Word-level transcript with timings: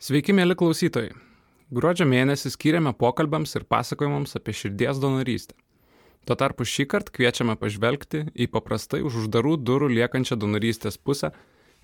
Sveiki, 0.00 0.32
mėly 0.32 0.54
klausytojai. 0.56 1.10
Gruodžio 1.76 2.06
mėnesį 2.08 2.54
skiriame 2.54 2.94
pokalbėms 2.96 3.50
ir 3.58 3.66
pasakojimams 3.68 4.32
apie 4.38 4.54
širdies 4.56 4.96
donorystę. 4.96 5.52
Tuo 6.24 6.36
tarpu 6.40 6.64
šį 6.64 6.86
kartą 6.88 7.12
kviečiame 7.18 7.52
pažvelgti 7.60 8.22
į 8.32 8.46
paprastai 8.54 9.02
už 9.04 9.18
uždarų 9.26 9.58
durų 9.60 9.90
liekančią 9.98 10.38
donorystės 10.40 10.96
pusę 10.96 11.34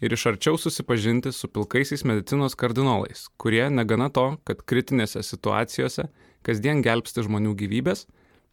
ir 0.01 0.17
iš 0.17 0.25
arčiau 0.33 0.57
susipažinti 0.57 1.29
su 1.29 1.53
pilkaisiais 1.53 2.07
medicinos 2.09 2.57
kardinolais, 2.57 3.27
kurie 3.37 3.69
negana 3.69 4.09
to, 4.09 4.25
kad 4.49 4.65
kritinėse 4.65 5.21
situacijose 5.21 6.09
kasdien 6.49 6.81
gelbsti 6.81 7.29
žmonių 7.29 7.53
gyvybės, 7.61 8.07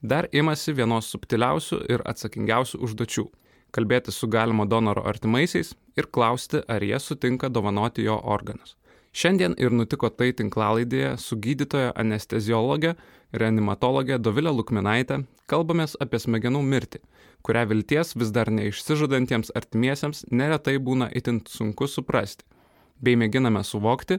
dar 0.03 0.27
imasi 0.35 0.75
vienos 0.75 1.07
subtiliausių 1.15 1.85
ir 1.87 2.03
atsakingiausių 2.03 2.83
užduočių- 2.83 3.29
kalbėti 3.79 4.11
su 4.11 4.27
galimo 4.27 4.67
donoro 4.67 5.07
artimaisiais 5.07 5.73
ir 5.95 6.11
klausti, 6.11 6.59
ar 6.67 6.83
jie 6.83 6.99
sutinka 6.99 7.47
dovanoti 7.47 8.03
jo 8.03 8.19
organus. 8.19 8.75
Šiandien 9.13 9.53
ir 9.61 9.69
nutiko 9.69 10.09
tai 10.09 10.31
tinklalaidėje 10.33 11.11
su 11.21 11.37
gydytoja 11.37 11.91
anesteziologė, 12.01 12.95
reanimatologė 13.37 14.17
Dovilė 14.17 14.53
Lukminaitė 14.57 15.19
kalbamės 15.49 15.93
apie 16.01 16.17
smegenų 16.21 16.63
mirtį, 16.65 17.03
kurią 17.45 17.67
vilties 17.69 18.15
vis 18.17 18.31
dar 18.33 18.49
neišsižadantiems 18.49 19.53
artimiesiems 19.59 20.25
neretai 20.31 20.79
būna 20.81 21.11
itin 21.13 21.43
sunku 21.45 21.85
suprasti, 21.85 22.41
bei 22.97 23.13
mėginame 23.19 23.61
suvokti, 23.61 24.17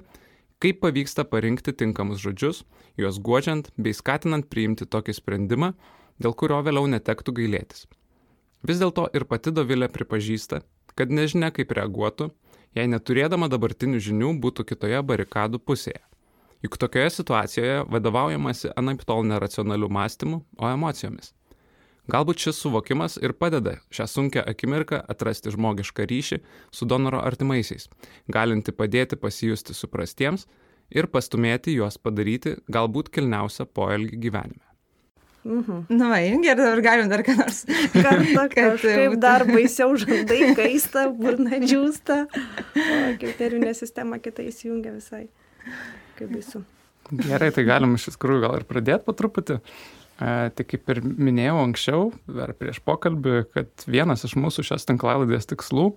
kaip 0.63 0.79
pavyksta 0.85 1.27
parinkti 1.27 1.75
tinkamus 1.75 2.23
žodžius, 2.23 2.63
juos 2.95 3.19
guodžiant 3.19 3.73
bei 3.77 3.97
skatinant 3.99 4.47
priimti 4.47 4.87
tokį 4.87 5.19
sprendimą, 5.19 5.73
dėl 6.23 6.39
kurio 6.39 6.63
vėliau 6.63 6.87
netektų 6.95 7.35
gailėtis. 7.41 7.89
Vis 8.63 8.79
dėlto 8.79 9.11
ir 9.13 9.27
pati 9.27 9.51
Dovilė 9.51 9.91
pripažįsta, 9.93 10.63
kad 10.95 11.11
nežinia 11.11 11.51
kaip 11.51 11.75
reaguotų, 11.75 12.31
jei 12.75 12.91
neturėdama 12.91 13.49
dabartinių 13.53 14.01
žinių 14.03 14.35
būtų 14.43 14.67
kitoje 14.73 15.01
barikadų 15.07 15.61
pusėje. 15.63 16.03
Juk 16.65 16.79
tokioje 16.81 17.11
situacijoje 17.19 17.81
vadovaujamasi 17.93 18.73
anaip 18.81 19.05
tol 19.05 19.25
neracionalių 19.29 19.91
mąstymų, 19.93 20.39
o 20.57 20.69
emocijomis. 20.73 21.35
Galbūt 22.09 22.43
šis 22.45 22.59
suvokimas 22.61 23.17
ir 23.21 23.33
padeda 23.33 23.79
šią 23.95 24.07
sunkę 24.09 24.43
akimirką 24.45 25.01
atrasti 25.09 25.53
žmogišką 25.55 26.05
ryšį 26.11 26.41
su 26.73 26.89
donoro 26.89 27.23
artimaisiais, 27.25 27.89
galinti 28.29 28.77
padėti 28.77 29.17
pasijusti 29.17 29.77
suprastiems 29.77 30.45
ir 30.93 31.09
pastumėti 31.09 31.77
juos 31.79 31.97
padaryti 31.97 32.59
galbūt 32.69 33.09
kilniausią 33.13 33.69
poelgį 33.73 34.21
gyvenime. 34.27 34.74
Mhm. 35.45 35.87
Na, 35.93 36.09
va, 36.09 36.19
gerai, 36.25 36.57
dabar 36.57 36.81
galim 36.85 37.11
dar 37.13 37.21
ką 37.25 37.35
nors. 37.37 37.65
Kartą, 37.93 38.47
kažkaip 38.55 39.19
dar 39.21 39.45
baisiau 39.49 39.93
žandai 40.01 40.55
kaista, 40.57 41.07
burna 41.13 41.61
džiūsta, 41.61 42.23
o 42.73 43.01
kriterininė 43.21 43.75
sistema 43.77 44.21
kitai 44.25 44.49
įsijungia 44.49 44.95
visai. 44.97 45.27
Kaip 46.17 46.33
baisu. 46.33 46.65
Gerai, 47.13 47.51
tai 47.53 47.67
galim 47.69 47.99
iš 47.99 48.09
tikrųjų 48.15 48.47
gal 48.47 48.57
ir 48.63 48.65
pradėti 48.69 49.05
po 49.05 49.13
truputį. 49.17 49.61
E, 50.15 50.33
tai 50.57 50.65
kaip 50.65 50.91
ir 50.95 51.03
minėjau 51.05 51.59
anksčiau, 51.61 52.09
ar 52.41 52.55
prieš 52.57 52.81
pokalbį, 52.87 53.41
kad 53.53 53.85
vienas 53.91 54.25
iš 54.25 54.39
mūsų 54.41 54.65
šios 54.71 54.89
tinklalaidės 54.89 55.51
tikslų 55.51 55.91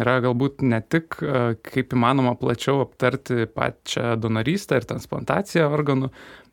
yra 0.00 0.18
galbūt 0.24 0.64
ne 0.64 0.80
tik 0.80 1.18
e, 1.20 1.42
kaip 1.66 1.92
įmanoma 1.96 2.34
plačiau 2.40 2.82
aptarti 2.86 3.46
pačią 3.52 4.16
donorystę 4.20 4.80
ir 4.80 4.88
transplantaciją 4.88 5.68
organų, 5.72 6.10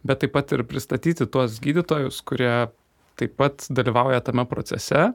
bet 0.07 0.23
taip 0.23 0.35
pat 0.35 0.53
ir 0.55 0.65
pristatyti 0.67 1.27
tuos 1.31 1.59
gydytojus, 1.63 2.21
kurie 2.27 2.69
taip 3.19 3.35
pat 3.39 3.65
dalyvauja 3.75 4.21
tame 4.23 4.45
procese 4.47 5.09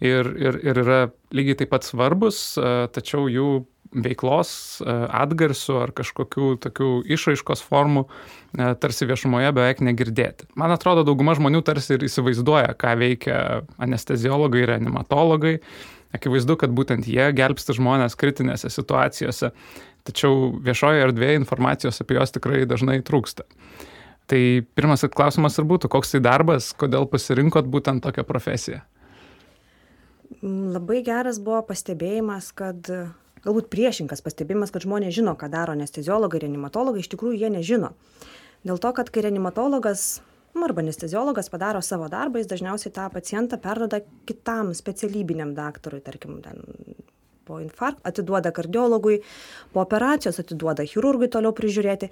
ir, 0.00 0.30
ir, 0.40 0.56
ir 0.64 0.80
yra 0.84 1.02
lygiai 1.36 1.60
taip 1.60 1.74
pat 1.74 1.88
svarbus, 1.88 2.40
e, 2.60 2.72
tačiau 2.92 3.28
jų 3.32 3.50
veiklos 3.90 4.50
e, 4.84 4.96
atgarsių 5.18 5.78
ar 5.82 5.92
kažkokių 5.96 6.50
tokių 6.62 6.90
išraiškos 7.16 7.64
formų 7.66 8.04
tarsi 8.82 9.06
viešumoje 9.06 9.52
beveik 9.54 9.80
negirdėti. 9.86 10.48
Man 10.58 10.74
atrodo, 10.74 11.04
dauguma 11.06 11.36
žmonių 11.38 11.60
tarsi 11.66 11.94
ir 11.94 12.04
įsivaizduoja, 12.08 12.74
ką 12.78 12.96
veikia 12.98 13.36
anesteziologai 13.78 14.64
ir 14.64 14.72
animatologai. 14.74 15.52
Akivaizdu, 16.16 16.56
kad 16.58 16.72
būtent 16.74 17.06
jie 17.06 17.28
gelbsti 17.36 17.76
žmonės 17.76 18.16
kritinėse 18.18 18.70
situacijose, 18.72 19.52
tačiau 20.06 20.50
viešoje 20.64 21.04
erdvėje 21.06 21.38
informacijos 21.38 22.02
apie 22.02 22.16
juos 22.18 22.34
tikrai 22.34 22.64
dažnai 22.66 22.98
trūksta. 23.06 23.46
Tai 24.30 24.40
pirmas 24.78 25.02
klausimas 25.14 25.58
ir 25.58 25.66
būtų, 25.70 25.90
koks 25.90 26.14
tai 26.14 26.20
darbas, 26.22 26.70
kodėl 26.78 27.06
pasirinkot 27.10 27.66
būtent 27.70 28.02
tokią 28.04 28.22
profesiją? 28.26 28.82
Labai 30.42 31.00
geras 31.06 31.40
buvo 31.42 31.60
pastebėjimas, 31.66 32.52
kad 32.54 32.86
galbūt 33.44 33.70
priešingas 33.72 34.22
pastebėjimas, 34.22 34.70
kad 34.70 34.86
žmonės 34.86 35.16
žino, 35.16 35.34
ką 35.38 35.50
daro 35.50 35.74
anesteziologai, 35.74 36.42
reanimatologai, 36.44 37.02
iš 37.02 37.10
tikrųjų 37.14 37.40
jie 37.42 37.50
nežino. 37.54 37.94
Dėl 38.66 38.78
to, 38.82 38.92
kad 38.94 39.10
kai 39.10 39.24
reanimatologas 39.26 40.20
arba 40.58 40.82
anesteziologas 40.82 41.50
padaro 41.52 41.82
savo 41.82 42.08
darbą, 42.10 42.40
jis 42.40 42.50
dažniausiai 42.50 42.92
tą 42.94 43.06
pacientą 43.12 43.58
perdoda 43.60 44.00
kitam 44.26 44.74
specialybiniam 44.74 45.54
daktarui, 45.54 46.02
tarkim, 46.04 46.40
ten 46.44 46.62
po 47.50 47.58
infarkto 47.60 48.06
atiduoda 48.06 48.52
kardiologui, 48.54 49.20
po 49.74 49.82
operacijos 49.82 50.38
atiduoda 50.42 50.86
chirurgui 50.86 51.30
toliau 51.34 51.50
prižiūrėti. 51.56 52.10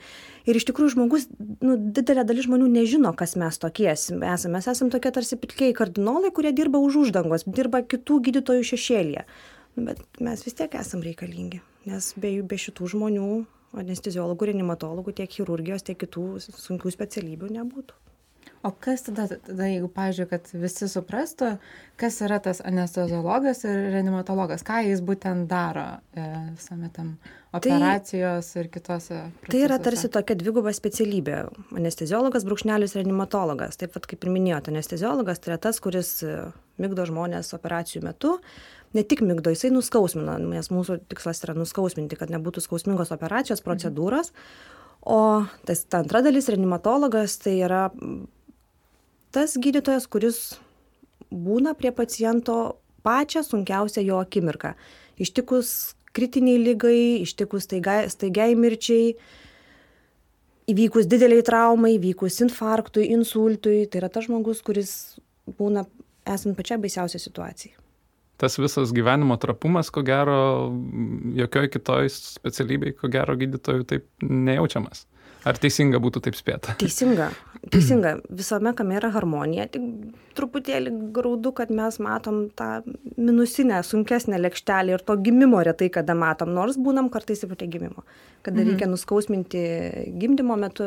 Ir 0.51 0.59
iš 0.59 0.67
tikrųjų 0.71 0.95
žmogus, 0.97 1.29
nu, 1.63 1.77
didelė 1.99 2.25
dalis 2.27 2.49
žmonių 2.49 2.71
nežino, 2.73 3.13
kas 3.19 3.37
mes 3.39 3.61
tokie 3.63 3.87
esame. 3.93 4.33
Mes 4.57 4.67
esame 4.73 4.95
tokie 4.95 5.13
tarsi 5.15 5.39
pilkiai 5.39 5.77
kardinolai, 5.79 6.33
kurie 6.35 6.55
dirba 6.57 6.83
už 6.83 7.05
uždangos, 7.05 7.47
dirba 7.47 7.85
kitų 7.87 8.19
gydytojų 8.31 8.67
šešėlyje. 8.73 9.29
Nu, 9.77 9.87
bet 9.93 10.03
mes 10.25 10.43
vis 10.43 10.59
tiek 10.59 10.75
esame 10.75 11.07
reikalingi, 11.07 11.63
nes 11.87 12.11
be, 12.19 12.35
be 12.43 12.59
šitų 12.59 12.91
žmonių, 12.97 13.31
anesteziologų, 13.79 14.51
reanimatologų, 14.51 15.15
tiek 15.21 15.39
chirurgijos, 15.39 15.87
tiek 15.87 16.01
kitų 16.03 16.27
sunkių 16.49 16.97
specialybių 16.99 17.55
nebūtų. 17.61 18.08
O 18.67 18.73
kas 18.75 19.05
tada, 19.07 19.29
tada 19.31 19.67
jeigu, 19.71 19.87
pažiūrėjau, 19.95 20.29
kad 20.33 20.49
visi 20.59 20.89
suprastų, 20.91 21.53
kas 22.01 22.17
yra 22.27 22.41
tas 22.43 22.59
anesteziologas 22.67 23.61
ir 23.63 23.77
reanimatologas, 23.93 24.65
ką 24.67 24.81
jis 24.89 25.03
būtent 25.07 25.47
daro 25.51 25.85
e, 26.11 26.25
visame 26.57 26.89
tam 26.95 27.13
tai 27.23 27.61
operacijos 27.61 28.49
ir 28.59 28.67
kitose. 28.75 29.21
Tai 29.47 29.61
yra 29.63 29.77
tarsi 29.83 30.11
tokia 30.11 30.35
dviguba 30.41 30.73
specialybė. 30.75 31.37
Anesteziologas, 31.79 32.47
brūkšnelis, 32.49 32.97
reanimatologas. 32.99 33.79
Taip 33.79 33.95
pat 33.95 34.09
kaip 34.11 34.27
ir 34.27 34.33
minėjote, 34.35 34.73
anesteziologas 34.75 35.39
tai 35.39 35.53
yra 35.53 35.61
tas, 35.69 35.79
kuris 35.85 36.11
e, 36.27 36.41
mygdo 36.83 37.07
žmonės 37.07 37.55
operacijų 37.55 38.03
metu. 38.09 38.33
Ne 38.97 39.05
tik 39.07 39.23
mygdo, 39.23 39.53
jisai 39.55 39.71
nuskausmina, 39.71 40.35
nes 40.43 40.71
mūsų 40.73 40.99
tikslas 41.13 41.45
yra 41.47 41.55
nuskausminti, 41.55 42.19
kad 42.19 42.33
nebūtų 42.35 42.65
skausmingos 42.65 43.15
operacijos 43.15 43.63
procedūros. 43.63 44.33
O 45.07 45.21
tas 45.69 45.85
ta 45.87 46.03
antra 46.03 46.25
dalis, 46.27 46.51
reanimatologas, 46.51 47.37
tai 47.45 47.55
yra 47.63 47.85
tas 49.35 49.57
gydytojas, 49.61 50.09
kuris 50.11 50.39
būna 51.31 51.75
prie 51.79 51.93
paciento 51.93 52.79
pačią 53.07 53.45
sunkiausią 53.47 54.05
jo 54.07 54.21
akimirką. 54.23 54.75
Ištikus 55.19 55.95
kritiniai 56.17 56.59
lygai, 56.63 57.23
ištikus 57.25 57.67
staigiai, 57.69 58.09
staigiai 58.11 58.57
mirčiai, 58.59 59.13
įvykus 60.69 61.09
dideliai 61.11 61.45
traumai, 61.47 61.95
įvykus 61.97 62.41
infarktui, 62.47 63.09
insultui, 63.15 63.85
tai 63.91 64.03
yra 64.03 64.11
tas 64.13 64.27
žmogus, 64.29 64.63
kuris 64.65 64.93
būna 65.59 65.87
esant 66.29 66.57
pačiai 66.59 66.81
baisiausiai 66.83 67.23
situacijai. 67.23 67.77
Tas 68.39 68.55
visas 68.61 68.93
gyvenimo 68.95 69.35
trapumas, 69.43 69.89
ko 69.91 70.05
gero, 70.07 70.39
jokioj 71.35 71.73
kitoj 71.75 72.11
specialybėj, 72.13 72.95
ko 73.01 73.11
gero 73.11 73.35
gydytojų 73.39 73.87
taip 73.91 74.05
nejaučiamas. 74.23 75.09
Ar 75.49 75.59
teisinga 75.61 76.01
būtų 76.03 76.23
taip 76.27 76.37
spėta? 76.37 76.77
Teisinga. 76.81 77.31
Teisinga. 77.73 78.19
Visame 78.29 78.75
kame 78.77 78.99
yra 78.99 79.11
harmonija. 79.15 79.69
Tik 79.73 79.85
truputėlį 80.39 80.93
graudu, 81.15 81.53
kad 81.57 81.73
mes 81.75 81.99
matom 82.03 82.47
tą 82.57 82.83
minusinę, 83.19 83.81
sunkesnę 83.87 84.39
lėkštelę 84.41 84.95
ir 84.95 85.05
to 85.05 85.17
gimimo 85.19 85.61
retai 85.67 85.89
kada 85.93 86.15
matom, 86.19 86.53
nors 86.55 86.79
būnam 86.79 87.11
kartais 87.13 87.43
ir 87.43 87.53
prie 87.55 87.69
gimimo. 87.71 88.05
Kada 88.47 88.61
mhm. 88.61 88.69
reikia 88.71 88.87
nuskausminti 88.91 89.63
gimdymo 90.21 90.57
metu, 90.61 90.87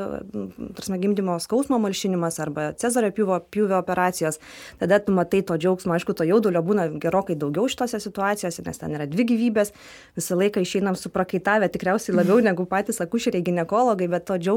tarsi 0.77 0.99
gimdymo 1.01 1.35
skausmo 1.43 1.79
malšinimas 1.83 2.39
arba 2.43 2.69
cezario 2.79 3.11
pjūvio, 3.15 3.41
pjūvio 3.51 3.79
operacijos, 3.81 4.39
tada 4.79 5.01
tu 5.03 5.15
matai 5.15 5.41
to 5.47 5.57
džiaugsmo, 5.59 5.97
aišku, 5.97 6.15
to 6.15 6.27
jaudulio 6.27 6.63
būna 6.65 6.87
gerokai 7.01 7.35
daugiau 7.39 7.67
šitose 7.71 7.99
situacijose, 8.03 8.63
nes 8.65 8.79
ten 8.79 8.95
yra 8.95 9.09
dvi 9.09 9.27
gyvybės, 9.33 9.73
visą 10.15 10.39
laiką 10.39 10.63
išeinam 10.63 10.95
suprakaitavę 10.99 11.67
tikriausiai 11.73 12.15
labiau 12.15 12.39
negu 12.49 12.65
patys 12.71 13.03
akušeriai 13.03 13.43
gynekologai, 13.51 14.07
bet 14.11 14.29
to 14.31 14.39
džiaugsmo 14.39 14.50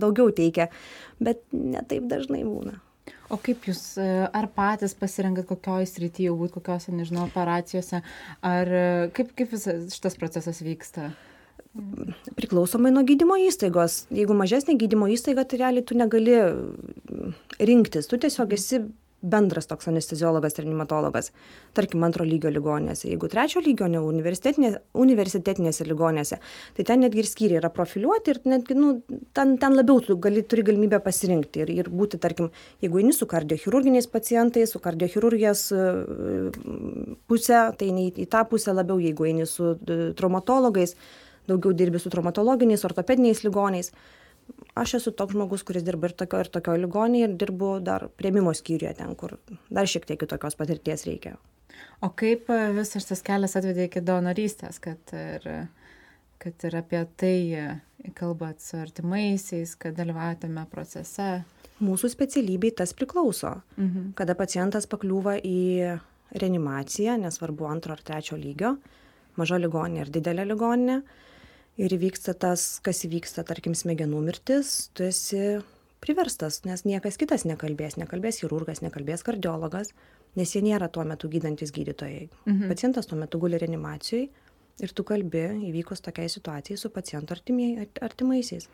daugiau 0.00 0.30
teikia, 0.34 0.70
bet 1.20 1.42
ne 1.52 1.82
taip 1.88 2.06
dažnai 2.10 2.44
būna. 2.46 2.78
O 3.30 3.38
kaip 3.38 3.66
jūs, 3.68 3.80
e, 4.02 4.06
ar 4.26 4.48
patys 4.54 4.96
pasirenkat 4.98 5.46
kokioj 5.46 5.86
srityje, 5.86 6.32
būt 6.34 6.56
kokiose, 6.56 6.90
nežinau, 6.94 7.28
operacijose, 7.28 8.02
ar 8.46 8.70
e, 8.74 8.86
kaip, 9.14 9.30
kaip 9.38 9.52
visas 9.54 9.94
šitas 9.94 10.18
procesas 10.18 10.58
vyksta? 10.66 11.12
Priklausomai 12.34 12.90
nuo 12.90 13.04
gydymo 13.06 13.36
įstaigos. 13.38 14.04
Jeigu 14.10 14.34
mažesnė 14.34 14.74
gydymo 14.80 15.06
įstaiga, 15.14 15.44
tai 15.46 15.60
realiai 15.62 15.86
tu 15.86 15.94
negali 15.94 16.34
rinktis, 17.62 18.10
tu 18.10 18.18
tiesiog 18.18 18.56
esi 18.58 18.82
bendras 19.22 19.66
toks 19.68 19.88
anesteziologas 19.88 20.56
reanimatologas 20.58 21.30
tarkim 21.76 22.04
antro 22.06 22.24
lygio 22.24 22.50
ligoninėse 22.52 23.08
jeigu 23.10 23.28
trečio 23.32 23.62
lygio 23.64 23.88
ne 23.92 24.00
universitetinė 24.00 24.72
universitetinėse 25.04 25.86
ligoninėse 25.88 26.40
tai 26.76 26.86
ten 26.88 27.04
netgi 27.04 27.22
ir 27.22 27.28
skyriai 27.28 27.60
yra 27.60 27.72
profiliuoti 27.74 28.34
ir 28.34 28.40
netgi 28.52 28.76
nu 28.78 28.92
ten 29.36 29.56
ten 29.60 29.76
labiau 29.76 30.00
tu 30.04 30.16
gali 30.16 30.42
turi 30.42 30.64
galimybę 30.70 31.02
pasirinkti 31.04 31.64
ir 31.64 31.72
ir 31.76 31.90
būti 31.92 32.20
tarkim 32.22 32.50
jeigu 32.84 33.02
eini 33.02 33.12
su 33.16 33.28
kardiochirurginiais 33.30 34.08
pacientais 34.10 34.72
su 34.72 34.80
kardiochirurgijos 34.80 35.66
puse 37.28 37.64
tai 37.76 37.90
eini 37.90 38.10
į 38.10 38.28
tą 38.30 38.46
pusę 38.48 38.74
labiau 38.76 39.00
jeigu 39.02 39.28
eini 39.28 39.46
su 39.46 39.74
traumatologais 40.16 40.96
daugiau 41.50 41.74
dirbi 41.76 41.98
su 41.98 42.10
traumatologiniais 42.12 42.84
ortopediniais 42.88 43.44
ligoniais 43.44 43.92
aš 44.74 44.94
esu 45.00 45.12
toks 45.16 45.34
žmogus 45.34 45.64
kuris 45.66 45.84
dirba 45.86 46.10
ir 46.10 46.16
tokioj 46.22 46.46
ir 46.46 46.50
tokioj 46.54 46.80
ligoninėj 46.84 47.26
ir 47.26 47.36
dirbu 47.42 47.70
dar 47.84 48.08
priėmimo 48.20 48.54
skyriuje 48.56 48.94
ten 49.00 49.14
kur 49.18 49.36
dar 49.70 49.90
šiek 49.90 50.08
tiek 50.08 50.20
kitokios 50.20 50.58
patirties 50.58 51.06
reikia. 51.08 51.36
O 52.04 52.10
kaip 52.16 52.50
e, 52.52 52.58
visas 52.76 53.06
tas 53.08 53.22
kelias 53.24 53.56
atvedė 53.58 53.88
iki 53.88 54.02
donorystės 54.04 54.80
kad 54.82 55.14
ir 55.16 55.46
kad 56.40 56.64
ir 56.64 56.76
apie 56.78 57.00
tai 57.20 57.36
e, 57.52 57.64
kalbat 58.16 58.62
su 58.64 58.78
artimaisiais 58.80 59.74
kad 59.80 59.96
dalyvaujat 59.98 60.44
tame 60.46 60.64
procese? 60.70 61.42
Mūsų 61.80 62.10
specialybei 62.12 62.74
tas 62.76 62.92
priklauso. 62.92 63.60
Mhm. 63.76 64.12
kada 64.14 64.36
pacientas 64.36 64.86
pakliūva 64.86 65.38
į 65.40 65.98
reanimaciją 66.30 67.16
nesvarbu 67.18 67.66
antro 67.66 67.96
ar 67.96 68.02
trečio 68.04 68.36
lygio 68.38 68.76
maža 69.40 69.58
ligoninė 69.60 70.04
ar 70.04 70.12
didelė 70.12 70.46
ligoninė 70.50 71.00
ir 71.80 71.96
įvyksta 71.96 72.34
tas 72.36 72.78
kas 72.84 73.04
įvyksta 73.08 73.44
tarkim 73.48 73.74
smegenų 73.78 74.20
mirtis 74.28 74.90
tu 74.94 75.06
esi 75.06 75.60
priverstas 76.04 76.62
nes 76.64 76.84
niekas 76.88 77.18
kitas 77.20 77.46
nekalbės. 77.48 77.96
Nekalbės 78.00 78.40
chirurgas 78.42 78.82
nekalbės 78.84 79.24
kardiologas 79.26 79.94
nes 80.38 80.52
jie 80.54 80.62
nėra 80.64 80.90
tuo 80.92 81.04
metu 81.08 81.30
gydantys 81.30 81.72
gydytojai. 81.74 82.28
Mhm. 82.46 82.68
pacientas 82.68 83.06
tuo 83.06 83.18
metu 83.18 83.38
guli 83.38 83.58
reanimacijoj 83.58 84.28
ir 84.80 84.92
tu 84.94 85.04
kalbi 85.04 85.46
įvykus 85.70 86.00
tokiai 86.00 86.28
situacijai 86.28 86.78
su 86.78 86.90
paciento 86.90 87.34
artimaisiais. 88.00 88.68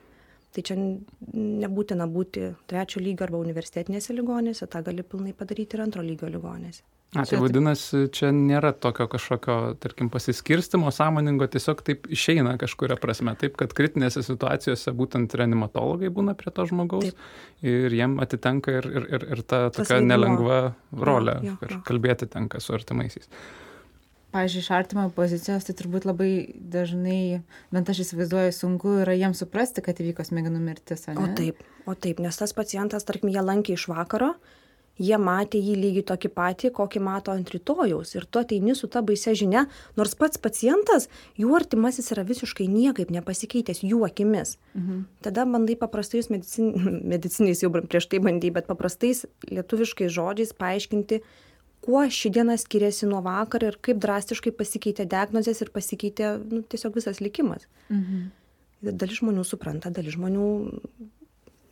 Tai 0.53 0.63
čia 0.63 0.77
nebūtina 0.77 2.07
būti 2.09 2.55
trečio 2.71 3.01
lygio 3.01 3.27
arba 3.27 3.39
universitetinėse 3.39 4.15
ligoninėse 4.15 4.67
tą 4.67 4.83
gali 4.83 5.03
pilnai 5.03 5.35
padaryti 5.35 5.77
ir 5.77 5.83
antro 5.83 6.03
lygio 6.03 6.29
ligoninėse 6.29 6.83
A, 7.15 7.23
tai 7.25 7.39
vadinasi, 7.41 8.09
čia 8.13 8.29
nėra 8.35 8.73
tokio 8.77 9.07
kažkokio, 9.09 9.57
tarkim, 9.81 10.09
pasiskirstimo 10.13 10.91
sąmoningo, 10.93 11.47
tiesiog 11.49 11.81
taip 11.87 12.09
išeina 12.13 12.57
kažkuria 12.61 12.99
prasme. 13.01 13.33
Taip, 13.41 13.55
kad 13.61 13.73
kritinėse 13.77 14.25
situacijose 14.27 14.93
būtent 14.97 15.37
reanimatologai 15.39 16.11
būna 16.13 16.35
prie 16.37 16.53
to 16.53 16.67
žmogaus 16.69 17.07
taip. 17.13 17.29
ir 17.65 17.95
jiem 17.95 18.19
atitenka 18.25 18.75
ir, 18.81 18.91
ir, 18.91 19.07
ir, 19.17 19.29
ir 19.37 19.45
ta 19.47 19.69
tokia 19.73 20.01
nelengva 20.03 20.59
rolė, 20.93 21.39
jo, 21.47 21.55
jo, 21.63 21.71
jo. 21.77 21.81
kalbėti 21.87 22.29
tenka 22.33 22.61
su 22.61 22.75
artimaisiais. 22.77 23.31
Pavyzdžiui, 24.35 24.65
iš 24.67 24.69
artimo 24.75 25.07
pozicijos, 25.17 25.65
tai 25.65 25.73
turbūt 25.79 26.05
labai 26.05 26.31
dažnai, 26.75 27.41
bent 27.73 27.89
aš 27.89 28.03
įsivaizduoju, 28.03 28.53
sunku 28.53 28.99
yra 29.07 29.15
jiems 29.17 29.41
suprasti, 29.41 29.81
kad 29.87 30.03
įvyko 30.03 30.27
smegenų 30.27 30.61
mirtis. 30.61 31.07
O 31.15 31.31
taip, 31.39 31.63
o 31.89 31.95
taip, 31.95 32.21
nes 32.21 32.37
tas 32.37 32.53
pacientas, 32.57 33.07
tarkim, 33.09 33.31
jie 33.33 33.41
lankė 33.41 33.79
iš 33.79 33.87
vakaro, 33.89 34.35
jie 34.99 35.19
matė 35.21 35.61
jį 35.61 35.77
lygiai 35.81 36.07
tokį 36.11 36.31
patį 36.37 36.71
kokį 36.77 37.03
mato 37.05 37.35
ant 37.35 37.51
rytojaus 37.53 38.15
ir 38.17 38.27
tu 38.27 38.41
ateini 38.43 38.77
su 38.79 38.89
ta 38.93 39.03
baisia 39.07 39.35
žinia 39.37 39.67
nors 39.97 40.15
pats 40.19 40.41
pacientas 40.41 41.09
jų 41.41 41.55
artimasis 41.59 42.13
yra 42.15 42.25
visiškai 42.29 42.69
niekaip 42.71 43.13
nepasikeitęs 43.15 43.85
jų 43.85 44.05
akimis 44.09 44.57
mhm. 44.75 45.05
tada 45.27 45.47
bandai 45.49 45.77
paprastais 45.81 46.31
medicin 46.33 46.73
medicininiais 47.15 47.65
jau 47.65 47.73
prieš 47.77 48.09
tai 48.13 48.23
bandei 48.25 48.53
bet 48.55 48.71
paprastais 48.71 49.27
lietuviškais 49.51 50.15
žodžiais 50.17 50.57
paaiškinti 50.57 51.23
kuo 51.87 52.03
ši 52.11 52.33
diena 52.35 52.57
skiriasi 52.59 53.07
nuo 53.07 53.21
vakar 53.23 53.63
ir 53.69 53.77
kaip 53.83 54.01
drastiškai 54.03 54.53
pasikeitė 54.59 55.07
diagnozės 55.11 55.63
ir 55.63 55.71
pasikeitė 55.75 56.33
nu, 56.43 56.63
tiesiog 56.67 56.99
visas 56.99 57.23
likimas. 57.23 57.69
Mhm. 57.93 58.27
Dalis 58.87 59.21
žmonių 59.21 59.45
supranta, 59.47 59.91
dalis 59.95 60.17
žmonių 60.17 60.49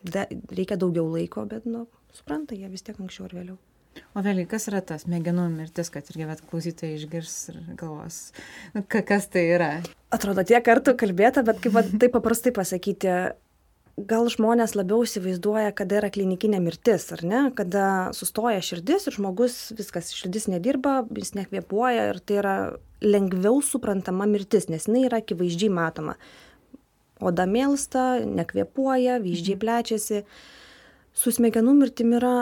da, 0.07 0.25
reikia 0.55 0.79
daugiau 0.81 1.09
laiko, 1.11 1.45
bet 1.51 1.67
nu, 1.69 1.85
supranta 2.15 2.57
jie 2.57 2.71
vis 2.71 2.85
tiek 2.87 2.99
anksčiau 3.01 3.29
ar 3.29 3.39
vėliau. 3.41 3.61
O 4.15 4.23
vėliau, 4.23 4.47
kas 4.51 4.67
yra 4.71 4.81
tas 4.83 5.05
smegenų 5.05 5.49
mirtis, 5.53 5.91
kad 5.93 6.09
irgi 6.11 6.27
vat 6.27 6.43
klausytojai 6.51 6.97
išgirs 6.99 7.35
ir 7.53 7.59
galvos, 7.79 8.19
nu, 8.75 8.83
kas 8.87 9.29
tai 9.31 9.45
yra? 9.55 9.71
Atrodo, 10.15 10.43
tiek 10.47 10.65
kartų 10.67 10.97
kalbėta, 10.99 11.45
bet 11.47 11.61
kaip 11.63 11.79
taip 12.03 12.15
paprastai 12.15 12.51
pasakyti, 12.55 13.13
gal 14.11 14.31
žmonės 14.31 14.75
labiau 14.75 15.05
įsivaizduoja, 15.07 15.75
kada 15.79 16.01
yra 16.01 16.11
klinikinė 16.15 16.59
mirtis, 16.63 17.07
ar 17.15 17.23
ne, 17.27 17.45
kada 17.59 17.85
sustoja 18.17 18.63
širdis 18.67 19.07
ir 19.07 19.19
žmogus 19.19 19.59
viskas, 19.79 20.11
širdis 20.17 20.49
nedirba, 20.51 21.03
jis 21.15 21.35
nekvėpuoja 21.39 22.09
ir 22.11 22.19
tai 22.23 22.41
yra 22.43 22.57
lengviau 23.05 23.63
suprantama 23.63 24.27
mirtis, 24.31 24.67
nes 24.73 24.89
jinai 24.91 25.07
yra 25.07 25.23
akivaizdžiai 25.23 25.71
matoma. 25.75 26.19
Oda 27.23 27.47
mėlsta, 27.47 28.25
nekvėpuoja, 28.27 29.21
vyzdžiai 29.23 29.55
mhm. 29.55 29.65
plečiasi. 29.67 30.23
Mhm 30.25 30.63
su 31.15 31.33
smegenų 31.35 31.75
mirtim 31.79 32.15
yra 32.19 32.35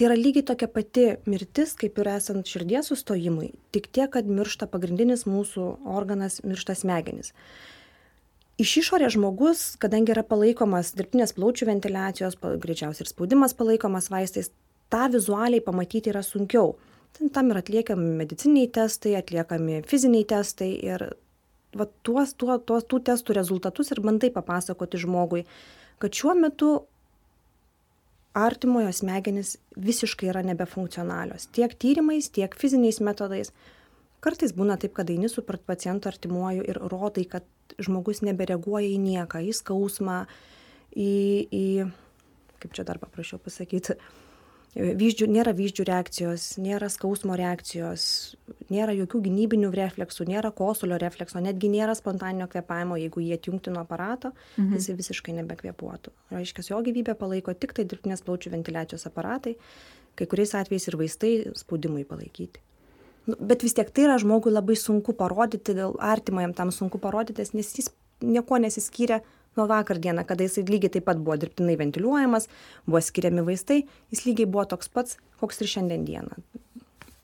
tai 0.00 0.06
yra 0.08 0.16
lygiai 0.16 0.46
tokia 0.48 0.68
pati 0.72 1.02
mirtis 1.28 1.74
kaip 1.76 1.98
ir 2.00 2.08
esant 2.14 2.48
širdies 2.48 2.88
sustojimui 2.88 3.50
tik 3.74 3.90
tiek 3.92 4.08
kad 4.14 4.28
miršta 4.30 4.70
pagrindinis 4.70 5.26
mūsų 5.28 5.66
organas 5.92 6.40
miršta 6.46 6.76
smegenys. 6.78 7.34
Iš 8.60 8.76
išorės 8.80 9.14
žmogus 9.16 9.64
kadangi 9.80 10.14
yra 10.14 10.24
palaikomas 10.24 10.94
dirbtinės 10.96 11.34
plaučių 11.36 11.68
ventiliacijos 11.68 12.38
greičiausiai 12.40 13.04
ir 13.04 13.10
spaudimas 13.10 13.56
palaikomas 13.56 14.08
vaistais 14.12 14.52
tą 14.92 15.10
vizualiai 15.12 15.60
pamatyti 15.64 16.12
yra 16.12 16.22
sunkiau. 16.24 16.78
Tam 17.34 17.50
yra 17.52 17.60
atliekami 17.60 18.14
medicininiai 18.22 18.70
testai 18.72 19.16
atliekami 19.18 19.82
fiziniai 19.90 20.24
testai 20.28 20.70
ir 20.78 21.10
va 21.76 21.86
tuos 22.06 22.32
tuo 22.38 22.56
tuos 22.58 22.86
tų 22.88 23.02
testų 23.10 23.36
rezultatus 23.36 23.92
ir 23.92 24.00
bandai 24.04 24.32
papasakoti 24.34 25.00
žmogui 25.04 25.44
kad 26.00 26.16
šiuo 26.16 26.34
metu 26.38 26.70
artimojo 28.34 28.92
smegenys 28.92 29.56
visiškai 29.76 30.30
yra 30.30 30.42
nebefunkcionalios. 30.46 31.48
Tiek 31.54 31.74
tyrimais 31.78 32.30
tiek 32.30 32.54
fiziniais 32.58 33.00
metodais. 33.02 33.52
Kartais 34.20 34.52
būna 34.52 34.76
taip 34.80 34.94
kad 34.94 35.10
eini 35.10 35.30
su 35.32 35.42
pacientu 35.42 36.10
artimuoju 36.10 36.66
ir 36.68 36.78
rodai 36.92 37.24
kad 37.24 37.46
žmogus 37.80 38.20
nebereaguoja 38.26 38.90
į 38.90 38.98
nieką 39.00 39.40
į 39.48 39.54
skausmą 39.56 40.24
į 40.94 41.12
į 41.50 41.66
kaip 42.60 42.74
čia 42.76 42.84
dar 42.84 43.00
paprasčiau 43.00 43.40
pasakyt 43.40 43.94
vyzdžių 44.76 45.26
nėra 45.30 45.52
vyzdžių 45.56 45.84
reakcijos 45.88 46.44
nėra 46.62 46.88
skausmo 46.92 47.34
reakcijos 47.38 48.04
nėra 48.70 48.94
jokių 48.94 49.22
gynybinių 49.26 49.70
refleksų 49.74 50.28
nėra 50.30 50.52
kosulio 50.54 50.98
reflekso 51.02 51.42
netgi 51.42 51.72
nėra 51.72 51.96
spontaninio 51.98 52.46
kvėpavimo 52.50 52.98
jeigu 53.00 53.24
jį 53.24 53.34
atjungti 53.38 53.74
nuo 53.74 53.82
aparato 53.82 54.30
mhm. 54.56 54.78
jisai 54.78 54.94
visiškai 55.00 55.34
nebekvėpuotų 55.40 56.14
reiškias 56.36 56.70
jo 56.70 56.78
gyvybę 56.86 57.16
palaiko 57.18 57.54
tiktai 57.54 57.86
dirbtinės 57.90 58.22
plaučių 58.26 58.54
ventiliacijos 58.54 59.08
aparatai 59.10 59.56
kai 60.14 60.28
kuriais 60.30 60.54
atvejais 60.54 60.86
ir 60.86 60.98
vaistai 61.00 61.32
spaudimui 61.58 62.06
palaikyti 62.06 62.62
nu, 63.26 63.40
bet 63.40 63.66
vis 63.66 63.74
tiek 63.74 63.90
tai 63.90 64.06
yra 64.06 64.20
žmogui 64.22 64.54
labai 64.54 64.78
sunku 64.78 65.16
parodyti 65.18 65.74
dėl 65.74 65.98
artimajam 65.98 66.54
tam 66.54 66.70
sunku 66.74 67.02
parodyti 67.02 67.42
nes 67.58 67.74
jis 67.74 67.90
niekuo 68.22 68.60
nesiskyrė 68.62 69.22
nuo 69.60 69.68
vakar 69.70 70.00
dieną 70.02 70.24
kada 70.28 70.46
jisai 70.48 70.64
lygiai 70.68 70.94
taip 70.96 71.06
pat 71.10 71.20
buvo 71.20 71.36
dirbtinai 71.40 71.76
ventiliuojamas 71.80 72.48
buvo 72.86 73.04
skiriami 73.04 73.44
vaistai 73.46 73.82
jis 73.84 74.24
lygiai 74.26 74.48
buvo 74.50 74.66
toks 74.72 74.90
pats 74.92 75.20
koks 75.40 75.62
ir 75.62 75.72
šiandien 75.74 76.08
dieną. 76.08 76.40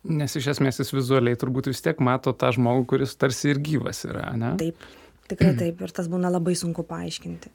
Nes 0.07 0.37
iš 0.39 0.53
esmės 0.55 0.79
jis 0.79 0.93
vizualiai 0.95 1.39
turbūt 1.41 1.73
vis 1.73 1.83
tiek 1.83 1.99
mato 2.05 2.31
tą 2.37 2.53
žmogų 2.55 2.87
kuris 2.93 3.17
tarsi 3.19 3.51
ir 3.55 3.63
gyvas 3.65 4.05
yra 4.07 4.31
ne? 4.39 4.55
Taip 4.61 4.87
tikrai 5.27 5.57
taip 5.59 5.81
ir 5.83 5.95
tas 5.95 6.07
būna 6.13 6.31
labai 6.31 6.55
sunku 6.59 6.87
paaiškinti 6.87 7.51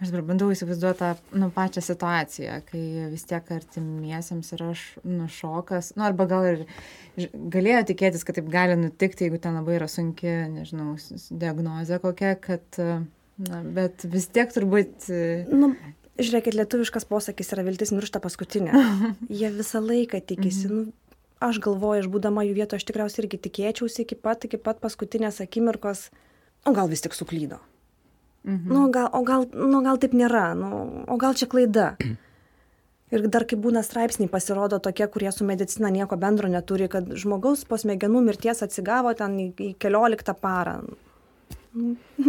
aš 0.00 0.10
dabar 0.12 0.24
bandau 0.32 0.48
įsivaizduot 0.52 0.98
tą 1.00 1.10
nu 1.40 1.50
pačią 1.54 1.84
situaciją 1.84 2.58
kai 2.70 2.82
vis 3.12 3.26
tiek 3.28 3.52
artimiesiems 3.56 4.52
yra 4.56 4.72
š 4.74 5.04
nu 5.04 5.28
šokas 5.30 5.94
nu 5.98 6.06
arba 6.08 6.26
gal 6.30 6.48
ir 6.54 6.66
galėjo 7.56 7.84
tikėtis 7.92 8.26
kad 8.26 8.40
taip 8.40 8.50
gali 8.52 8.78
nutikti 8.80 9.28
jeigu 9.28 9.40
ten 9.42 9.58
labai 9.60 9.78
yra 9.78 9.88
sunki 9.90 10.34
nežinau 10.56 10.96
diagnozė 11.30 12.00
kokia 12.02 12.34
kad 12.40 12.80
na 12.80 13.62
bet 13.64 14.04
vis 14.08 14.28
tiek 14.32 14.52
turbūt 14.52 15.10
nu 15.52 15.74
žiūrėkit 16.20 16.56
lietuviškas 16.58 17.06
posakis 17.08 17.54
yra 17.54 17.64
viltis 17.64 17.92
miršta 17.94 18.20
paskutinė. 18.20 18.74
Jie 19.40 19.48
visą 19.54 19.80
laiką 19.80 20.20
tikisi. 20.20 20.68
Mhm. 20.68 20.74
nu 20.76 21.10
aš 21.40 21.60
galvoju 21.64 22.04
aš 22.04 22.10
būdama 22.12 22.44
jų 22.44 22.58
vietoj 22.58 22.80
aš 22.80 22.86
tikriausiai 22.90 23.24
irgi 23.24 23.40
tikėčiausi 23.46 24.04
iki 24.04 24.18
pat 24.20 24.44
iki 24.44 24.60
pat 24.60 24.80
paskutinės 24.82 25.40
akimirkos 25.40 26.10
o 26.68 26.74
gal 26.76 26.90
vis 26.92 27.00
tik 27.00 27.16
suklydo 27.16 27.62
Mhm. 28.44 28.72
Nu, 28.72 28.88
gal, 28.90 29.10
o 29.12 29.22
gal, 29.22 29.46
nu, 29.52 29.82
gal 29.84 30.00
taip 30.00 30.16
nėra, 30.16 30.50
nu, 30.56 31.04
o 31.06 31.16
gal 31.20 31.36
čia 31.36 31.48
klaida. 31.50 31.94
Ir 33.10 33.26
dar 33.26 33.42
kai 33.50 33.58
būna 33.58 33.82
straipsniai 33.82 34.30
pasirodo 34.30 34.78
tokie, 34.78 35.06
kurie 35.10 35.32
su 35.34 35.44
medicina 35.44 35.90
nieko 35.90 36.14
bendro 36.16 36.48
neturi, 36.48 36.86
kad 36.88 37.08
žmogaus 37.18 37.64
po 37.66 37.74
smegenų 37.80 38.22
mirties 38.22 38.62
atsigavo 38.62 39.12
ten 39.18 39.34
į, 39.34 39.46
į 39.58 39.70
kelioliktą 39.82 40.36
parą. 40.38 40.76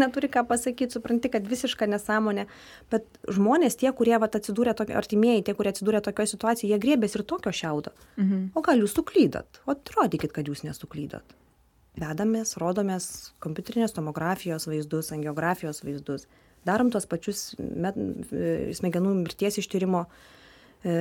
neturi 0.02 0.30
ką 0.30 0.44
pasakyti, 0.48 0.94
supranti, 0.94 1.30
kad 1.34 1.48
visiška 1.48 1.88
nesąmonė. 1.90 2.46
Bet 2.94 3.06
žmonės, 3.30 3.78
tie, 3.82 3.90
kurie 3.98 4.18
vat, 4.22 4.36
atsidūrė, 4.38 4.76
tokio, 4.78 4.98
artimieji, 4.98 5.46
tie, 5.48 5.56
kurie 5.58 5.72
atsidūrė 5.74 6.02
tokioje 6.06 6.34
situacijoje, 6.36 6.72
jie 6.74 6.82
grėbės 6.82 7.18
ir 7.18 7.26
tokio 7.26 7.54
šiaudo. 7.54 7.94
Mhm. 8.18 8.52
O 8.56 8.66
gal 8.66 8.82
jūs 8.82 8.94
suklydot? 8.98 9.62
O 9.66 9.74
atrodykit, 9.74 10.34
kad 10.36 10.50
jūs 10.50 10.66
nesuklydot. 10.68 11.38
Vedamės, 12.00 12.56
rodomės 12.62 13.06
kompiuterinės 13.44 13.92
tomografijos 13.98 14.68
vaizdus, 14.70 15.12
angiografijos 15.12 15.84
vaizdus. 15.84 16.28
Darom 16.68 16.92
tuos 16.94 17.08
pačius 17.10 17.52
met, 17.60 17.98
smegenų 18.78 19.16
mirties 19.24 19.58
ištyrimo 19.60 20.06
e, 20.06 20.96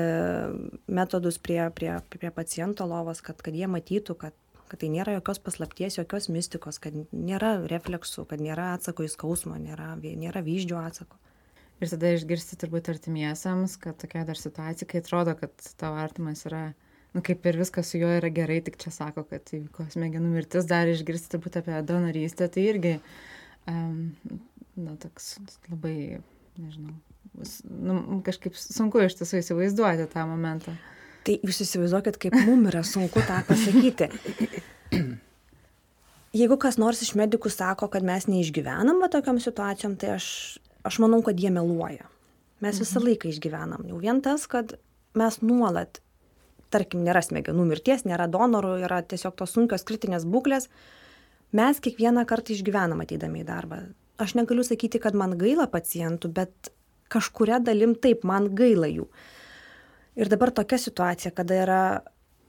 metodus 0.90 1.38
prie, 1.38 1.61
prie, 1.76 1.92
prie 2.11 2.32
paciento 2.35 2.88
lovos, 2.90 3.23
kad, 3.23 3.38
kad 3.44 3.54
jie 3.54 3.68
matytų, 3.70 4.16
kad 4.18 4.38
kad 4.70 4.78
tai 4.85 4.90
nėra 4.92 5.16
jokios 5.16 5.40
paslapties, 5.42 5.97
jokios 5.99 6.28
mistikos, 6.30 6.78
kad 6.82 6.94
nėra 7.11 7.56
refleksų, 7.70 8.23
kad 8.30 8.42
nėra 8.42 8.70
atsako 8.76 9.02
į 9.02 9.11
skausmą, 9.16 9.59
nėra, 9.59 9.97
nėra 9.99 10.44
vyždžio 10.47 10.78
atsako. 10.78 11.18
Ir 11.80 11.90
tada 11.90 12.12
išgirsti 12.14 12.59
turbūt 12.61 12.90
artimiesiams, 12.92 13.75
kad 13.80 13.99
tokia 13.99 14.23
dar 14.28 14.38
situacija, 14.38 14.87
kai 14.88 15.00
atrodo, 15.00 15.35
kad 15.40 15.70
tavo 15.80 15.99
artimas 15.99 16.44
yra, 16.47 16.68
nu 17.16 17.22
kaip 17.26 17.46
ir 17.46 17.58
viskas 17.60 17.90
su 17.90 18.00
juo 18.00 18.10
yra 18.18 18.30
gerai, 18.34 18.60
tik 18.64 18.78
čia 18.80 18.92
sako, 18.94 19.24
kad 19.30 19.50
įvyko 19.54 19.88
smegenų 19.92 20.32
mirtis, 20.34 20.68
dar 20.70 20.90
išgirsti 20.90 21.34
turbūt 21.34 21.60
apie 21.60 21.78
donorystę, 21.86 22.48
tai 22.52 22.66
irgi, 22.70 22.96
um, 23.70 24.12
na, 24.78 24.94
toks 25.02 25.34
labai, 25.70 26.20
nežinau, 26.60 26.94
nu, 27.70 28.20
kažkaip 28.26 28.56
sunku 28.58 29.02
iš 29.04 29.18
tiesų 29.20 29.42
įsivaizduoti 29.42 30.08
tą 30.12 30.26
momentą. 30.30 30.76
Tai 31.26 31.36
jūs 31.44 31.60
įsivaizduokit, 31.66 32.16
kaip 32.20 32.36
mum 32.46 32.64
yra 32.70 32.82
sunku 32.86 33.20
tą 33.26 33.42
pasakyti. 33.48 34.08
Jeigu 36.40 36.56
kas 36.62 36.78
nors 36.78 37.02
iš 37.02 37.16
medikų 37.18 37.50
sako, 37.50 37.88
kad 37.90 38.06
mes 38.06 38.28
neišgyvenam 38.30 39.02
tokiam 39.10 39.40
situacijom, 39.42 39.96
tai 40.00 40.14
aš, 40.14 40.26
aš 40.86 41.00
manau, 41.02 41.20
kad 41.26 41.38
jie 41.42 41.50
meluoja. 41.52 42.06
Mes 42.62 42.78
visą 42.78 43.00
mhm. 43.00 43.08
laiką 43.08 43.32
išgyvenam. 43.32 43.84
Jau 43.88 43.98
vien 44.00 44.20
tas, 44.24 44.46
kad 44.50 44.76
mes 45.18 45.40
nuolat, 45.42 46.00
tarkim, 46.72 47.04
nėra 47.06 47.22
smegenų 47.24 47.66
mirties, 47.68 48.06
nėra 48.08 48.28
donorų, 48.30 48.76
yra 48.86 49.00
tiesiog 49.02 49.36
tos 49.38 49.54
sunkios 49.56 49.86
kritinės 49.86 50.26
būklės, 50.28 50.68
mes 51.56 51.82
kiekvieną 51.82 52.26
kartą 52.30 52.54
išgyvenam 52.54 53.02
ateidami 53.04 53.42
į 53.42 53.48
darbą. 53.48 53.82
Aš 54.20 54.36
negaliu 54.36 54.64
sakyti, 54.66 55.00
kad 55.02 55.16
man 55.16 55.36
gaila 55.40 55.66
pacientų, 55.70 56.30
bet 56.36 56.72
kažkuria 57.10 57.58
dalim 57.64 57.96
taip, 57.96 58.24
man 58.28 58.50
gaila 58.54 58.90
jų. 58.90 59.08
Ir 60.20 60.30
dabar 60.30 60.52
tokia 60.54 60.78
situacija, 60.78 61.32
kada 61.34 61.62
yra 61.64 61.82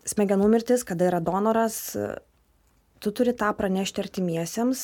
smegenų 0.10 0.50
mirtis, 0.52 0.84
kada 0.88 1.08
yra 1.08 1.22
donoras, 1.24 1.78
tu 3.02 3.14
turi 3.16 3.34
tą 3.38 3.52
pranešti 3.58 4.04
artimiesiems, 4.04 4.84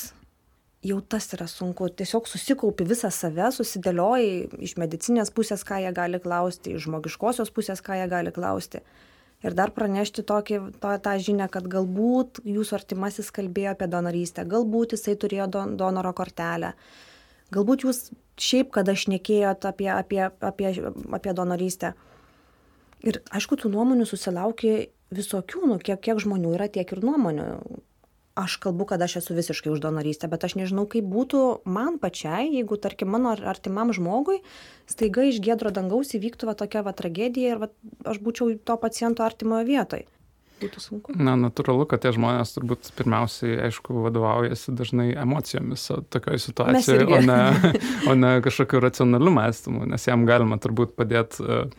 jau 0.86 1.00
tas 1.02 1.26
yra 1.34 1.48
sunku. 1.50 1.88
Tiesiog 1.90 2.28
susikaupi 2.30 2.86
visą 2.88 3.10
save, 3.14 3.50
susidėlioji 3.54 4.62
iš 4.64 4.76
medicinės 4.80 5.32
pusės, 5.34 5.64
ką 5.66 5.82
jie 5.82 5.92
gali 5.94 6.20
klausti, 6.22 6.76
iš 6.76 6.86
žmogiškosios 6.86 7.52
pusės, 7.54 7.82
ką 7.84 7.98
jie 8.00 8.08
gali 8.10 8.34
klausti. 8.34 8.82
Ir 9.46 9.54
dar 9.54 9.70
pranešti 9.70 10.24
tokį, 10.26 10.56
to, 10.82 10.92
tą 11.02 11.12
žinią, 11.22 11.46
kad 11.54 11.66
galbūt 11.70 12.40
jūsų 12.42 12.74
artimasis 12.80 13.30
kalbėjo 13.34 13.76
apie 13.76 13.86
donorystę, 13.90 14.42
galbūt 14.50 14.96
jisai 14.96 15.14
turėjo 15.14 15.46
don, 15.54 15.76
donoro 15.78 16.10
kortelę, 16.16 16.72
galbūt 17.54 17.86
jūs 17.86 18.08
šiaip, 18.38 18.72
kada 18.74 18.96
šnekėjot 18.98 19.68
apie, 19.70 19.92
apie, 19.94 20.24
apie, 20.26 20.72
apie 21.20 21.34
donorystę. 21.38 21.92
Ir 23.06 23.20
aišku 23.30 23.60
tų 23.62 23.70
nuomonių 23.70 24.08
susilauki 24.10 24.88
visokių 25.14 25.68
nu 25.70 25.78
kiek 25.78 26.00
kiek 26.02 26.18
žmonių 26.20 26.56
yra 26.56 26.66
tiek 26.72 26.90
ir 26.92 27.04
nuomonių 27.04 27.46
aš 28.38 28.58
kalbu 28.62 28.86
kad 28.92 29.02
aš 29.02 29.18
esu 29.22 29.36
visiškai 29.36 29.72
už 29.74 29.82
donorystę 29.84 30.30
bet 30.30 30.44
aš 30.46 30.58
nežinau 30.60 30.86
kaip 30.90 31.06
būtų 31.08 31.42
man 31.66 31.98
pačiai 32.02 32.48
jeigu 32.54 32.78
tarkim 32.80 33.10
mano 33.14 33.34
artimam 33.34 33.90
žmogui 33.96 34.40
staiga 34.90 35.26
iš 35.28 35.42
giedro 35.44 35.74
dangaus 35.74 36.14
įvyktų 36.18 36.50
va 36.50 36.54
tokia 36.58 36.84
va 36.86 36.94
tragedija 36.96 37.56
ir 37.56 37.64
vat 37.66 37.74
aš 38.06 38.22
būčiau 38.22 38.54
to 38.58 38.78
paciento 38.80 39.26
artimoje 39.26 39.68
vietoj 39.68 40.06
būtų 40.58 40.80
sunku. 40.82 41.14
Na, 41.14 41.36
natūralu, 41.38 41.84
kad 41.86 42.02
tie 42.02 42.10
žmonės 42.10 42.50
turbūt 42.56 42.88
pirmiausiai, 42.98 43.60
aišku, 43.68 43.94
vadovaujasi 44.08 44.74
dažnai 44.74 45.12
emocijomis 45.14 45.84
tokioje 46.10 46.42
situacijoje, 46.48 47.06
o 47.06 47.20
ne, 47.22 47.74
o 48.10 48.16
ne 48.18 48.32
kažkokiu 48.42 48.82
racionaliu 48.82 49.30
mąstymu, 49.36 49.86
nes 49.86 50.08
jam 50.08 50.26
galima 50.26 50.58
turbūt 50.58 50.96
padėti 50.98 51.46
uh, 51.46 51.70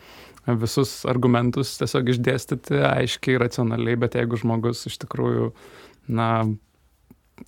visus 0.58 1.04
argumentus 1.10 1.76
tiesiog 1.80 2.14
išdėstyti 2.14 2.80
aiškiai, 2.88 3.38
racionaliai, 3.42 4.00
bet 4.00 4.18
jeigu 4.18 4.40
žmogus 4.40 4.86
iš 4.90 4.98
tikrųjų, 5.04 5.52
na, 6.10 6.30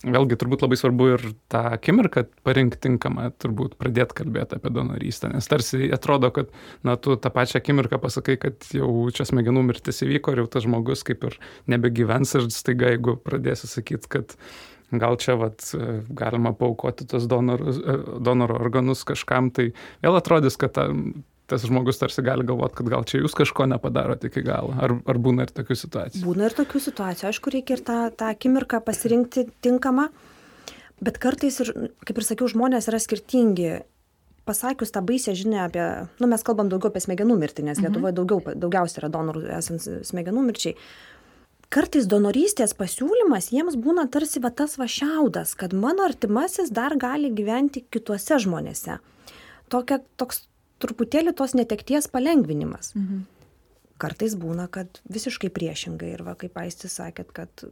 vėlgi 0.00 0.38
turbūt 0.40 0.64
labai 0.64 0.78
svarbu 0.78 1.08
ir 1.12 1.24
tą 1.52 1.62
akimirką 1.76 2.24
parinkti 2.46 2.80
tinkamą, 2.86 3.28
turbūt 3.42 3.76
pradėti 3.80 4.16
kalbėti 4.22 4.58
apie 4.58 4.72
donorystę, 4.74 5.30
nes 5.34 5.48
tarsi 5.50 5.90
atrodo, 5.94 6.32
kad, 6.34 6.52
na, 6.86 6.96
tu 6.96 7.16
tą 7.20 7.32
pačią 7.34 7.60
akimirką 7.60 8.00
pasakai, 8.02 8.38
kad 8.40 8.68
jau 8.74 8.88
čia 9.14 9.26
smegenų 9.28 9.66
mirtis 9.68 10.02
įvyko 10.06 10.34
ir 10.34 10.44
jau 10.44 10.50
tas 10.56 10.66
žmogus 10.66 11.04
kaip 11.06 11.26
ir 11.28 11.38
nebegyvens 11.72 12.36
ir 12.38 12.48
staiga, 12.54 12.92
jeigu 12.94 13.18
pradėsi 13.20 13.70
sakyti, 13.70 14.10
kad 14.16 14.36
gal 14.92 15.16
čia 15.20 15.36
vat, 15.40 15.64
galima 16.12 16.52
paukoti 16.56 17.06
tos 17.08 17.24
donorus, 17.30 17.80
donoro 18.20 18.58
organus 18.60 19.06
kažkam, 19.08 19.48
tai 19.54 19.70
vėl 20.04 20.18
atrodys, 20.18 20.58
kad 20.60 20.74
ta, 20.76 20.88
tas 21.52 21.66
žmogus 21.68 22.00
tarsi 22.00 22.24
gali 22.24 22.46
galvoti, 22.48 22.78
kad 22.80 22.88
gal 22.88 23.06
čia 23.08 23.20
jūs 23.20 23.36
kažko 23.36 23.68
nepadarot 23.68 24.24
iki 24.24 24.42
galo. 24.46 24.72
Ar, 24.80 24.96
ar 25.04 25.20
būna 25.20 25.44
ir 25.46 25.52
tokių 25.52 25.76
situacijų? 25.76 26.24
Būna 26.24 26.48
ir 26.48 26.56
tokių 26.56 26.80
situacijų. 26.88 27.28
Aišku, 27.28 27.52
reikia 27.52 27.76
ir 27.76 27.84
tą, 27.86 27.98
tą 28.16 28.32
akimirką 28.32 28.80
pasirinkti 28.86 29.46
tinkamą, 29.64 30.08
bet 31.04 31.20
kartais, 31.22 31.60
ir, 31.64 31.72
kaip 32.08 32.18
ir 32.18 32.28
sakiau, 32.28 32.50
žmonės 32.50 32.88
yra 32.88 33.00
skirtingi. 33.02 33.72
Pasakius 34.48 34.90
tą 34.90 35.04
baisę 35.06 35.36
žinę 35.38 35.60
apie, 35.62 35.82
nu 36.18 36.26
mes 36.26 36.42
kalbam 36.42 36.66
daugiau 36.72 36.90
apie 36.90 37.04
smegenų 37.04 37.36
mirtį, 37.38 37.68
nes 37.68 37.78
mhm. 37.78 37.86
Lietuvoje 37.86 38.16
daugiau, 38.16 38.54
daugiausiai 38.64 39.04
yra 39.04 39.10
donorų 39.14 39.44
esant 39.60 39.86
smegenų 40.08 40.48
mirčiai. 40.48 40.74
Kartais 41.72 42.04
donorystės 42.04 42.74
pasiūlymas 42.76 43.46
jiems 43.54 43.78
būna 43.80 44.08
tarsi 44.12 44.42
va 44.44 44.50
tas 44.52 44.74
va 44.76 44.84
šiaudas, 44.90 45.54
kad 45.56 45.72
mano 45.72 46.04
artimasis 46.04 46.68
dar 46.74 46.98
gali 47.00 47.30
gyventi 47.32 47.80
kituose 47.88 48.36
žmonėse. 48.44 48.98
Tokia, 49.72 50.02
toks 50.20 50.42
truputėlį 50.82 51.34
tos 51.38 51.54
netekties 51.58 52.10
palengvinimas. 52.12 52.92
Mhm. 52.98 53.22
Kartais 54.02 54.34
būna, 54.34 54.66
kad 54.72 54.98
visiškai 55.14 55.52
priešingai 55.54 56.10
ir 56.16 56.24
va, 56.26 56.34
kaip 56.38 56.56
Aistis 56.58 56.96
sakėt, 56.98 57.30
kad 57.36 57.66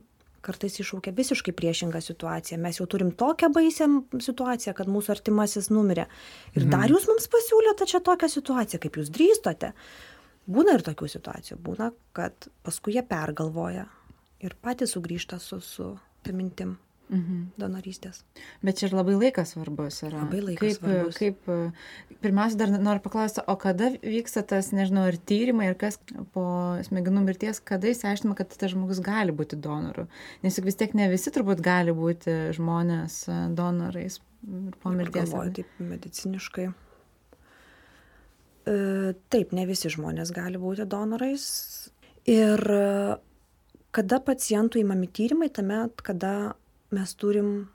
kartais 0.44 0.78
iššaukia 0.80 1.12
visiškai 1.16 1.52
priešingą 1.56 2.00
situaciją. 2.04 2.60
Mes 2.62 2.78
jau 2.78 2.86
turim 2.88 3.10
tokią 3.12 3.50
baisę 3.52 3.88
situaciją, 4.24 4.74
kad 4.78 4.88
mūsų 4.88 5.16
artimasis 5.16 5.68
numirė. 5.72 6.06
Ir 6.54 6.64
mhm. 6.64 6.70
dar 6.76 6.92
jūs 6.92 7.08
mums 7.10 7.28
pasiūlėte 7.32 7.88
čia 7.90 8.02
tokią 8.06 8.30
situaciją, 8.32 8.82
kaip 8.84 9.00
jūs 9.00 9.10
drįstote. 9.16 9.72
Būna 10.50 10.78
ir 10.78 10.86
tokių 10.86 11.10
situacijų. 11.12 11.58
Būna, 11.62 11.90
kad 12.16 12.48
paskui 12.66 12.96
jie 12.96 13.04
pergalvoja 13.06 13.88
ir 14.40 14.56
patys 14.64 14.96
sugrįžta 14.96 15.38
su, 15.42 15.60
su 15.60 15.92
tą 16.24 16.32
mintim 16.36 16.78
mhm. 17.10 17.40
donorystės. 17.60 18.22
Bet 18.64 18.80
čia 18.80 18.88
ir 18.88 18.96
labai 18.96 19.16
laikas 19.18 19.54
svarbus 19.54 20.00
yra. 20.06 20.24
Labai 20.24 20.42
laikas 20.48 20.78
kaip, 20.78 20.80
svarbus. 20.80 21.18
Kaip, 21.20 22.18
pirmiausia, 22.24 22.58
dar 22.62 22.74
noriu 22.76 23.04
paklausti, 23.04 23.44
o 23.44 23.56
kada 23.60 23.90
vyksta 24.00 24.44
tas, 24.46 24.70
nežinau, 24.76 25.06
ir 25.10 25.18
tyrimai, 25.30 25.70
ir 25.70 25.78
kas 25.80 26.00
po 26.34 26.44
smegenų 26.86 27.24
mirties, 27.26 27.62
kada 27.66 27.90
įsiaiškinama, 27.92 28.38
kad 28.38 28.52
tas 28.54 28.74
žmogus 28.74 29.02
gali 29.04 29.34
būti 29.36 29.58
donoru. 29.60 30.06
Nes 30.44 30.58
juk 30.58 30.68
vis 30.70 30.78
tiek 30.80 30.94
ne 30.98 31.10
visi 31.12 31.32
turbūt 31.34 31.62
gali 31.64 31.94
būti 31.96 32.36
žmonės 32.56 33.24
donorais 33.58 34.20
po 34.80 34.94
mirties. 34.94 35.32
Galvoju, 35.32 35.56
taip 35.60 35.82
mediciniškai. 35.82 36.68
E, 38.70 38.76
taip, 39.32 39.56
ne 39.56 39.66
visi 39.68 39.92
žmonės 39.92 40.32
gali 40.36 40.60
būti 40.60 40.86
donorais. 40.88 41.44
Ir 42.28 42.60
kada 43.90 44.20
pacientų 44.22 44.82
įmami 44.84 45.08
tyrimai, 45.10 45.50
tame, 45.52 45.82
kada 46.04 46.54
mes 46.94 47.14
turim 47.18 47.68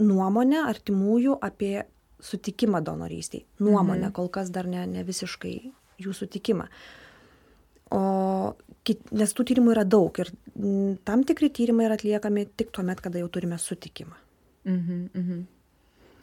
nuomonę 0.00 0.64
artimųjų 0.68 1.36
apie 1.44 1.84
sutikimą 2.24 2.80
donorystėj. 2.84 3.44
Nuomonę, 3.60 4.08
mhm. 4.08 4.16
kol 4.16 4.28
kas 4.32 4.50
dar 4.52 4.68
ne, 4.68 4.86
ne 4.88 5.04
visiškai 5.04 5.54
jų 6.00 6.16
sutikimą. 6.16 6.66
O, 7.90 8.00
nes 9.18 9.32
tų 9.34 9.46
tyrimų 9.50 9.72
yra 9.74 9.84
daug 9.88 10.14
ir 10.22 10.30
tam 11.08 11.24
tikri 11.26 11.50
tyrimai 11.52 11.88
yra 11.88 11.96
atliekami 11.98 12.46
tik 12.56 12.70
tuo 12.74 12.84
met, 12.86 13.00
kada 13.02 13.22
jau 13.22 13.30
turime 13.32 13.58
sutikimą. 13.58 14.14
Mhm, 14.68 15.00
mhm. 15.14 15.40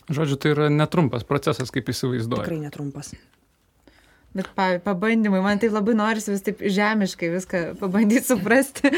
Žodžiu, 0.07 0.37
tai 0.39 0.53
yra 0.53 0.69
netrumpas 0.71 1.25
procesas, 1.27 1.73
kaip 1.73 1.89
įsivaizduoju. 1.91 2.45
Tikrai 2.45 2.61
netrumpas. 2.61 3.11
Bet 4.35 4.49
pabandymai, 4.83 5.39
man 5.41 5.57
tai 5.57 5.69
labai 5.71 5.95
norisi 5.97 6.33
vis 6.33 6.43
taip 6.45 6.59
žemiškai 6.61 7.29
viską 7.33 7.61
pabandyti 7.79 8.27
suprasti 8.31 8.91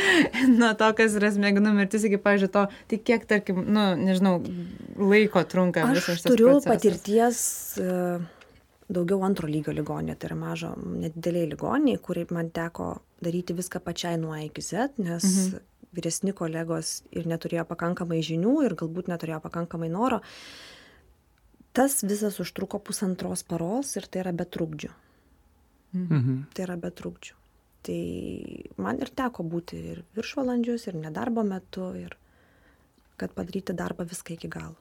nuo 0.49 0.73
to, 0.79 0.89
kas 0.97 1.15
yra 1.19 1.29
smegenų 1.35 1.71
mirtis 1.77 2.07
iki, 2.09 2.19
pažiūrėjau, 2.23 2.51
to, 2.55 2.81
tai 2.91 2.99
kiek, 3.11 3.27
tarkim, 3.29 3.61
nu, 3.69 3.85
nežinau, 3.99 4.39
laiko 4.99 5.45
trunka 5.47 5.85
visas 5.91 6.03
šis 6.03 6.25
procesas. 6.25 6.33
Aš 6.33 6.33
turiu 6.33 6.57
patirties 6.65 7.41
e, 7.79 7.95
daugiau 8.91 9.23
antro 9.27 9.47
lygio 9.47 9.73
ligonė, 9.75 10.17
tai 10.19 10.31
yra 10.31 10.39
mažo, 10.41 10.73
nedideliai 10.75 11.53
ligoniai, 11.53 12.01
kuriai 12.03 12.27
man 12.35 12.51
teko 12.55 12.91
daryti 13.23 13.55
viską 13.55 13.83
pačiai 13.85 14.19
nuo 14.19 14.33
A 14.35 14.41
iki 14.43 14.65
Z, 14.65 14.97
nes 14.99 15.23
mhm. 15.29 15.65
vyresni 15.95 16.33
kolegos 16.35 16.97
ir 17.15 17.29
neturėjo 17.29 17.67
pakankamai 17.69 18.19
žinių 18.25 18.57
ir 18.65 18.75
galbūt 18.79 19.11
neturėjo 19.13 19.43
pakankamai 19.45 19.91
noro, 19.93 20.19
tas 21.77 22.01
visas 22.03 22.41
užtruko 22.41 22.81
pusantros 22.81 23.45
paros 23.45 23.95
ir 23.95 24.09
tai 24.09 24.25
yra 24.25 24.35
be 24.35 24.49
trukdžių. 24.49 24.91
Mhm. 25.93 26.41
Tai 26.53 26.65
yra 26.67 26.77
be 26.77 26.91
trukdžių. 26.93 27.35
Tai 27.85 28.01
man 28.77 28.99
ir 28.99 29.09
teko 29.15 29.45
būti 29.47 29.79
ir 29.93 30.03
viršvalandžius, 30.17 30.89
ir 30.91 30.99
nedarbo 30.99 31.45
metu, 31.47 31.93
ir 31.95 32.17
kad 33.19 33.33
padaryti 33.35 33.75
darbą 33.75 34.05
viską 34.07 34.35
iki 34.35 34.51
galo. 34.51 34.77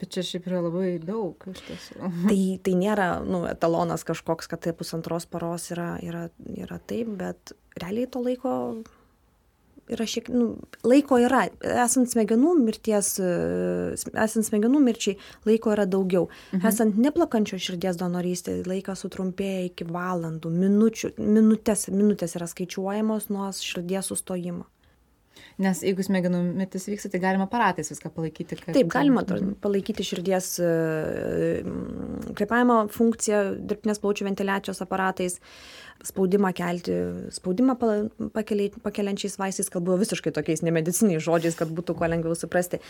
Bet 0.00 0.10
čia 0.10 0.24
šiaip 0.26 0.48
yra 0.50 0.60
labai 0.64 0.98
daug 0.98 1.44
iš 1.50 1.60
tiesų. 1.68 2.10
Tai, 2.30 2.38
tai 2.66 2.74
nėra 2.78 3.08
nu, 3.24 3.44
etalonas 3.46 4.04
kažkoks, 4.06 4.48
kad 4.50 4.60
tai 4.64 4.74
pusantros 4.76 5.26
paros 5.30 5.70
yra, 5.70 5.94
yra, 6.02 6.26
yra 6.50 6.80
taip, 6.82 7.12
bet 7.20 7.54
realiai 7.80 8.10
to 8.10 8.22
laiko 8.24 8.54
yra 9.92 10.06
šiek 10.08 10.28
nu, 10.32 10.54
laiko 10.86 11.18
yra. 11.22 11.44
Esant 11.84 12.10
smegenų 12.12 12.54
mirties, 12.62 13.14
e, 13.20 13.30
esant 14.12 14.48
smegenų 14.48 14.80
mirčiai, 14.84 15.16
laiko 15.48 15.74
yra 15.74 15.86
daugiau. 15.90 16.28
Mhm. 16.52 16.66
Esant 16.70 17.00
neplakančio 17.00 17.60
širdies 17.60 17.98
donorystė, 18.00 18.60
laikas 18.68 19.04
sutrumpėja 19.04 19.66
iki 19.70 19.88
valandų, 19.88 20.52
minučių, 20.64 21.14
minutės, 21.18 21.88
minutės 21.92 22.38
yra 22.38 22.48
skaičiuojamos 22.50 23.30
nuo 23.34 23.50
širdies 23.52 24.12
sustojimo. 24.12 24.68
Nes 25.62 25.84
jeigu 25.86 26.02
smegenų 26.02 26.40
mirtis 26.58 26.88
vyksta, 26.90 27.08
tai 27.12 27.20
galima 27.22 27.46
aparatais 27.46 27.92
viską 27.92 28.10
palaikyti. 28.14 28.56
Kad... 28.58 28.74
Taip, 28.74 28.88
galima 28.90 29.22
palaikyti 29.62 30.06
širdies 30.06 30.48
e, 30.62 30.70
kvepavimo 32.34 32.80
funkciją 32.94 33.42
dirbtinės 33.62 34.02
plaučių 34.02 34.26
ventiliacijos 34.30 34.82
aparatais, 34.82 35.38
spaudimą 36.04 36.50
kelti, 36.56 36.96
spaudimą 37.36 37.76
pakeliančiais 38.34 39.38
vaistais, 39.40 39.70
kalbu 39.72 39.98
visiškai 40.00 40.32
tokiais 40.34 40.64
nemediciniais 40.66 41.22
žodžiais, 41.24 41.58
kad 41.58 41.70
būtų 41.70 41.96
kuo 41.98 42.08
lengviau 42.10 42.36
suprasti. 42.38 42.82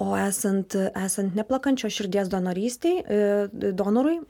O 0.00 0.14
esant, 0.16 0.76
esant 0.96 1.34
neplakančio 1.36 1.90
širdies 1.92 2.30
donorystiai, 2.32 3.02
e, 3.02 3.72
donorui, 3.76 4.20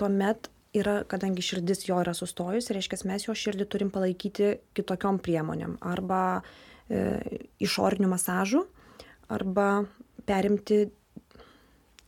tuomet 0.00 0.48
yra, 0.78 1.02
kadangi 1.08 1.44
širdis 1.44 1.84
jo 1.88 1.98
yra 2.00 2.14
sustojus, 2.16 2.70
reiškia, 2.72 3.02
mes 3.10 3.26
jo 3.26 3.36
širdį 3.36 3.66
turim 3.68 3.92
palaikyti 3.92 4.54
kitokiom 4.78 5.20
priemonėm. 5.24 5.76
Arba 5.84 6.22
E, 6.88 7.00
išorinių 7.60 8.08
masažų 8.08 8.62
arba 9.28 9.82
perimti, 10.28 10.86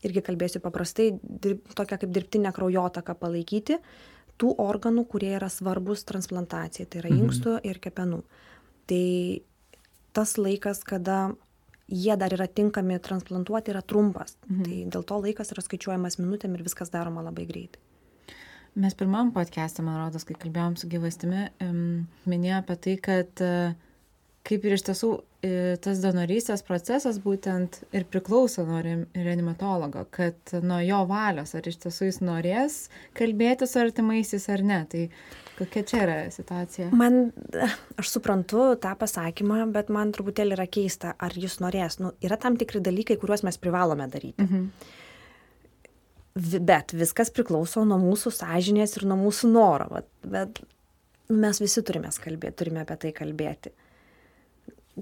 irgi 0.00 0.22
kalbėsiu 0.24 0.62
paprastai, 0.64 1.10
dirb, 1.20 1.66
tokią 1.76 1.98
kaip 2.00 2.14
dirbtinę 2.16 2.52
kraujotaką 2.56 3.12
palaikyti 3.20 3.76
tų 4.40 4.54
organų, 4.62 5.04
kurie 5.10 5.34
yra 5.36 5.50
svarbus 5.52 6.06
transplantacijai, 6.08 6.88
tai 6.88 7.02
yra 7.02 7.12
mhm. 7.12 7.26
inkstų 7.26 7.58
ir 7.68 7.80
kepenų. 7.82 8.22
Tai 8.90 9.04
tas 10.16 10.34
laikas, 10.40 10.82
kada 10.86 11.20
jie 11.90 12.16
dar 12.18 12.34
yra 12.34 12.46
tinkami 12.46 12.98
transplantuoti, 13.02 13.74
yra 13.74 13.82
trumpas. 13.82 14.36
Mhm. 14.48 14.64
Tai 14.66 14.80
dėl 14.96 15.06
to 15.06 15.20
laikas 15.26 15.54
yra 15.54 15.64
skaičiuojamas 15.66 16.18
minutėm 16.22 16.56
ir 16.56 16.66
viskas 16.66 16.92
daroma 16.94 17.24
labai 17.26 17.46
greitai. 17.50 17.82
Mes 18.80 18.94
pirmam 18.94 19.32
podcast'e, 19.34 19.82
man 19.82 19.98
rodos, 19.98 20.22
kai 20.24 20.36
kalbėjom 20.38 20.76
su 20.78 20.86
gyvastimi, 20.88 21.48
minėjo 22.30 22.60
apie 22.60 22.76
tai, 22.84 22.92
kad 23.02 23.42
uh, 23.42 23.72
kaip 24.46 24.64
ir 24.66 24.76
iš 24.76 24.84
tiesų 24.88 25.10
e, 25.16 25.22
tas 25.40 26.00
donorystės 26.02 26.60
procesas 26.66 27.16
būtent 27.22 27.78
ir 27.96 28.04
priklauso 28.12 28.66
nuo 28.68 28.80
reanimatologo, 28.84 30.02
kad 30.12 30.52
nuo 30.60 30.80
jo 30.84 30.98
valios, 31.08 31.54
ar 31.56 31.68
iš 31.68 31.78
tiesų 31.86 32.10
jis 32.10 32.20
norės 32.20 32.76
kalbėti 33.16 33.68
su 33.68 33.80
artimaisiais 33.80 34.44
ar 34.52 34.64
ne. 34.68 34.80
Tai 34.92 35.06
kokia 35.56 35.84
čia 35.88 36.02
yra 36.04 36.18
situacija? 36.34 36.90
Man, 36.92 37.32
aš 37.96 38.12
suprantu 38.18 38.74
tą 38.84 38.92
pasakymą, 39.00 39.62
bet 39.72 39.88
man 39.88 40.12
truputėlį 40.12 40.58
yra 40.58 40.68
keista, 40.68 41.16
ar 41.16 41.32
jis 41.32 41.56
norės. 41.64 42.00
Nu, 42.04 42.12
yra 42.20 42.36
tam 42.40 42.60
tikri 42.60 42.84
dalykai, 42.84 43.16
kuriuos 43.20 43.46
mes 43.48 43.60
privalome 43.60 44.10
daryti. 44.12 44.44
Mhm. 44.44 44.68
Bet 46.68 46.92
viskas 46.94 47.32
priklauso 47.34 47.82
nuo 47.88 47.96
mūsų 48.00 48.30
sąžinės 48.36 48.98
ir 49.00 49.08
nuo 49.08 49.16
mūsų 49.24 49.48
noro. 49.56 50.04
Bet 50.20 50.60
mes 51.32 51.64
visi 51.64 51.80
turime 51.80 52.12
kalbėti, 52.12 52.58
turime 52.60 52.84
apie 52.84 53.00
tai 53.00 53.16
kalbėti 53.16 53.72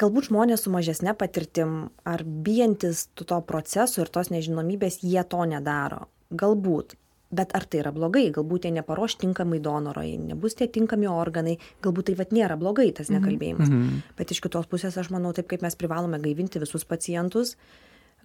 galbūt 0.01 0.29
žmonės 0.31 0.65
su 0.65 0.73
mažesne 0.73 1.15
patirtim 1.19 1.91
ar 2.09 2.25
bijantys 2.25 3.09
to 3.19 3.41
proceso 3.49 4.03
ir 4.03 4.13
tos 4.15 4.33
nežinomybės, 4.35 5.03
jie 5.03 5.23
to 5.29 5.45
nedaro. 5.49 6.07
Galbūt. 6.31 6.97
Bet 7.29 7.53
ar 7.57 7.67
tai 7.69 7.83
yra 7.83 7.91
blogai? 7.93 8.31
Galbūt 8.33 8.65
jie 8.65 8.73
neparuoš 8.73 9.19
tinkamai 9.21 9.59
donoro, 9.61 10.01
nebus 10.01 10.57
tie 10.57 10.69
tinkami 10.73 11.11
organai, 11.13 11.59
galbūt 11.85 12.09
tai 12.09 12.15
vad 12.23 12.33
nėra 12.33 12.57
blogai 12.57 12.89
tas 12.97 13.11
mhm. 13.11 13.19
nekalbėjimas. 13.19 13.69
Mm 13.69 13.83
-hmm. 13.83 14.17
Bet 14.17 14.33
iš 14.33 14.41
kitos 14.41 14.67
pusės 14.67 14.97
aš 14.97 15.11
manau, 15.11 15.33
taip 15.37 15.49
kaip 15.49 15.63
mes 15.63 15.77
privalome 15.77 16.19
gaivinti 16.19 16.59
visus 16.59 16.85
pacientus, 16.85 17.57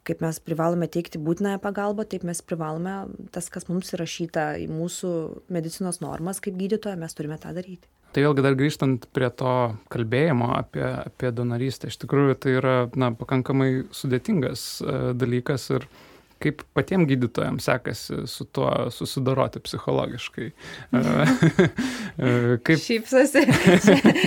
kaip 0.04 0.22
mes 0.22 0.40
privalome 0.40 0.88
teikti 0.88 1.20
būtinąją 1.20 1.60
pagalbą, 1.60 2.06
taip 2.06 2.24
mes 2.24 2.42
privalome 2.42 3.08
tas, 3.32 3.50
kas 3.50 3.68
mums 3.68 3.94
įrašyta 3.94 4.58
į 4.64 4.70
mūsų 4.72 5.12
medicinos 5.50 6.00
normas 6.00 6.40
kaip 6.40 6.56
gydytoja, 6.56 6.96
mes 6.96 7.14
turime 7.14 7.38
tą 7.38 7.54
daryti. 7.54 7.88
Tai 8.14 8.22
vėlgi 8.28 8.44
dar 8.46 8.54
grįžtant 8.58 9.06
prie 9.10 9.30
to 9.34 9.52
kalbėjimo 9.94 10.52
apie, 10.54 10.84
apie 10.86 11.32
donorystę, 11.34 11.90
iš 11.90 11.98
tikrųjų 12.04 12.36
tai 12.44 12.52
yra 12.60 12.76
na, 12.94 13.10
pakankamai 13.18 13.88
sudėtingas 13.90 14.66
uh, 14.86 15.08
dalykas 15.18 15.66
ir 15.74 15.88
kaip 16.44 16.64
patiems 16.76 17.08
gydytojams 17.10 17.68
sekasi 17.70 18.24
su 18.30 18.46
tuo 18.46 18.70
susidoroti 18.94 19.62
psichologiškai. 19.64 20.50
kaip... 22.66 22.80
Šypsosi. 22.84 23.46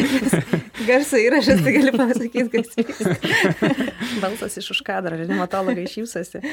Garso 0.89 1.21
įrašas, 1.21 1.65
tai 1.65 1.77
gali 1.77 1.95
pasakyti, 1.97 2.49
kas 2.53 2.75
vyksta. 2.79 3.17
Balsas 4.23 4.59
iš 4.61 4.73
už 4.77 4.85
kadrą, 4.87 5.17
reanimatologai 5.21 5.89
šypsosi 5.91 6.45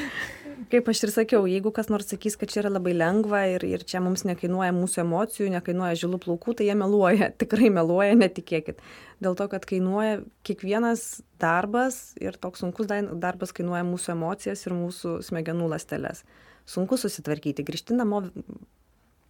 kaip 0.70 0.88
aš 0.90 1.04
ir 1.06 1.12
sakiau, 1.14 1.44
jeigu 1.48 1.72
kas 1.74 1.90
nors 1.92 2.08
sakys, 2.10 2.36
kad 2.40 2.50
čia 2.52 2.62
yra 2.64 2.72
labai 2.74 2.94
lengva 2.96 3.44
ir, 3.52 3.64
ir 3.68 3.84
čia 3.86 4.00
mums 4.04 4.24
nekainuoja 4.28 4.72
mūsų 4.74 5.02
emocijų, 5.04 5.50
nekainuoja 5.54 5.98
žilų 6.04 6.20
plaukų, 6.24 6.56
tai 6.58 6.68
jie 6.68 6.76
meluoja, 6.78 7.30
tikrai 7.40 7.70
meluoja, 7.74 8.16
netikėkit. 8.18 8.80
Dėl 9.24 9.36
to, 9.38 9.46
kad 9.48 9.64
kainuoja 9.68 10.18
kiekvienas 10.44 11.22
darbas 11.40 12.12
ir 12.20 12.36
toks 12.40 12.60
sunkus 12.64 12.90
darbas 12.90 13.54
kainuoja 13.56 13.84
mūsų 13.88 14.12
emocijas 14.16 14.66
ir 14.66 14.76
mūsų 14.76 15.16
smegenų 15.24 15.70
lastelės. 15.72 16.24
Sunku 16.68 16.98
susitvarkyti, 17.00 17.64
grįžti 17.64 17.96
namo, 17.96 18.22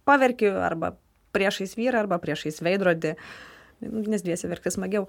paverkiu 0.07 0.53
arba 0.59 0.93
priešais 1.35 1.75
vyrą, 1.79 2.03
arba 2.05 2.19
priešais 2.23 2.61
veidrodį, 2.63 3.15
nes 3.83 4.23
dviesi 4.23 4.51
verkti 4.51 4.71
smagiau. 4.75 5.07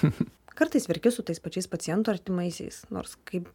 Kartais 0.58 0.86
verkiu 0.90 1.12
su 1.14 1.24
tais 1.26 1.40
pačiais 1.42 1.70
pacientų 1.70 2.14
artimaisiais, 2.14 2.84
nors 2.94 3.16
kaip 3.28 3.48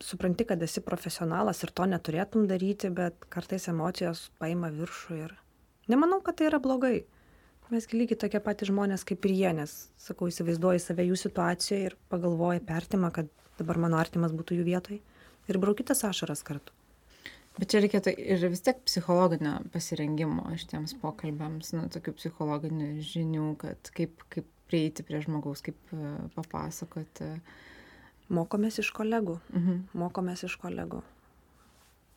supranti, 0.00 0.46
kad 0.48 0.62
esi 0.64 0.82
profesionalas 0.84 1.62
ir 1.64 1.72
to 1.76 1.86
neturėtum 1.90 2.46
daryti, 2.50 2.90
bet 2.94 3.26
kartais 3.32 3.68
emocijos 3.70 4.28
paima 4.40 4.70
viršų 4.72 5.18
ir 5.18 5.34
nemanau, 5.92 6.20
kad 6.24 6.38
tai 6.38 6.48
yra 6.48 6.62
blogai. 6.62 7.02
Mes 7.70 7.86
lygiai 7.94 8.18
tokie 8.18 8.40
patys 8.42 8.72
žmonės 8.72 9.04
kaip 9.06 9.26
ir 9.28 9.36
jie, 9.36 9.50
nes, 9.54 9.74
sakau, 10.00 10.26
įsivaizduoju 10.30 10.82
save 10.82 11.06
jų 11.06 11.18
situacijoje 11.20 11.90
ir 11.90 11.96
pagalvoju 12.10 12.64
pertimą, 12.66 13.12
kad 13.14 13.30
dabar 13.60 13.78
mano 13.78 14.00
artimas 14.00 14.34
būtų 14.34 14.58
jų 14.58 14.66
vietoj 14.66 14.98
ir 15.50 15.58
braukitas 15.62 16.02
ašaras 16.08 16.42
kartu. 16.46 16.74
Bet 17.58 17.70
čia 17.70 17.82
reikėtų 17.82 18.14
ir 18.14 18.42
vis 18.50 18.62
tiek 18.66 18.78
psichologinio 18.86 19.56
pasirengimo 19.74 20.48
šitiems 20.58 20.94
pokalbėms, 21.02 21.74
nu, 21.76 21.86
tokių 21.92 22.14
psichologinių 22.18 22.90
žinių, 23.04 23.46
kad 23.60 23.90
kaip, 23.94 24.22
kaip 24.32 24.48
prieiti 24.70 25.04
prie 25.06 25.20
žmogaus, 25.24 25.62
kaip 25.66 25.94
e, 25.94 26.12
papasakoti. 26.36 27.32
Mokomės 28.30 28.78
iš 28.82 28.92
kolegų. 28.94 29.40
Mhm. 29.50 29.82
Mokomės 29.98 30.46
iš 30.46 30.54
kolegų. 30.62 31.02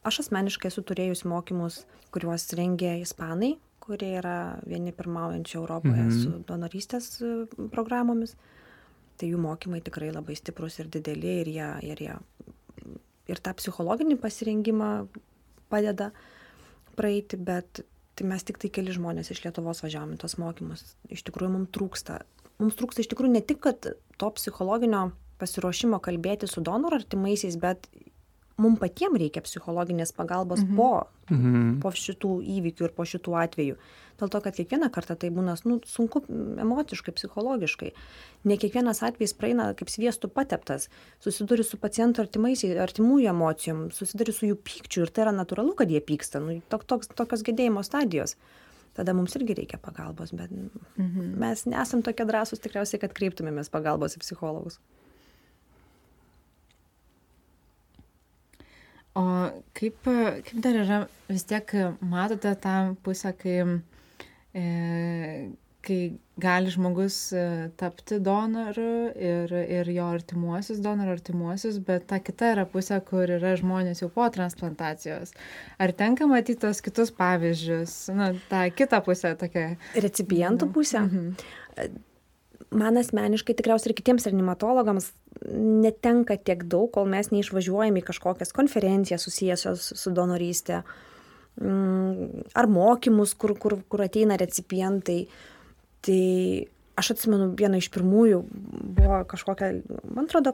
Aš 0.05 0.25
asmeniškai 0.25 0.69
esu 0.69 0.83
turėjus 0.85 1.23
mokymus, 1.25 1.83
kuriuos 2.13 2.49
rengė 2.59 2.97
ispanai, 3.01 3.55
kurie 3.83 4.13
yra 4.21 4.57
vieni 4.63 4.93
pirmaujančių 4.95 5.59
Europoje 5.59 6.07
mhm. 6.07 6.19
su 6.21 6.43
donorystės 6.47 7.09
programomis. 7.73 8.37
Tai 9.19 9.27
jų 9.29 9.37
mokymai 9.43 9.83
tikrai 9.85 10.09
labai 10.09 10.33
stiprus 10.39 10.79
ir 10.81 10.87
dideli 10.89 11.35
ir 11.43 11.49
jie, 11.53 11.69
ir 11.91 11.99
jie 12.01 12.15
ir 13.29 13.39
tą 13.43 13.53
psichologinį 13.57 14.17
pasirengimą 14.21 14.91
padeda 15.71 16.11
praeiti, 16.97 17.39
bet 17.39 17.83
tai 18.17 18.27
mes 18.29 18.45
tik 18.45 18.59
tai 18.61 18.69
keli 18.73 18.93
žmonės 18.93 19.31
iš 19.33 19.41
Lietuvos 19.45 19.81
važiavome 19.83 20.19
tos 20.21 20.37
mokymus. 20.41 20.85
Iš 21.13 21.23
tikrųjų 21.29 21.55
mums 21.55 21.71
trūksta. 21.73 22.19
Mums 22.61 22.77
trūksta 22.77 23.01
iš 23.01 23.09
tikrųjų 23.13 23.33
ne 23.33 23.41
tik, 23.45 23.65
to 24.21 24.29
psichologinio 24.37 25.07
pasiruošimo 25.41 25.97
kalbėti 26.03 26.47
su 26.49 26.61
donoru 26.61 26.99
artimaisiais, 26.99 27.57
bet 27.59 27.89
mums 28.61 28.79
patiems 28.81 29.19
reikia 29.21 29.43
psichologinės 29.45 30.13
pagalbos 30.15 30.61
mhm. 30.63 30.77
po, 30.77 30.91
mhm. 31.31 31.75
po 31.83 31.91
šitų 31.97 32.37
įvykių 32.59 32.87
ir 32.89 32.95
po 32.95 33.05
šitų 33.09 33.37
atvejų. 33.43 33.77
Dėl 34.19 34.29
to, 34.29 34.39
kad 34.45 34.55
kiekvieną 34.55 34.91
kartą 34.93 35.15
tai 35.19 35.31
būna 35.33 35.55
nu, 35.65 35.79
sunku 35.89 36.21
emociškai, 36.61 37.15
psichologiškai. 37.17 37.89
Ne 38.47 38.57
kiekvienas 38.61 39.01
atvejis 39.03 39.33
praeina 39.35 39.71
kaip 39.77 39.89
sviestų 39.89 40.29
pateptas. 40.31 40.85
Susiduri 41.23 41.65
su 41.65 41.79
pacientų 41.81 42.21
artimaisiais, 42.27 42.77
artimųjų 42.83 43.31
emocijom, 43.33 43.87
susiduri 43.95 44.35
su 44.35 44.51
jų 44.51 44.59
pykčiu 44.61 45.07
ir 45.07 45.13
tai 45.13 45.25
yra 45.25 45.33
natūralu, 45.35 45.73
kad 45.79 45.91
jie 45.91 46.03
pyksta. 46.03 46.43
Nu, 46.43 46.59
tok, 46.69 46.85
tok, 46.87 47.09
tokios 47.17 47.45
gedėjimo 47.47 47.83
stadijos. 47.85 48.37
tada 48.93 49.13
mums 49.17 49.33
irgi 49.33 49.55
reikia 49.57 49.79
pagalbos, 49.81 50.29
bet 50.37 50.51
mhm. 50.53 51.31
mes 51.41 51.65
nesam 51.65 52.03
tokie 52.05 52.27
drąsūs 52.29 52.61
tikriausiai, 52.61 52.99
kad 53.01 53.15
kreiptumėmės 53.17 53.71
pagalbos 53.73 54.13
į 54.13 54.21
psichologus. 54.21 54.77
O 59.13 59.23
kaip, 59.77 59.99
kaip 60.05 60.61
dar 60.65 60.77
yra, 60.81 61.03
vis 61.29 61.43
tiek 61.45 61.69
matote 62.01 62.55
tą 62.61 62.77
pusę, 63.05 63.29
kai, 63.37 63.59
e, 64.57 64.63
kai 65.85 65.97
gali 66.41 66.71
žmogus 66.73 67.17
e, 67.37 67.43
tapti 67.77 68.17
donoru 68.25 69.11
ir, 69.13 69.53
ir 69.77 69.91
jo 69.93 70.07
artimuosius, 70.15 70.81
donorų 70.81 71.13
artimuosius, 71.19 71.77
bet 71.85 72.07
ta 72.09 72.17
kita 72.25 72.55
yra 72.55 72.63
pusė, 72.69 72.97
kur 73.05 73.29
yra 73.37 73.53
žmonės 73.59 74.01
jau 74.01 74.09
po 74.15 74.25
transplantacijos. 74.33 75.35
Ar 75.77 75.93
tenka 75.99 76.25
matyti 76.29 76.63
tos 76.65 76.81
kitus 76.81 77.13
pavyzdžius, 77.13 77.99
na, 78.17 78.31
tą 78.49 78.65
kitą 78.73 79.03
pusę 79.05 79.35
tokia? 79.37 79.75
Recipientų 79.93 80.71
pusę? 80.73 81.05
Mhm 81.05 82.01
man 82.73 82.99
asmeniškai 82.99 83.55
tikriausiai 83.57 83.91
ir 83.91 83.97
kitiems 83.97 84.27
reanimatologams 84.27 85.11
netenka 85.53 86.37
tiek 86.41 86.65
daug, 86.69 86.89
kol 86.93 87.07
mes 87.09 87.29
neišvažiuojam 87.33 87.97
į 87.99 88.05
kažkokias 88.07 88.53
konferencijas 88.55 89.25
susijusios 89.27 89.91
su 89.99 90.13
donorystė 90.15 90.81
mm, 91.61 92.45
ar 92.57 92.69
mokymus, 92.71 93.35
kur, 93.39 93.55
kur, 93.59 93.79
kur 93.89 94.05
ateina 94.05 94.37
recipientai. 94.39 95.23
Tai 96.03 96.21
aš 96.99 97.13
atsimenu, 97.15 97.53
viena 97.57 97.79
iš 97.79 97.89
pirmųjų 97.93 98.43
buvo 98.99 99.23
kažkokia, 99.29 99.73
man 100.03 100.27
atrodo, 100.27 100.53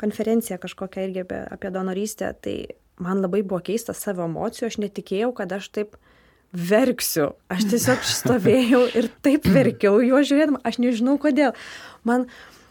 konferencija 0.00 0.60
kažkokia 0.62 1.08
irgi 1.08 1.24
apie, 1.24 1.40
apie 1.56 1.72
donorystę. 1.74 2.32
Tai 2.42 2.56
man 3.02 3.22
labai 3.24 3.42
buvo 3.44 3.60
keista 3.64 3.96
savo 3.96 4.24
emocijų, 4.28 4.70
aš 4.70 4.80
netikėjau, 4.84 5.32
kad 5.36 5.52
aš 5.56 5.70
taip 5.74 5.96
verksiu. 6.56 7.30
Aš 7.52 7.68
tiesiog 7.72 8.04
stovėjau 8.08 8.82
ir 8.96 9.10
taip 9.24 9.48
verkiau 9.52 10.00
juo 10.04 10.22
žiūrėdama, 10.24 10.62
aš 10.66 10.80
nežinau 10.82 11.16
kodėl. 11.20 11.52
Man, 12.08 12.26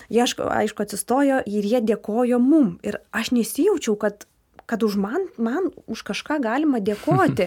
jie 0.09 0.23
aišku, 0.25 0.47
aišku 0.49 0.85
atsistojo 0.85 1.41
ir 1.45 1.67
jie 1.69 1.83
dėkojo 1.93 2.39
mum. 2.41 2.75
Ir 2.85 2.99
aš 3.15 3.33
nesijaučiau, 3.35 3.97
kad 4.01 4.25
kad 4.65 4.83
už 4.83 4.97
man, 4.97 5.29
man 5.37 5.69
už 5.85 6.01
kažką 6.01 6.39
galima 6.41 6.81
dėkoti. 6.81 7.45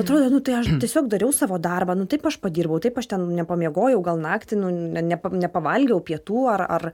Atrodo, 0.00 0.28
nu 0.28 0.40
tai 0.44 0.60
aš 0.60 0.74
tiesiog 0.76 1.08
dariau 1.08 1.32
savo 1.32 1.56
darbą, 1.56 1.96
nu 1.96 2.04
taip 2.04 2.26
aš 2.28 2.36
padirbau, 2.42 2.76
taip 2.76 2.98
aš 3.00 3.08
ten 3.14 3.24
nepamiegojau, 3.38 4.02
gal 4.04 4.20
naktį, 4.20 4.60
nu, 4.60 4.72
nepa, 5.00 5.32
nepavalgiau 5.32 6.02
pietų 6.04 6.44
ar, 6.52 6.66
ar 6.68 6.84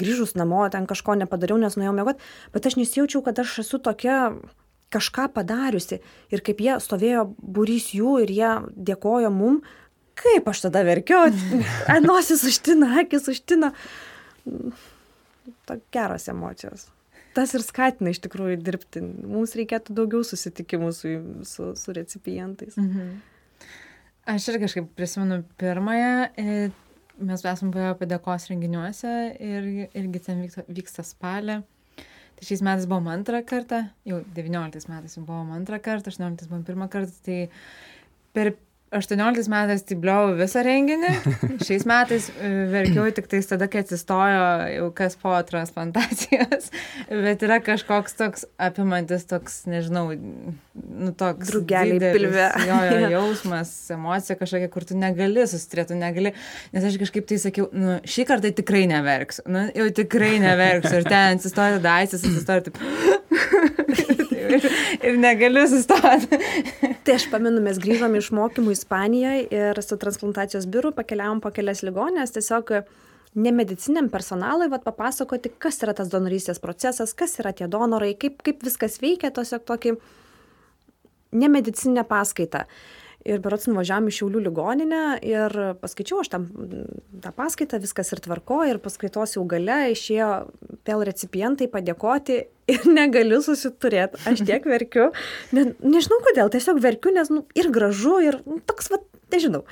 grįžus 0.00 0.32
namo 0.38 0.64
ten 0.72 0.88
kažko 0.88 1.18
nepadariau, 1.20 1.60
nes 1.60 1.76
nuėjau 1.76 1.92
miegoti, 1.96 2.24
bet 2.54 2.70
aš 2.70 2.78
nesijaučiau, 2.80 3.20
kad 3.26 3.44
aš 3.44 3.58
esu 3.66 3.82
tokia 3.84 4.32
kažką 4.94 5.28
padariusi 5.34 6.00
ir 6.32 6.42
kaip 6.44 6.60
jie 6.64 6.76
stovėjo 6.82 7.26
būrys 7.38 7.90
jų 7.96 8.18
ir 8.24 8.32
jie 8.32 8.52
dėkojo 8.90 9.32
mum, 9.34 9.62
kaip 10.18 10.48
aš 10.50 10.66
tada 10.66 10.84
verkiau, 10.86 11.28
nosis 12.08 12.44
užtina, 12.48 12.94
akis 13.04 13.28
užtina. 13.30 13.72
To 15.68 15.76
geros 15.94 16.28
emocijos. 16.32 16.88
Tas 17.36 17.52
ir 17.54 17.62
skatina 17.62 18.10
iš 18.10 18.22
tikrųjų 18.24 18.58
dirbti. 18.64 19.02
Mums 19.04 19.54
reikėtų 19.58 19.94
daugiau 19.94 20.24
susitikimų 20.26 20.88
su, 20.96 21.12
su, 21.46 21.70
su 21.78 21.94
recipientais. 21.94 22.78
Mhm. 22.80 23.18
Aš 24.28 24.50
ir 24.50 24.58
kažkaip 24.60 24.88
prisimenu 24.96 25.38
pirmąją, 25.60 26.14
e, 26.36 26.56
mes 27.24 27.44
esame 27.44 27.72
buvę 27.72 27.94
padėkos 28.00 28.48
renginiuose 28.50 29.12
ir 29.40 29.68
irgi 29.96 30.20
ten 30.26 30.42
vyksta, 30.44 30.64
vyksta 30.68 31.04
spalį. 31.06 31.62
Tai 32.38 32.46
šiais 32.46 32.62
metais 32.62 32.86
buvom 32.86 33.08
antrą 33.10 33.40
kartą, 33.42 33.82
jau 34.06 34.20
19 34.36 34.90
metais 34.92 35.18
buvom 35.18 35.50
antrą 35.56 35.80
kartą, 35.82 36.12
18 36.14 36.46
buvom 36.46 36.62
pirmą 36.68 36.86
kartą, 36.92 37.16
tai 37.26 37.38
per 38.36 38.52
18 38.90 39.48
metais 39.52 39.82
tai 39.84 39.96
bliau 40.00 40.30
visą 40.38 40.62
renginį, 40.64 41.10
šiais 41.66 41.84
metais 41.88 42.28
e, 42.40 42.50
verkiau 42.72 43.04
tik 43.12 43.28
tais 43.28 43.48
tada, 43.50 43.68
kai 43.68 43.82
atsistojo 43.84 44.46
jau 44.72 44.86
kas 44.96 45.16
po 45.20 45.34
transplantacijos, 45.50 46.70
bet 47.26 47.44
yra 47.44 47.58
kažkoks 47.64 48.16
toks 48.16 48.46
apimantis 48.56 49.28
toks, 49.28 49.60
nežinau, 49.68 50.06
nu 50.14 51.12
toks. 51.12 51.52
Drugeliai 51.52 52.14
pilve. 52.16 52.48
Jo, 52.68 52.80
jo 52.88 53.10
jausmas, 53.16 53.74
emocija 53.92 54.38
kažkokia, 54.40 54.72
kur 54.72 54.88
tu 54.88 54.96
negali 54.96 55.44
susitrėti, 55.44 55.98
negali, 55.98 56.32
nes 56.72 56.88
aš 56.88 56.96
kažkaip 57.04 57.28
tai 57.28 57.40
sakiau, 57.44 57.68
nu 57.76 57.98
šį 58.08 58.28
kartą 58.32 58.54
tikrai 58.56 58.86
neverksiu, 58.88 59.44
nu 59.52 59.68
jau 59.76 59.90
tikrai 60.00 60.38
neverksiu 60.42 61.02
ir 61.02 61.10
ten 61.10 61.36
atsistojo 61.36 61.82
daisis, 61.84 62.24
atsistojo 62.24 62.70
taip. 62.70 64.06
Ir, 64.56 64.68
ir 65.08 65.18
negaliu 65.20 65.64
sustoti. 65.70 66.40
tai 67.04 67.16
aš 67.16 67.28
pamenu, 67.32 67.62
mes 67.64 67.80
grįžom 67.82 68.16
iš 68.18 68.30
mokymų 68.36 68.76
Ispanijoje 68.76 69.46
ir 69.54 69.82
su 69.84 69.98
transplantacijos 70.00 70.68
biuru 70.70 70.92
pakeliavom 70.96 71.42
po 71.44 71.52
kelias 71.54 71.84
ligonės, 71.86 72.34
tiesiog 72.36 72.78
nemediciniam 73.38 74.08
personalui 74.10 74.70
vat, 74.72 74.84
papasakoti, 74.86 75.52
kas 75.62 75.82
yra 75.84 75.94
tas 75.96 76.10
donorystės 76.12 76.62
procesas, 76.62 77.14
kas 77.14 77.36
yra 77.42 77.52
tie 77.56 77.68
donorai, 77.70 78.14
kaip, 78.18 78.40
kaip 78.46 78.64
viskas 78.66 78.98
veikia, 79.02 79.30
tiesiog 79.34 79.66
tokį 79.68 79.98
nemedicinę 81.38 82.06
paskaitą 82.08 82.64
ir 83.26 83.42
berods 83.42 83.66
nuvažiavom 83.68 84.08
į 84.08 84.14
Šiaulių 84.14 84.42
ligoninę 84.46 85.02
ir 85.26 85.54
paskaičiau 85.82 86.22
aš 86.22 86.30
tam 86.32 86.46
tą 87.22 87.32
paskaitą, 87.36 87.80
viskas 87.82 88.12
ir 88.14 88.22
tvarko 88.24 88.62
ir 88.68 88.80
paskaitos 88.82 89.36
jau 89.36 89.44
gale 89.48 89.80
išėjo 89.94 90.30
vėl 90.88 91.04
recipientai 91.08 91.70
padėkoti 91.72 92.40
ir 92.74 92.90
negaliu 92.90 93.40
susiturėti. 93.44 94.22
Aš 94.28 94.44
tiek 94.48 94.66
verkiu, 94.74 95.10
ne, 95.56 95.70
nežinau 95.82 96.20
kodėl, 96.26 96.52
tiesiog 96.54 96.82
verkiu, 96.84 97.14
nes 97.16 97.32
nu, 97.32 97.44
ir 97.58 97.72
gražu, 97.74 98.18
ir 98.24 98.42
nu, 98.46 98.60
toks, 98.66 98.92
va, 98.94 99.02
nežinau. 99.34 99.64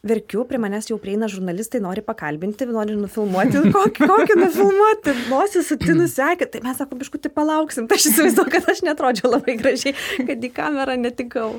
Verkiu, 0.00 0.46
prie 0.48 0.56
manęs 0.56 0.86
jau 0.88 0.96
prieina 0.96 1.26
žurnalistai, 1.28 1.82
nori 1.84 2.00
pakalbinti, 2.00 2.64
nori 2.72 2.94
nufilmuoti, 2.96 3.60
kokį, 3.74 4.06
kokį 4.08 4.36
nufilmuoti, 4.38 5.16
nosis 5.28 5.68
sutinus 5.68 6.14
sekė, 6.16 6.48
tai 6.48 6.62
mes 6.64 6.80
sako, 6.80 6.96
biškutį 7.02 7.32
palauksim, 7.34 7.90
tai 7.90 7.98
aš 8.00 8.08
įsivaizduoju, 8.14 8.54
kad 8.54 8.70
aš 8.72 8.80
netrodžiau 8.86 9.34
labai 9.34 9.58
gražiai, 9.60 9.92
kad 10.24 10.48
į 10.48 10.52
kamerą 10.56 10.96
netikau. 11.02 11.58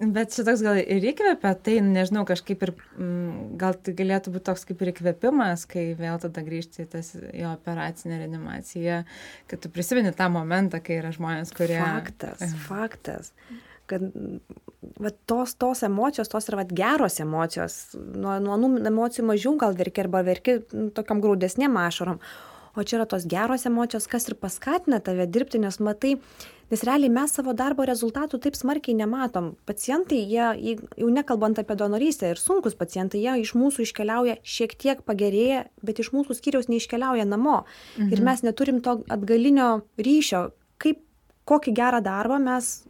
Bet 0.00 0.32
šitoks 0.32 0.62
gal 0.64 0.78
ir 0.80 1.04
įkvepia, 1.10 1.50
tai 1.60 1.74
nežinau, 1.84 2.22
kažkaip 2.28 2.62
ir 2.64 2.70
mm, 2.72 3.56
gal 3.60 3.74
tai 3.76 3.92
galėtų 3.98 4.32
būti 4.32 4.46
toks 4.46 4.62
kaip 4.70 4.80
ir 4.80 4.94
įkvėpimas, 4.94 5.66
kai 5.68 5.90
vėl 5.98 6.16
tada 6.22 6.40
grįžti 6.46 6.86
į 6.86 6.88
tas 6.94 7.10
į 7.18 7.42
operacinę 7.50 8.22
reanimaciją, 8.22 9.02
kad 9.50 9.60
tu 9.60 9.68
prisimeni 9.72 10.14
tą 10.16 10.30
momentą, 10.32 10.80
kai 10.84 10.96
yra 11.02 11.10
žmonės, 11.12 11.52
kurie... 11.52 11.76
Faktas, 11.84 12.54
faktas. 12.64 13.34
Kad 13.90 14.06
va, 14.96 15.12
tos, 15.28 15.52
tos 15.60 15.84
emocijos, 15.84 16.32
tos 16.32 16.48
yra 16.48 16.62
va, 16.62 16.64
geros 16.64 17.20
emocijos, 17.20 17.76
nuo, 18.00 18.38
nuo 18.40 18.56
anų 18.56 18.72
emocijų 18.88 19.26
mažiau 19.34 19.52
gal 19.60 19.76
verki 19.76 20.06
arba 20.06 20.24
verki 20.24 20.62
nu, 20.72 20.88
tokiam 20.96 21.20
graudesnėm 21.20 21.76
ašarom, 21.82 22.22
o 22.72 22.86
čia 22.86 23.02
yra 23.02 23.08
tos 23.10 23.28
geros 23.28 23.68
emocijos, 23.68 24.08
kas 24.08 24.30
ir 24.30 24.38
paskatina 24.40 25.02
tave 25.04 25.28
dirbti, 25.28 25.60
nes 25.60 25.76
matai, 25.84 26.16
nes 26.70 26.82
realiai 26.86 27.10
mes 27.10 27.32
savo 27.34 27.52
darbo 27.56 27.84
rezultatų 27.88 28.38
taip 28.44 28.56
smarkiai 28.58 28.94
nematom. 28.98 29.54
Pacientai 29.66 30.20
jie 30.22 30.76
jau 30.96 31.08
nekalbant 31.10 31.58
apie 31.58 31.76
donorystę 31.76 32.30
ir 32.30 32.40
sunkūs 32.40 32.76
pacientai 32.78 33.22
jie 33.24 33.38
iš 33.42 33.54
mūsų 33.58 33.86
iškeliauja 33.88 34.36
šiek 34.42 34.76
tiek 34.78 35.02
pagerėję 35.06 35.64
bet 35.82 35.98
iš 36.04 36.12
mūsų 36.14 36.36
skyriaus 36.38 36.70
neiškeliauja 36.70 37.26
namo. 37.26 37.64
Ir 37.98 38.18
Mhm. 38.20 38.24
mes 38.24 38.42
neturim 38.42 38.80
to 38.82 39.02
atgalinio 39.08 39.82
ryšio 39.98 40.50
kaip 40.78 41.02
kokį 41.46 41.74
gerą 41.74 42.00
darbą 42.02 42.38
mes 42.38 42.84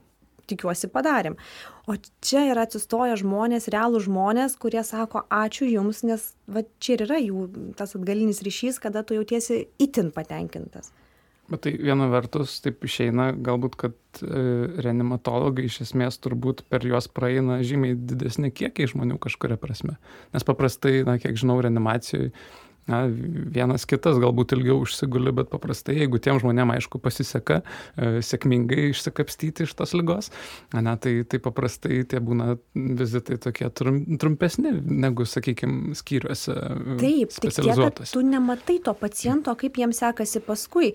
tikiuosi 0.50 0.88
padarėm. 0.90 1.36
O 1.86 1.94
čia 2.20 2.42
yra 2.52 2.66
atsistoję 2.66 3.16
žmonės 3.18 3.68
realūs 3.70 4.04
žmonės 4.06 4.58
kurie 4.58 4.82
sako 4.84 5.24
ačiū 5.30 5.66
jums 5.70 6.02
nes 6.04 6.34
va 6.46 6.62
čia 6.80 6.92
ir 6.94 7.06
yra 7.06 7.18
jų 7.22 7.74
tas 7.76 7.94
atgalinis 7.94 8.42
ryšys 8.42 8.78
kada 8.82 9.02
tu 9.02 9.14
jautiesi 9.14 9.68
itin 9.78 10.10
patenkintas 10.12 10.92
Bet 11.50 11.64
tai 11.66 11.74
viena 11.78 12.06
vertus 12.12 12.58
taip 12.64 12.84
išeina 12.86 13.30
galbūt, 13.34 13.76
kad 13.80 14.22
e, 14.22 14.42
reanimatologai 14.84 15.66
iš 15.66 15.80
esmės 15.88 16.20
turbūt 16.22 16.64
per 16.70 16.86
juos 16.86 17.10
praeina 17.10 17.60
žymiai 17.66 17.98
didesni 17.98 18.52
kiekiai 18.54 18.90
žmonių 18.92 19.18
kažkuria 19.22 19.58
prasme. 19.60 19.96
Nes 20.34 20.46
paprastai, 20.46 21.00
na, 21.06 21.18
kiek 21.22 21.38
žinau, 21.40 21.58
reanimacijoje 21.64 22.30
na, 22.90 23.00
vienas 23.54 23.86
kitas 23.88 24.18
galbūt 24.20 24.54
ilgiau 24.56 24.80
užsiguli, 24.84 25.32
bet 25.34 25.50
paprastai, 25.52 25.96
jeigu 26.00 26.20
tiem 26.22 26.40
žmonėm, 26.42 26.72
aišku, 26.76 27.00
pasiseka 27.02 27.60
e, 27.60 28.20
sėkmingai 28.24 28.90
išsikapstyti 28.90 29.66
iš 29.66 29.74
tos 29.78 29.94
lygos, 29.96 30.30
na, 30.74 30.96
tai, 31.00 31.20
tai 31.28 31.40
paprastai 31.42 32.02
tie 32.10 32.22
būna 32.24 32.56
vizitai 32.74 33.40
tokie 33.42 33.70
trum, 33.76 34.02
trumpesni 34.20 34.74
negu, 34.80 35.26
sakykime, 35.28 35.96
skyriuose 35.98 36.56
e, 36.56 36.96
Taip, 37.02 37.36
tik 37.36 37.58
tiek, 37.60 37.74
kad 37.74 38.02
tu 38.06 38.24
nematai 38.26 38.80
to 38.84 38.96
paciento, 38.98 39.54
kaip 39.60 39.78
jiems 39.80 40.02
sekasi 40.02 40.42
paskui. 40.44 40.94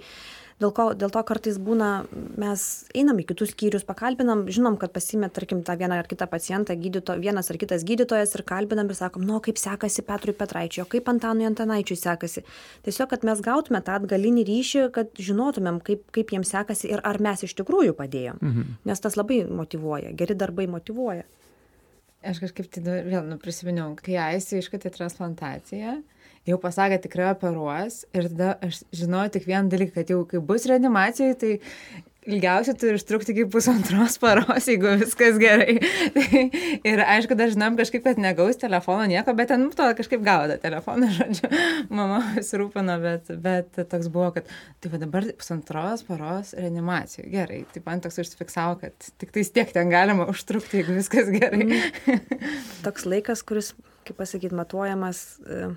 Dėl, 0.55 0.71
ko, 0.71 0.85
dėl 0.95 1.11
to 1.11 1.19
kartais 1.27 1.57
būna, 1.59 2.05
mes 2.39 2.61
einam 2.95 3.17
į 3.19 3.25
kitus 3.27 3.51
skyrius, 3.51 3.83
pakalbinam, 3.83 4.45
žinom, 4.47 4.77
kad 4.79 4.93
pasimė, 4.95 5.27
tarkim, 5.35 5.65
tą 5.67 5.75
vieną 5.75 5.97
ar 5.99 6.07
kitą 6.07 6.29
pacientą, 6.31 6.77
gydyto, 6.79 7.17
vienas 7.19 7.51
ar 7.51 7.59
kitas 7.59 7.83
gydytojas 7.87 8.37
ir 8.37 8.45
kalbinam 8.47 8.87
ir 8.87 8.95
sakom, 8.95 9.25
nu, 9.27 9.41
kaip 9.43 9.59
sekasi 9.59 10.05
Petrui 10.07 10.31
Petraičiui, 10.37 10.85
o 10.85 10.87
kaip 10.87 11.11
Antanui 11.11 11.49
Antanaičiui 11.49 11.99
sekasi. 11.99 12.45
Tiesiog, 12.87 13.11
kad 13.11 13.27
mes 13.27 13.43
gautume 13.43 13.83
tą 13.83 13.97
atgalinį 13.99 14.47
ryšį, 14.47 14.85
kad 14.95 15.11
žinotumėm, 15.19 15.81
kaip, 15.83 16.07
kaip 16.15 16.31
jiems 16.31 16.55
sekasi 16.55 16.87
ir 16.93 17.03
ar 17.03 17.19
mes 17.19 17.43
iš 17.43 17.57
tikrųjų 17.59 17.99
padėjom. 17.99 18.39
Mhm. 18.39 18.79
Nes 18.87 19.03
tas 19.03 19.19
labai 19.19 19.43
motivuoja, 19.51 20.15
geri 20.15 20.39
darbai 20.39 20.69
motivuoja. 20.71 21.27
Aš 22.25 22.39
kažkaip 22.41 22.71
tai 22.71 23.01
vėl 23.05 23.27
nu, 23.27 23.35
prisiminiau, 23.43 23.91
kai 23.99 24.15
Aisį 24.31 24.63
iškatė 24.63 24.89
transplantaciją, 24.95 25.99
jau 26.49 26.59
pasakė 26.61 26.99
tikrai 27.05 27.31
operuos 27.33 28.03
ir 28.15 28.29
tada 28.31 28.55
aš 28.65 28.83
žinojau 28.95 29.35
tik 29.35 29.47
vieną 29.49 29.71
dalyką, 29.71 29.95
kad 29.99 30.13
jau 30.13 30.23
kai 30.29 30.41
bus 30.43 30.67
reanimacijoje, 30.69 31.39
tai 31.41 31.53
ilgiausiai 32.25 32.77
turi 32.79 32.97
užtrukti 32.97 33.33
iki 33.33 33.45
pusantros 33.53 34.17
paros, 34.21 34.65
jeigu 34.69 34.95
viskas 35.01 35.37
gerai. 35.41 35.77
ir 36.89 37.01
aišku, 37.05 37.37
dažnam 37.37 37.77
kažkaip, 37.77 38.03
kad 38.05 38.21
negaus 38.21 38.59
telefono 38.61 39.05
nieko, 39.09 39.35
bet 39.37 39.51
ten, 39.53 39.67
to 39.77 39.87
kažkaip 39.99 40.23
gauda 40.25 40.57
telefoną, 40.61 41.11
žodžiu, 41.19 41.49
mama 41.93 42.21
pasirūpino, 42.33 42.97
bet, 43.03 43.31
bet 43.45 43.81
toks 43.91 44.09
buvo, 44.13 44.31
kad 44.39 44.49
tai 44.81 44.93
va 44.93 45.01
dabar 45.01 45.29
pusantros 45.37 46.05
paros 46.07 46.53
reanimacijų. 46.57 47.27
Gerai, 47.33 47.61
tai 47.73 47.85
man 47.85 48.01
toks 48.05 48.21
užsifiksavo, 48.25 48.79
kad 48.81 49.09
tik 49.21 49.33
tais 49.35 49.53
tiek 49.53 49.73
ten 49.75 49.93
galima 49.93 50.29
užtrukti, 50.31 50.81
jeigu 50.81 50.97
viskas 50.97 51.29
gerai. 51.33 51.81
toks 52.85 53.05
laikas, 53.09 53.45
kuris, 53.45 53.75
kaip 54.07 54.17
pasakyti, 54.21 54.57
matuojamas. 54.57 55.27
Uh 55.45 55.75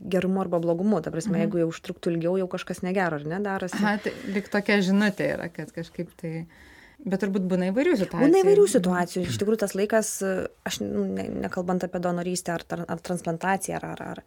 gerumu 0.00 0.42
arba 0.42 0.60
blogumu. 0.62 1.00
Ta 1.02 1.12
prasme, 1.14 1.36
mhm. 1.36 1.44
jeigu 1.44 1.62
jau 1.62 1.70
užtruktų 1.72 2.14
ilgiau, 2.14 2.36
jau 2.42 2.48
kažkas 2.50 2.82
negero, 2.86 3.20
ar 3.20 3.26
ne, 3.28 3.40
darosi. 3.44 3.80
Aha, 3.80 3.96
tai 4.04 4.14
lik 4.34 4.50
tokia 4.52 4.80
žinutė 4.84 5.34
yra, 5.36 5.50
kad 5.52 5.74
kažkaip 5.74 6.14
tai... 6.20 6.36
Bet 7.04 7.20
turbūt 7.20 7.44
būna 7.50 7.68
įvairių 7.68 7.96
situacijų. 8.00 8.24
Būna 8.30 8.40
įvairių 8.44 8.64
situacijų. 8.70 9.22
Iš 9.28 9.38
tikrųjų, 9.40 9.60
tas 9.60 9.74
laikas, 9.76 10.10
aš 10.64 10.78
nu, 10.80 11.02
ne, 11.10 11.26
nekalbant 11.42 11.84
apie 11.84 12.00
donorystę 12.00 12.54
ar, 12.54 12.64
ar, 12.72 12.84
ar 12.94 13.02
transplantaciją, 13.04 13.80
ar, 13.80 13.88
ar, 13.90 14.04
ar 14.14 14.22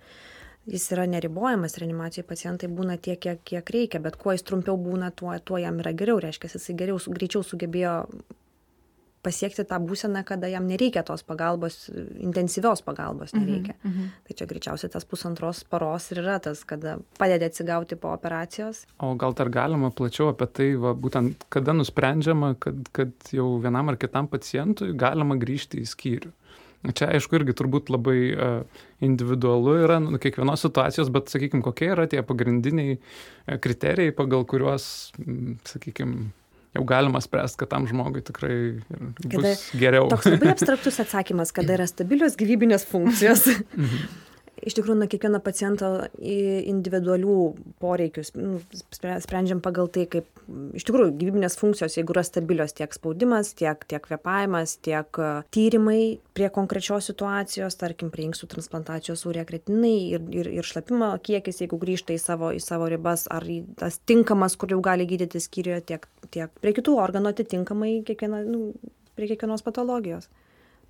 jis 0.68 0.90
yra 0.94 1.08
neribojamas 1.10 1.78
reanimacijai, 1.80 2.26
pacientai 2.28 2.70
būna 2.70 3.00
tiek, 3.02 3.20
kiek, 3.24 3.40
kiek 3.48 3.72
reikia, 3.74 4.02
bet 4.04 4.20
kuo 4.20 4.36
jis 4.36 4.46
trumpiau 4.46 4.78
būna, 4.78 5.14
tuo, 5.16 5.32
tuo 5.40 5.58
jam 5.62 5.80
yra 5.82 5.96
geriau. 5.98 6.20
Reiškia, 6.22 6.52
jisai 6.54 6.76
geriau, 6.78 7.00
greičiau 7.16 7.46
sugebėjo 7.48 7.96
pasiekti 9.28 9.66
tą 9.68 9.80
būseną, 9.84 10.24
kada 10.28 10.50
jam 10.52 10.68
nereikia 10.70 11.04
tos 11.08 11.26
pagalbos, 11.28 11.88
intensyvios 12.24 12.84
pagalbos 12.86 13.34
mhm, 13.34 13.44
nereikia. 13.44 13.76
Mm 13.84 13.92
-hmm. 13.92 14.10
Tai 14.28 14.38
čia 14.40 14.48
greičiausiai 14.52 14.94
tas 14.94 15.06
pusantros 15.06 15.64
paros 15.64 16.12
ir 16.12 16.24
yra 16.24 16.40
tas, 16.40 16.64
kada 16.64 16.98
padeda 17.20 17.46
atsigauti 17.52 17.96
po 17.96 18.14
operacijos. 18.14 18.86
O 19.00 19.16
gal 19.16 19.34
dar 19.34 19.50
galima 19.50 19.92
plačiau 19.92 20.30
apie 20.32 20.48
tai, 20.48 20.70
va, 20.76 20.94
būtent 20.94 21.48
kada 21.50 21.74
nusprendžiama, 21.74 22.56
kad, 22.60 22.90
kad 22.92 23.12
jau 23.32 23.60
vienam 23.62 23.90
ar 23.90 23.98
kitam 23.98 24.28
pacientui 24.28 24.94
galima 24.94 25.36
grįžti 25.36 25.82
į 25.84 25.86
skyrių. 25.94 26.32
Čia, 26.94 27.10
aišku, 27.18 27.36
irgi 27.40 27.56
turbūt 27.58 27.90
labai 27.90 28.20
uh, 28.32 28.84
individualu 29.04 29.74
yra 29.84 29.98
nu, 30.00 30.20
kiekvienos 30.22 30.62
situacijos, 30.62 31.10
bet, 31.12 31.32
sakykime, 31.34 31.64
kokie 31.66 31.90
yra 31.96 32.06
tie 32.08 32.22
pagrindiniai 32.24 33.00
kriterijai, 33.64 34.14
pagal 34.16 34.46
kuriuos, 34.46 34.86
sakykime, 35.68 36.30
jau 36.78 36.86
galima 36.88 37.22
spręst, 37.24 37.58
kad 37.60 37.72
tam 37.74 37.88
žmogui 37.90 38.24
tikrai 38.26 38.58
kada, 39.26 39.56
geriau. 39.78 40.08
Toks 40.14 40.30
labai 40.32 40.52
abstraktus 40.56 41.02
atsakymas, 41.04 41.54
kada 41.56 41.78
yra 41.78 41.90
stabilios 41.90 42.38
gyvybinės 42.40 42.88
funkcijos. 42.90 43.48
Iš 44.58 44.74
tikrųjų 44.78 44.98
nuo 44.98 45.08
kiekvieno 45.10 45.40
paciento 45.44 45.88
individualių 46.18 47.38
poreikius 47.82 48.32
nu, 48.34 48.58
sprendžiam 48.82 49.60
pagal 49.62 49.90
tai, 49.94 50.08
kaip 50.10 50.28
iš 50.78 50.86
tikrųjų 50.88 51.14
gyvybinės 51.20 51.58
funkcijos, 51.60 51.98
jeigu 52.00 52.16
yra 52.16 52.24
stabilios 52.26 52.74
tiek 52.78 52.94
spaudimas, 52.96 53.52
tiek, 53.58 53.84
tiek 53.90 54.02
kvepavimas, 54.04 54.78
tiek 54.86 55.20
e, 55.22 55.30
tyrimai 55.54 56.00
prie 56.38 56.50
konkrečios 56.54 57.10
situacijos, 57.12 57.78
tarkim, 57.78 58.10
prie 58.14 58.26
inkstų 58.28 58.50
transplantacijos 58.56 59.26
urė 59.30 59.46
kretinai 59.50 59.96
ir, 60.16 60.26
ir, 60.34 60.50
ir 60.60 60.68
šlapimo 60.68 61.12
kiekis, 61.24 61.62
jeigu 61.62 61.80
grįžta 61.82 62.16
į 62.16 62.22
savo, 62.24 62.50
į 62.56 62.64
savo 62.64 62.90
ribas, 62.90 63.28
ar 63.34 63.46
į 63.46 63.60
tas 63.78 64.00
tinkamas, 64.10 64.58
kur 64.58 64.74
jau 64.74 64.82
gali 64.86 65.06
gydyti 65.10 65.42
skyriuje, 65.44 65.84
tiek, 65.94 66.08
tiek 66.34 66.64
prie 66.64 66.74
kitų 66.78 66.98
organų 67.04 67.36
atitinkamai 67.36 68.00
kiekviena, 68.08 68.42
nu, 68.48 68.72
prie 69.18 69.30
kiekvienos 69.30 69.66
patologijos. 69.66 70.32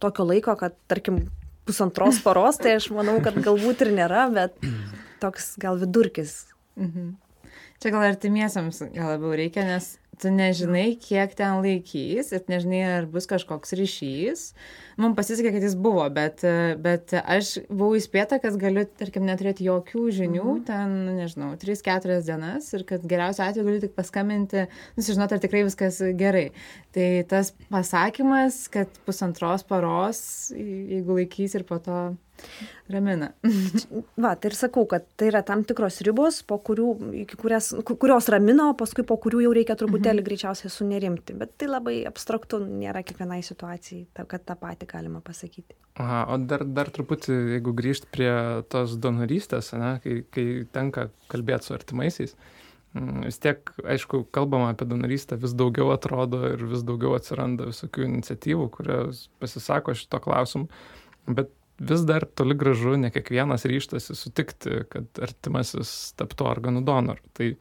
Tokio 0.03 0.27
laiko, 0.29 0.53
kad, 0.59 0.75
tarkim, 0.91 1.25
pusantros 1.67 2.21
paros, 2.23 2.59
tai 2.61 2.77
aš 2.79 2.89
manau, 2.95 3.19
kad 3.23 3.37
galbūt 3.43 3.85
ir 3.85 3.93
nėra, 3.99 4.27
bet 4.33 4.57
toks 5.23 5.55
gal 5.61 5.79
vidurkis. 5.81 6.45
Mhm. 6.79 7.15
Čia 7.77 7.93
gal 7.93 8.07
artimiesiams 8.07 8.81
gal 8.95 9.13
labiau 9.13 9.35
reikia, 9.37 9.65
nes 9.67 9.95
tu 10.17 10.31
nežinai, 10.33 10.95
kiek 10.97 11.33
ten 11.37 11.59
laikys 11.61 12.31
ir 12.33 12.41
nežinai, 12.49 12.79
ar 12.89 13.05
bus 13.11 13.27
kažkoks 13.29 13.75
ryšys. 13.77 14.47
Mums 14.97 15.17
pasisekė, 15.19 15.51
kad 15.53 15.65
jis 15.67 15.75
buvo, 15.77 16.07
bet, 16.13 16.41
bet 16.81 17.13
aš 17.19 17.51
buvau 17.69 17.99
įspėta, 17.99 18.39
kad 18.41 18.57
galiu, 18.57 18.87
tarkim, 18.97 19.27
neturėti 19.29 19.67
jokių 19.67 20.07
žinių, 20.19 20.41
mm 20.41 20.55
-hmm. 20.55 20.65
ten, 20.65 20.97
nežinau, 21.19 21.51
3-4 21.61 22.19
dienas 22.25 22.73
ir 22.73 22.85
kad 22.89 23.05
geriausiu 23.05 23.45
atveju 23.45 23.69
galiu 23.69 23.83
tik 23.85 23.93
paskambinti, 23.97 24.65
nusižinoti, 24.97 25.37
ar 25.37 25.43
tikrai 25.45 25.65
viskas 25.69 26.01
gerai. 26.17 26.47
Tai 26.97 27.09
tas 27.29 27.53
pasakymas, 27.69 28.63
kad 28.73 28.89
pusantros 29.05 29.63
paros, 29.63 30.51
jeigu 30.57 31.21
laikys 31.21 31.55
ir 31.55 31.63
po 31.63 31.77
to 31.77 32.15
ramina. 32.91 33.31
Va, 34.23 34.33
tai 34.35 34.51
ir 34.51 34.57
sakau, 34.57 34.85
kad 34.89 35.05
tai 35.19 35.31
yra 35.31 35.43
tam 35.47 35.63
tikros 35.67 35.99
ribos, 36.07 36.41
po 36.47 36.59
kurių, 36.63 36.89
kurias, 37.39 37.71
kurios 37.87 38.29
ramina, 38.33 38.69
o 38.71 38.77
paskui 38.77 39.05
po 39.07 39.19
kurių 39.21 39.43
jau 39.47 39.55
reikia 39.57 39.77
truputėlį 39.79 40.21
mhm. 40.21 40.27
greičiausiai 40.29 40.71
sunerimti. 40.73 41.35
Bet 41.37 41.57
tai 41.59 41.71
labai 41.71 41.99
abstraktu, 42.09 42.61
nėra 42.63 43.03
kiekvienai 43.07 43.41
situacijai, 43.45 44.05
kad 44.23 44.45
tą 44.47 44.57
patį 44.59 44.89
galima 44.93 45.23
pasakyti. 45.25 45.77
Aha, 45.97 46.27
o 46.29 46.37
dar, 46.37 46.61
dar 46.77 46.91
truputį, 46.93 47.33
jeigu 47.55 47.73
grįžt 47.77 48.05
prie 48.13 48.29
tos 48.69 48.93
donorystės, 49.01 49.71
ne, 49.81 49.95
kai, 50.03 50.19
kai 50.33 50.45
tenka 50.73 51.07
kalbėti 51.31 51.65
su 51.69 51.73
artimaisiais, 51.73 52.35
mm, 52.93 53.23
vis 53.25 53.41
tiek, 53.41 53.71
aišku, 53.81 54.27
kalbama 54.35 54.69
apie 54.75 54.85
donorystę, 54.89 55.39
vis 55.41 55.55
daugiau 55.57 55.89
atrodo 55.95 56.43
ir 56.51 56.61
vis 56.69 56.85
daugiau 56.85 57.15
atsiranda 57.17 57.71
visokių 57.71 58.05
iniciatyvų, 58.11 58.69
kurios 58.77 59.25
pasisako 59.41 59.97
šito 59.97 60.21
klausimu. 60.21 60.69
Bet 61.27 61.49
vis 61.79 62.05
dar 62.07 62.25
toli 62.25 62.55
gražu 62.57 62.95
ne 62.97 63.11
kiekvienas 63.13 63.65
ryštasi 63.69 64.15
sutikti, 64.17 64.81
kad 64.91 65.21
artimasis 65.21 66.13
taptų 66.17 66.47
organų 66.49 66.83
donoru. 66.87 67.21
Tai 67.37 67.51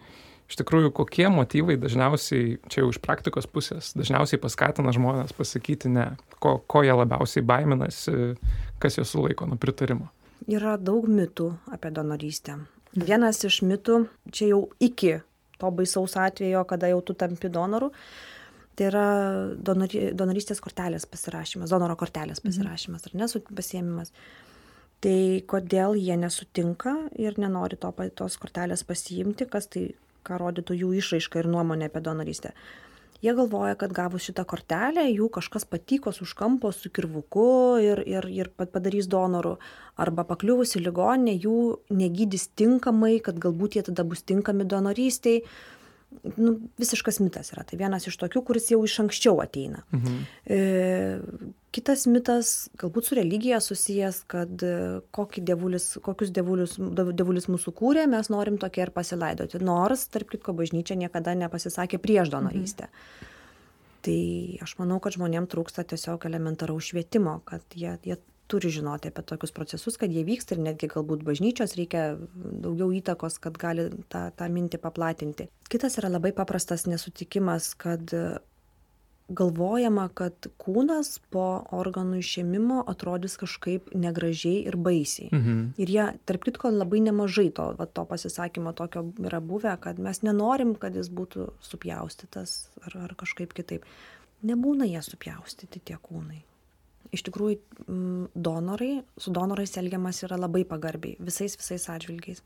iš 0.47 0.59
tikrųjų, 0.61 0.93
kokie 0.97 1.27
motyvai 1.33 1.77
dažniausiai, 1.81 2.57
čia 2.73 2.83
jau 2.85 2.91
iš 2.93 3.01
praktikos 3.05 3.49
pusės, 3.51 3.93
dažniausiai 3.99 4.41
paskatina 4.43 4.95
žmonės 4.95 5.35
pasakyti 5.37 5.93
ne, 5.93 6.13
ko, 6.41 6.59
ko 6.67 6.85
jie 6.87 6.95
labiausiai 6.97 7.45
baiminasi, 7.47 8.37
kas 8.83 8.99
juos 9.01 9.13
sulaiko 9.13 9.49
nuo 9.49 9.61
pritarimo. 9.61 10.11
Yra 10.47 10.77
daug 10.79 11.09
mitų 11.11 11.51
apie 11.75 11.91
donorystę. 11.95 12.61
Vienas 12.97 13.43
iš 13.45 13.61
mitų, 13.67 14.07
čia 14.33 14.53
jau 14.55 14.61
iki 14.81 15.19
to 15.61 15.71
baisaus 15.73 16.17
atvejo, 16.21 16.63
kada 16.69 16.89
jau 16.93 17.03
tu 17.05 17.17
tampi 17.19 17.51
donoru, 17.53 17.91
tai 18.77 18.91
yra 18.91 19.07
donori, 19.57 20.11
donorystės 20.17 20.61
kortelės 20.65 21.09
pasirašymas, 21.09 21.73
donoro 21.73 21.97
kortelės 21.99 22.43
mhm. 22.43 22.51
pasirašymas 22.51 23.09
ar 23.09 23.17
ne, 23.17 23.31
pasiemimas. 23.57 24.13
Tai 25.05 25.19
kodėl 25.49 25.95
jie 26.01 26.17
nesutinka 26.17 26.95
ir 27.21 27.37
nenori 27.41 27.77
to, 27.81 27.93
tos 28.17 28.39
kortelės 28.41 28.83
pasiimti, 28.89 29.49
kas 29.49 29.69
tai, 29.73 29.91
ką 30.27 30.41
rodytų 30.41 30.81
jų 30.81 30.97
išraiška 31.03 31.43
ir 31.43 31.49
nuomonė 31.53 31.91
apie 31.91 32.03
donorystę. 32.05 32.55
Jie 33.25 33.33
galvoja, 33.33 33.75
kad 33.81 33.95
gavus 33.97 34.27
šitą 34.29 34.45
kortelę, 34.49 35.07
jų 35.09 35.31
kažkas 35.33 35.65
patykos 35.65 36.21
už 36.21 36.35
kampo 36.37 36.69
su 36.73 36.91
kirvuku 36.93 37.47
ir, 37.81 38.03
ir, 38.05 38.29
ir 38.29 38.51
padarys 38.57 39.09
donorų. 39.09 39.55
Arba 39.97 40.27
pakliuvus 40.29 40.77
į 40.77 40.83
ligoninę, 40.85 41.33
jų 41.41 41.61
negydys 41.97 42.51
tinkamai, 42.61 43.17
kad 43.25 43.41
galbūt 43.41 43.79
jie 43.79 43.87
tada 43.89 44.05
bus 44.05 44.21
tinkami 44.21 44.69
donorystiai 44.69 45.41
nu, 46.37 46.57
visiškas 46.81 47.21
mitas 47.23 47.53
yra. 47.55 47.65
Tai 47.67 47.79
vienas 47.81 48.07
iš 48.09 48.17
tokių, 48.21 48.43
kuris 48.49 48.71
jau 48.73 48.81
iš 48.87 48.99
anksčiau 49.05 49.41
ateina. 49.45 49.85
Mhm. 49.95 50.19
E, 50.47 50.59
kitas 51.77 52.07
mitas, 52.09 52.55
galbūt 52.81 53.11
su 53.11 53.19
religija 53.19 53.61
susijęs, 53.61 54.23
kad 54.31 54.65
e, 54.65 54.75
dievulis, 55.37 55.93
kokius 56.05 56.33
dievulius, 56.35 56.77
dievulis 56.79 57.51
mūsų 57.53 57.75
kūrė, 57.77 58.07
mes 58.11 58.33
norim 58.33 58.59
tokie 58.63 58.87
ir 58.87 58.95
pasilaidoti. 58.97 59.63
Nors, 59.65 60.09
tarp 60.13 60.33
kitko, 60.33 60.57
bažnyčia 60.57 60.99
niekada 60.99 61.37
nepasisakė 61.39 62.03
prieš 62.03 62.33
donorystę. 62.35 62.91
Mhm. 62.91 63.33
Tai 64.07 64.59
aš 64.63 64.77
manau, 64.79 65.01
kad 65.03 65.17
žmonėms 65.17 65.51
trūksta 65.51 65.83
tiesiog 65.91 66.29
elementaraus 66.29 66.93
švietimo, 66.93 67.41
kad 67.49 67.65
jie, 67.75 67.97
jie 68.07 68.15
turi 68.49 68.71
žinoti 68.71 69.09
apie 69.11 69.23
tokius 69.27 69.53
procesus, 69.53 69.97
kad 70.01 70.13
jie 70.13 70.25
vyksta 70.25 70.55
ir 70.57 70.63
netgi 70.67 70.89
galbūt 70.93 71.25
bažnyčios 71.27 71.77
reikia 71.79 72.17
daugiau 72.65 72.91
įtakos, 72.95 73.41
kad 73.43 73.59
gali 73.59 73.89
tą, 74.13 74.29
tą 74.37 74.51
mintį 74.53 74.79
paplatinti. 74.83 75.49
Kitas 75.69 75.99
yra 75.99 76.09
labai 76.13 76.33
paprastas 76.37 76.87
nesutikimas, 76.87 77.75
kad 77.75 78.15
galvojama 79.29 80.07
kad 80.15 80.47
kūnas 80.63 81.17
po 81.35 81.65
organų 81.75 82.21
išėmimo 82.23 82.83
atrodys 82.87 83.35
kažkaip 83.41 83.91
negražiai 83.95 84.61
ir 84.71 84.77
baisiai 84.79 85.31
Mhm. 85.33 85.75
ir 85.83 85.89
jie 85.89 86.05
tarp 86.27 86.45
kitko 86.45 86.71
labai 86.71 87.01
nemažai 87.03 87.51
to 87.53 87.75
va 87.79 87.87
to 87.87 88.05
pasisakymo 88.05 88.73
tokio 88.73 89.03
yra 89.19 89.41
buvę 89.41 89.77
kad 89.81 89.99
mes 89.99 90.23
nenorim 90.23 90.75
kad 90.79 90.95
jis 90.95 91.11
būtų 91.11 91.51
supjaustytas 91.61 92.69
ar 92.87 92.97
ar 93.03 93.15
kažkaip 93.19 93.53
kitaip 93.53 93.83
nebūna 94.45 94.87
jie 94.87 95.03
supjaustyti 95.03 95.81
tie 95.85 95.97
kūnai 95.97 96.43
iš 97.15 97.27
tikrųjų 97.29 97.59
mm, 97.87 98.25
donorai 98.35 99.03
su 99.19 99.35
donorais 99.35 99.77
elgiamasi 99.79 100.27
yra 100.29 100.41
labai 100.41 100.65
pagarbiai 100.69 101.19
visais 101.21 101.59
visais 101.59 101.87
atžvilgiais 101.93 102.43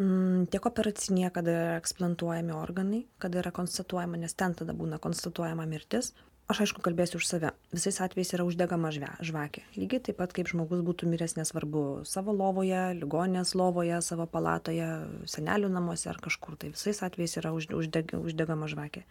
Mm, 0.00 0.46
tiek 0.48 0.64
operacinėje, 0.64 1.28
kada 1.36 1.52
yra 1.52 1.72
eksplantuojami 1.76 2.54
organai, 2.56 3.02
kada 3.20 3.42
yra 3.42 3.50
konstatuojama, 3.52 4.16
nes 4.22 4.32
ten 4.32 4.54
tada 4.56 4.72
būna 4.76 4.96
konstatuojama 5.02 5.66
mirtis. 5.68 6.14
Aš 6.50 6.64
aišku 6.64 6.82
kalbėsiu 6.84 7.20
už 7.20 7.26
save. 7.28 7.50
Visais 7.72 8.00
atvejais 8.02 8.32
yra 8.34 8.44
uždegama 8.48 8.90
žvakė. 8.92 9.62
Lygiai 9.76 10.02
taip 10.08 10.18
pat 10.18 10.32
kaip 10.36 10.48
žmogus 10.50 10.80
būtų 10.84 11.06
miręs 11.12 11.36
nesvarbu 11.36 11.84
savo 12.08 12.32
lovoje, 12.34 12.80
ligoninės 12.98 13.52
lovoje, 13.56 14.00
savo 14.04 14.26
palatoje, 14.26 14.88
senelių 15.28 15.70
namuose 15.72 16.08
ar 16.10 16.18
kažkur. 16.24 16.56
Tai 16.56 16.72
visais 16.72 17.04
atvejais 17.04 17.36
yra 17.40 17.52
užde- 17.56 17.76
uždeg, 17.78 18.16
uždegama 18.16 18.68
žvakė. 18.72 19.04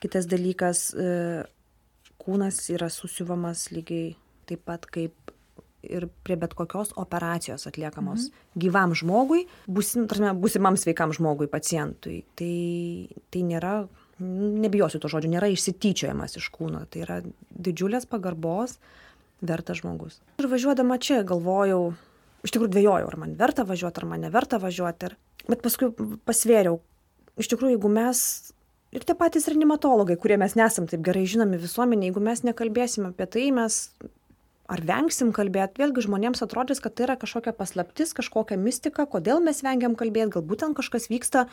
Kitas 0.00 0.28
dalykas, 0.28 0.92
e, 0.94 1.44
kūnas 2.22 2.60
yra 2.72 2.88
susiuvamas 2.92 3.68
lygiai 3.74 4.14
taip 4.48 4.64
pat 4.68 4.86
kaip 4.90 5.32
ir 5.82 6.06
prie 6.22 6.36
bet 6.38 6.54
kokios 6.54 6.92
operacijos 6.96 7.66
atliekamos 7.66 8.28
mhm. 8.28 8.60
gyvam 8.64 8.94
žmogui, 8.98 9.46
būsim, 9.66 10.06
tarsi, 10.10 10.30
būsimam 10.38 10.78
sveikam 10.78 11.14
žmogui, 11.14 11.50
pacientui. 11.50 12.22
Tai, 12.38 12.54
tai 13.34 13.42
nėra, 13.48 13.74
nebijosiu 14.22 15.02
to 15.02 15.10
žodžio, 15.10 15.32
nėra 15.34 15.50
išsityčiojimas 15.52 16.38
iš 16.38 16.48
kūno. 16.54 16.84
Tai 16.90 17.02
yra 17.06 17.18
didžiulės 17.50 18.06
pagarbos 18.10 18.78
vertas 19.42 19.82
žmogus. 19.82 20.20
Ir 20.38 20.50
važiuodama 20.50 21.00
čia 21.02 21.22
galvojau, 21.26 21.92
iš 22.46 22.54
tikrųjų 22.54 22.74
dvėjojau, 22.76 23.10
ar 23.10 23.18
man 23.18 23.36
verta 23.38 23.66
važiuoti, 23.66 24.02
ar 24.02 24.10
man 24.14 24.22
neverta 24.22 24.62
važiuoti. 24.62 25.10
Ir, 25.10 25.18
bet 25.50 25.66
paskui 25.66 25.90
pasvėriau, 26.28 26.78
iš 27.42 27.50
tikrųjų, 27.50 27.74
jeigu 27.74 27.90
mes 27.90 28.22
ir 28.92 29.04
tie 29.08 29.16
patys 29.18 29.48
reanimatologai, 29.50 30.18
kurie 30.20 30.38
mes 30.40 30.56
nesam 30.58 30.88
taip 30.90 31.04
gerai 31.04 31.24
žinomi 31.28 31.60
visuomenė, 31.60 32.10
jeigu 32.10 32.24
mes 32.24 32.44
nekalbėsim 32.46 33.08
apie 33.08 33.28
tai, 33.30 33.46
mes 33.56 33.78
ar 34.72 34.82
vengsim 34.88 35.32
kalbėti, 35.36 35.80
vėlgi 35.82 36.06
žmonėms 36.06 36.44
atrodys, 36.44 36.80
kad 36.82 36.94
tai 36.96 37.08
yra 37.08 37.16
kažkokia 37.20 37.54
paslaptis, 37.56 38.14
kažkokia 38.16 38.60
mistika, 38.60 39.06
kodėl 39.08 39.42
mes 39.44 39.64
vengiam 39.64 39.96
kalbėti, 39.98 40.36
galbūt 40.36 40.62
ten 40.64 40.76
kažkas 40.78 41.10
vyksta, 41.12 41.48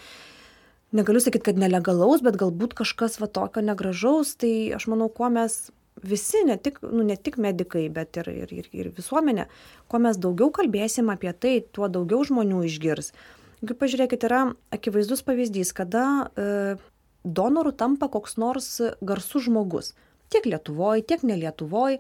negaliu 0.96 1.22
sakyti, 1.24 1.50
kad 1.50 1.60
nelegalaus, 1.60 2.24
bet 2.26 2.38
galbūt 2.40 2.78
kažkas 2.80 3.20
va 3.22 3.28
tokio 3.32 3.64
negražaus, 3.66 4.36
tai 4.40 4.72
aš 4.76 4.88
manau, 4.92 5.10
kuo 5.12 5.32
mes 5.34 5.58
visi, 6.04 6.46
ne 6.48 6.56
tik, 6.58 6.80
nu, 6.86 7.04
ne 7.04 7.18
tik 7.20 7.40
medikai, 7.42 7.88
bet 7.92 8.22
ir, 8.22 8.30
ir, 8.46 8.54
ir, 8.62 8.70
ir 8.72 8.92
visuomenė, 8.96 9.50
kuo 9.92 10.00
mes 10.00 10.20
daugiau 10.22 10.52
kalbėsim 10.56 11.12
apie 11.12 11.34
tai, 11.36 11.58
tuo 11.76 11.90
daugiau 11.92 12.24
žmonių 12.28 12.64
išgirs. 12.70 13.12
Juk 13.60 13.76
pažiūrėkit, 13.82 14.24
yra 14.24 14.46
akivaizdus 14.72 15.26
pavyzdys, 15.28 15.74
kada 15.76 16.06
e, 16.40 16.78
donorų 17.24 17.74
tampa 17.78 18.10
koks 18.12 18.38
nors 18.40 18.80
garsus 19.02 19.48
žmogus. 19.48 19.94
Tiek 20.30 20.46
Lietuvoje, 20.46 21.04
tiek 21.10 21.24
ne 21.26 21.38
Lietuvoje. 21.40 22.00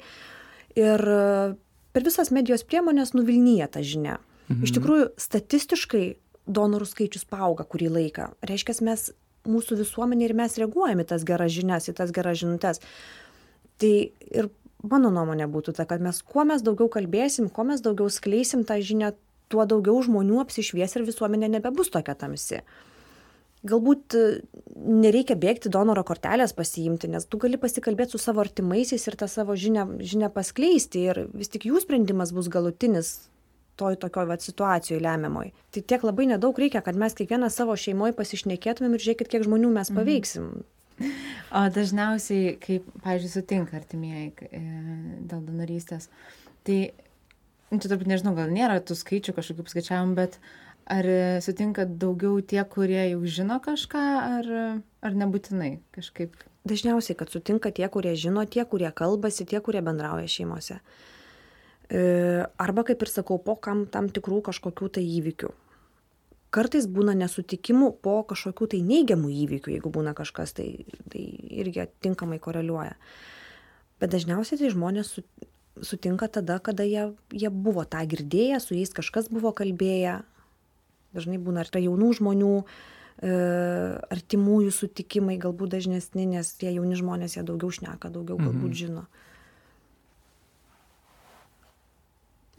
Ir 0.77 1.01
e, 1.01 1.21
per 1.95 2.05
visas 2.05 2.31
medijos 2.31 2.63
priemonės 2.63 3.15
nuvilnyja 3.17 3.69
ta 3.73 3.83
žinia. 3.83 4.19
Mhm. 4.49 4.65
Iš 4.65 4.75
tikrųjų, 4.77 5.07
statistiškai 5.19 6.03
donorų 6.49 6.87
skaičius 6.89 7.27
auga 7.31 7.65
kurį 7.67 7.89
laiką. 7.93 8.31
Reiškia, 8.45 8.77
mes, 8.85 9.09
mūsų 9.49 9.79
visuomenė 9.83 10.29
ir 10.29 10.35
mes 10.37 10.57
reaguojame 10.61 11.05
į 11.05 11.09
tas 11.13 11.25
geras 11.27 11.53
žinias, 11.53 11.89
į 11.89 11.97
tas 11.99 12.13
geras 12.15 12.41
žinutės. 12.41 12.81
Tai 13.79 13.93
ir 14.11 14.49
mano 14.83 15.11
nuomonė 15.13 15.47
būtų 15.51 15.75
ta, 15.77 15.85
kad 15.89 16.01
mes 16.03 16.21
kuo 16.25 16.45
mes 16.47 16.63
daugiau 16.65 16.89
kalbėsim, 16.91 17.49
kuo 17.53 17.65
mes 17.67 17.83
daugiau 17.85 18.09
skleisim 18.11 18.65
tą 18.67 18.79
žinią, 18.81 19.13
tuo 19.49 19.65
daugiau 19.69 20.01
žmonių 20.05 20.41
apsišvies 20.43 20.95
ir 20.95 21.05
visuomenė 21.07 21.49
nebebus 21.57 21.91
tokia 21.93 22.15
tamsi. 22.17 22.61
Galbūt 23.67 24.15
e, 24.15 24.25
nereikia 24.79 25.35
bėgti 25.35 25.71
donoro 25.73 26.05
kortelės 26.07 26.53
pasiimti, 26.55 27.09
nes 27.11 27.25
tu 27.27 27.39
gali 27.41 27.59
pasikalbėti 27.59 28.15
su 28.15 28.21
savo 28.23 28.39
artimaisiais 28.45 29.03
ir 29.09 29.17
tą 29.19 29.27
savo 29.27 29.57
žinią, 29.59 29.85
žinią 29.99 30.29
paskleisti 30.31 31.03
ir 31.11 31.25
vis 31.33 31.51
tik 31.51 31.67
jų 31.67 31.81
sprendimas 31.83 32.31
bus 32.35 32.47
galutinis 32.51 33.17
toj 33.79 33.97
tokioj 33.99 34.27
vat 34.31 34.43
situacijoj 34.43 35.01
lemiamoj. 35.03 35.51
Tai 35.75 35.83
tiek 35.91 36.03
labai 36.03 36.27
nedaug 36.31 36.57
reikia, 36.59 36.83
kad 36.83 36.99
mes 36.99 37.15
kiekvieną 37.15 37.51
savo 37.51 37.75
šeimoje 37.79 38.15
pasišnekėtumėm 38.15 38.95
ir 38.95 39.05
žiūrėkit, 39.05 39.31
kiek 39.31 39.47
žmonių 39.47 39.71
mes 39.75 39.91
paveiksim. 39.95 40.49
Mhm. 40.51 40.67
O 41.55 41.61
dažniausiai, 41.73 42.55
kaip, 42.61 42.87
pavyzdžiui, 43.05 43.31
sutinka 43.31 43.77
artimieji 43.79 44.49
e, 44.51 44.59
dėl 45.31 45.39
donorystės, 45.47 46.09
tai 46.67 46.91
nu, 47.71 47.79
čia 47.79 47.87
turbūt 47.87 48.09
nežinau, 48.11 48.35
gal 48.37 48.51
nėra 48.53 48.81
tų 48.83 48.97
skaičių 48.99 49.33
kažkokių 49.37 49.65
paskaičiavimų, 49.65 50.17
bet 50.19 50.37
ar 50.89 51.07
sutinka 51.45 51.85
daugiau 51.85 52.41
tie, 52.41 52.61
kurie 52.65 53.01
jau 53.11 53.21
žino 53.25 53.59
kažką, 53.63 54.03
ar, 54.39 54.51
ar 55.05 55.19
nebūtinai 55.21 55.77
kažkaip? 55.95 56.35
Dažniausiai, 56.67 57.15
kad 57.17 57.31
sutinka 57.31 57.71
tie, 57.71 57.87
kurie 57.91 58.15
žino, 58.19 58.43
tie, 58.45 58.65
kurie 58.67 58.89
kalbasi, 58.91 59.47
tie, 59.47 59.61
kurie 59.63 59.81
bendrauja 59.85 60.27
šeimose. 60.29 60.79
E, 61.89 62.01
arba, 62.61 62.83
kaip 62.85 63.01
ir 63.01 63.09
sakau, 63.09 63.39
po 63.41 63.55
kam 63.55 63.85
tam 63.89 64.09
tikrų 64.13 64.43
kažkokių 64.49 64.89
tai 64.99 65.05
įvykių. 65.07 65.53
Kartais 66.53 66.87
būna 66.89 67.13
nesutikimų 67.17 67.91
po 68.01 68.15
kažkokių 68.29 68.67
tai 68.73 68.81
neigiamų 68.85 69.29
įvykių, 69.45 69.75
jeigu 69.75 69.91
būna 69.93 70.15
kažkas, 70.17 70.55
tai, 70.57 70.67
tai 71.13 71.21
irgi 71.61 71.85
tinkamai 72.01 72.41
koreliuoja. 72.41 72.95
Bet 74.01 74.13
dažniausiai 74.13 74.57
tai 74.61 74.71
žmonės 74.73 75.13
su, 75.13 75.23
sutinka 75.85 76.27
tada, 76.27 76.57
kada 76.59 76.85
jie, 76.87 77.11
jie 77.33 77.51
buvo 77.53 77.85
tą 77.85 78.01
girdėję, 78.09 78.59
su 78.63 78.77
jais 78.77 78.93
kažkas 78.95 79.29
buvo 79.29 79.53
kalbėję. 79.55 80.19
Dažnai 81.15 81.39
būna 81.41 81.63
ir 81.65 81.69
tai 81.73 81.81
jaunų 81.87 82.11
žmonių, 82.19 82.51
e, 83.25 83.31
artimųjų 84.13 84.71
sutikimai 84.75 85.39
galbūt 85.41 85.73
dažnesni, 85.77 86.27
nes 86.29 86.53
tie 86.59 86.69
jauni 86.75 86.95
žmonės 86.99 87.37
jie 87.37 87.43
daugiau 87.47 87.71
šneka, 87.73 88.11
daugiau 88.13 88.37
galbūt 88.37 88.69
Mhm. 88.69 88.77
žino. 88.83 89.05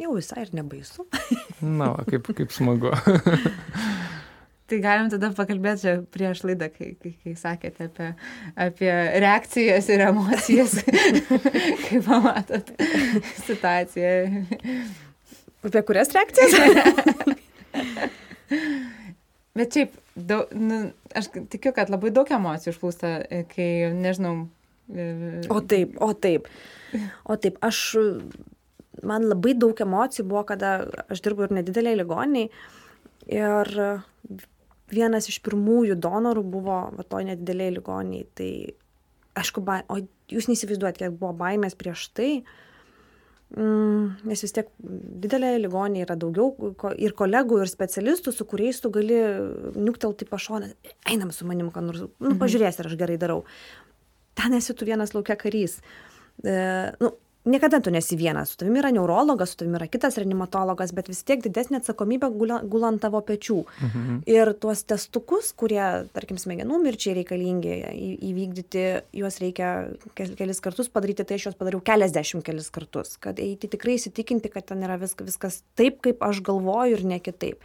Jau 0.01 0.15
visai 0.17 0.47
ir 0.47 0.55
nebaisu. 0.57 1.05
Na, 1.61 1.93
va, 1.93 2.05
kaip, 2.09 2.27
kaip 2.35 2.51
smagu. 2.57 2.91
Tai 4.71 4.79
galim 4.79 5.09
tada 5.11 5.33
pakalbėti 5.35 5.83
čia 5.83 5.93
prieš 6.15 6.45
laidą, 6.47 6.69
kai, 6.71 6.93
kai, 7.03 7.11
kai 7.25 7.33
sakėte 7.35 7.89
apie, 7.89 8.07
apie 8.55 8.91
reakcijas 9.21 9.89
ir 9.91 10.05
emocijas, 10.07 10.77
kai 11.89 11.99
pamatot 12.07 12.71
situaciją. 13.49 14.45
Apie 15.67 15.83
kurias 15.89 16.15
reakcijas? 16.15 16.55
Bet 19.59 19.75
šiaip, 19.75 19.97
daug, 20.15 20.53
nu, 20.55 20.81
aš 21.17 21.31
tikiu, 21.51 21.73
kad 21.77 21.91
labai 21.91 22.13
daug 22.15 22.29
emocijų 22.31 22.75
užplūsta, 22.75 23.11
e, 23.27 23.43
kai, 23.51 23.71
nežinau. 23.97 24.35
e, 24.91 25.09
O 25.51 25.59
taip, 25.61 25.97
o 26.03 26.13
taip. 26.15 26.47
O 27.27 27.37
taip, 27.41 27.59
aš, 27.67 27.83
man 29.07 29.27
labai 29.27 29.57
daug 29.59 29.83
emocijų 29.83 30.29
buvo, 30.31 30.45
kada 30.53 30.77
aš 31.11 31.23
dirbu 31.27 31.49
ir 31.49 31.57
nedidelėje 31.61 32.03
ligoniniai. 32.03 32.51
Ir 33.31 33.69
vienas 34.91 35.29
iš 35.31 35.39
pirmųjų 35.47 35.99
donorų 36.03 36.47
buvo 36.51 36.79
va 36.97 37.07
toj 37.07 37.29
nedidelėje 37.33 37.77
ligoniniai. 37.79 38.27
Tai, 38.39 38.51
aišku, 39.43 39.63
ba, 39.67 39.83
o 39.91 39.99
jūs 40.31 40.51
neįsivaizduojat, 40.51 41.03
kiek 41.03 41.19
buvo 41.19 41.35
baimės 41.43 41.79
prieš 41.79 42.09
tai. 42.15 42.33
Mm, 42.41 42.70
nes 43.59 44.43
vis 44.45 44.55
tiek 44.55 44.69
didelėje 44.79 45.63
ligoninėje 45.65 46.07
yra 46.07 46.17
daugiau 46.21 46.71
ir 47.03 47.15
kolegų, 47.19 47.63
ir 47.65 47.71
specialistų, 47.71 48.35
su 48.35 48.47
kuriais 48.47 48.79
tu 48.83 48.93
gali 48.95 49.19
niuktelti 49.75 50.29
pašonę. 50.31 50.71
Einam 51.11 51.33
su 51.35 51.49
manim, 51.49 51.73
ką 51.75 51.83
nors, 51.83 52.05
nu, 52.23 52.37
pažiūrės, 52.39 52.79
ar 52.79 52.91
aš 52.91 52.95
gerai 53.01 53.19
darau. 53.19 53.43
Ten 54.39 54.55
esi 54.55 54.77
tu 54.79 54.87
vienas 54.87 55.17
laukia 55.17 55.35
karys. 55.41 55.81
E, 56.47 56.55
nu, 57.03 57.11
niekada 57.45 57.81
tu 57.81 57.91
nesi 57.91 58.17
vienas. 58.17 58.51
Su 58.53 58.57
tavimi 58.61 58.81
yra 58.83 58.91
neurologas, 58.93 59.51
su 59.55 59.57
tavimi 59.63 59.79
yra 59.79 59.87
kitas 59.89 60.19
reanimatologas, 60.21 60.93
bet 60.93 61.09
vis 61.09 61.23
tiek 61.25 61.41
didesnė 61.45 61.81
atsakomybė 61.81 62.29
gula, 62.35 62.59
gula 62.63 62.91
ant 62.93 63.01
tavo 63.01 63.21
pečių. 63.25 63.59
Mhm. 63.87 64.19
Ir 64.29 64.53
tuos 64.61 64.83
testukus, 64.85 65.53
kurie, 65.57 65.81
tarkim, 66.13 66.37
smegenų 66.37 66.81
mirčiai 66.85 67.15
reikalingi 67.21 67.77
į- 67.91 68.19
įvykdyti, 68.31 68.85
juos 69.23 69.41
reikia 69.41 69.71
kel- 70.15 70.37
kelis 70.37 70.61
kartus 70.61 70.89
padaryti, 70.93 71.25
tai 71.25 71.37
aš 71.41 71.49
juos 71.49 71.57
padariau 71.57 71.81
keliasdešimt 71.81 72.45
kelis 72.45 72.69
kartus, 72.71 73.17
kad 73.19 73.37
eiti 73.39 73.69
tikrai 73.69 73.97
įsitikinti, 73.97 74.51
kad 74.53 74.67
ten 74.67 74.83
yra 74.83 74.99
viskas, 75.01 75.27
viskas 75.27 75.63
taip, 75.77 76.03
kaip 76.03 76.21
aš 76.23 76.43
galvoju 76.43 76.99
ir 76.99 77.05
ne 77.05 77.19
kitaip. 77.21 77.57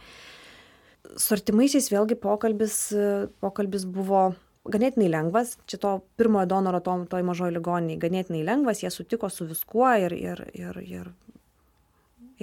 Su 1.16 1.34
artimaisiais 1.36 1.86
vėlgi 1.92 2.16
pokalbis, 2.18 2.92
pokalbis 3.40 3.84
buvo 3.86 4.34
ganėtinai 4.72 5.10
lengvas, 5.12 5.56
čia 5.70 5.80
to 5.82 5.92
pirmojo 6.20 6.48
donoro 6.50 6.80
to, 6.84 6.98
toj 7.12 7.24
mažoj 7.26 7.54
ligoniniai 7.56 8.00
ganėtinai 8.02 8.42
lengvas, 8.46 8.82
jie 8.84 8.90
sutiko 8.92 9.30
su 9.32 9.46
viskuo 9.48 9.88
ir, 10.00 10.14
ir, 10.16 10.44
ir, 10.54 10.82
ir 10.82 11.14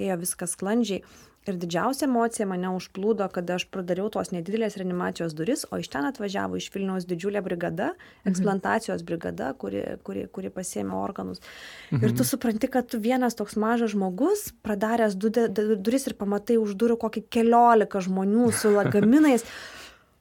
ėjo 0.00 0.18
viskas 0.24 0.56
sklandžiai. 0.58 1.04
Ir 1.44 1.58
didžiausia 1.60 2.06
emocija 2.06 2.46
mane 2.48 2.70
užplūdo, 2.72 3.26
kada 3.32 3.58
aš 3.58 3.66
pradariau 3.68 4.08
tos 4.12 4.30
nedidelės 4.32 4.78
reanimacijos 4.80 5.34
duris, 5.36 5.66
o 5.68 5.76
iš 5.76 5.90
ten 5.92 6.06
atvažiavo 6.08 6.56
iš 6.56 6.70
Vilniaus 6.72 7.04
didžiulė 7.04 7.42
brigada, 7.44 7.90
mhm. 7.92 8.30
eksplantacijos 8.32 9.04
brigada, 9.04 9.50
kuri, 9.60 9.82
kuri, 10.06 10.24
kuri 10.32 10.52
pasėmė 10.54 10.96
organus. 10.96 11.44
Mhm. 11.90 12.00
Ir 12.00 12.16
tu 12.16 12.24
supranti, 12.24 12.70
kad 12.72 12.88
tu 12.88 13.00
vienas 13.04 13.36
toks 13.36 13.58
mažas 13.60 13.92
žmogus, 13.92 14.48
pradaręs 14.64 15.18
duris 15.20 16.08
ir 16.08 16.16
pamatai 16.16 16.56
už 16.62 16.78
durų 16.80 16.96
kokį 17.04 17.26
keliolika 17.28 18.00
žmonių 18.08 18.48
su 18.56 18.72
lagaminais. 18.72 19.44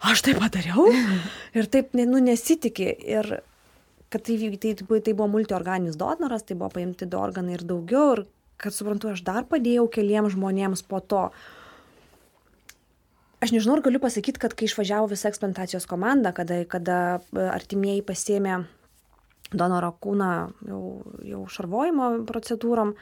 Aš 0.04 0.26
tai 0.26 0.36
padariau 0.36 0.90
ir 1.56 1.68
taip, 1.72 1.94
nu, 1.96 2.20
nesitikė. 2.20 2.90
Ir 3.08 3.30
kad 4.12 4.26
tai, 4.28 4.36
tai, 4.38 4.74
tai, 4.76 5.00
tai 5.00 5.14
buvo 5.16 5.30
multiorganinis 5.32 5.98
donoras, 5.98 6.44
tai 6.44 6.58
buvo 6.60 6.74
paimti 6.76 7.08
du 7.10 7.20
organai 7.20 7.56
ir 7.58 7.64
daugiau. 7.68 8.18
Ir 8.18 8.26
kad 8.62 8.76
suprantu, 8.76 9.12
aš 9.12 9.24
dar 9.26 9.48
padėjau 9.50 9.88
keliems 9.92 10.36
žmonėms 10.36 10.86
po 10.88 11.00
to. 11.02 11.28
Aš 13.44 13.52
nežinau, 13.52 13.76
ar 13.76 13.84
galiu 13.84 14.00
pasakyti, 14.00 14.40
kad 14.40 14.54
kai 14.56 14.70
išvažiavo 14.70 15.10
visa 15.12 15.28
eksplantacijos 15.28 15.88
komanda, 15.90 16.32
kada, 16.36 16.62
kada 16.70 16.98
e, 17.20 17.44
artimieji 17.52 18.06
pasėmė 18.08 18.62
donoro 19.52 19.90
kūną 20.04 20.30
jau, 20.70 20.84
jau 21.28 21.42
šarvojimo 21.52 22.12
procedūrom, 22.30 22.94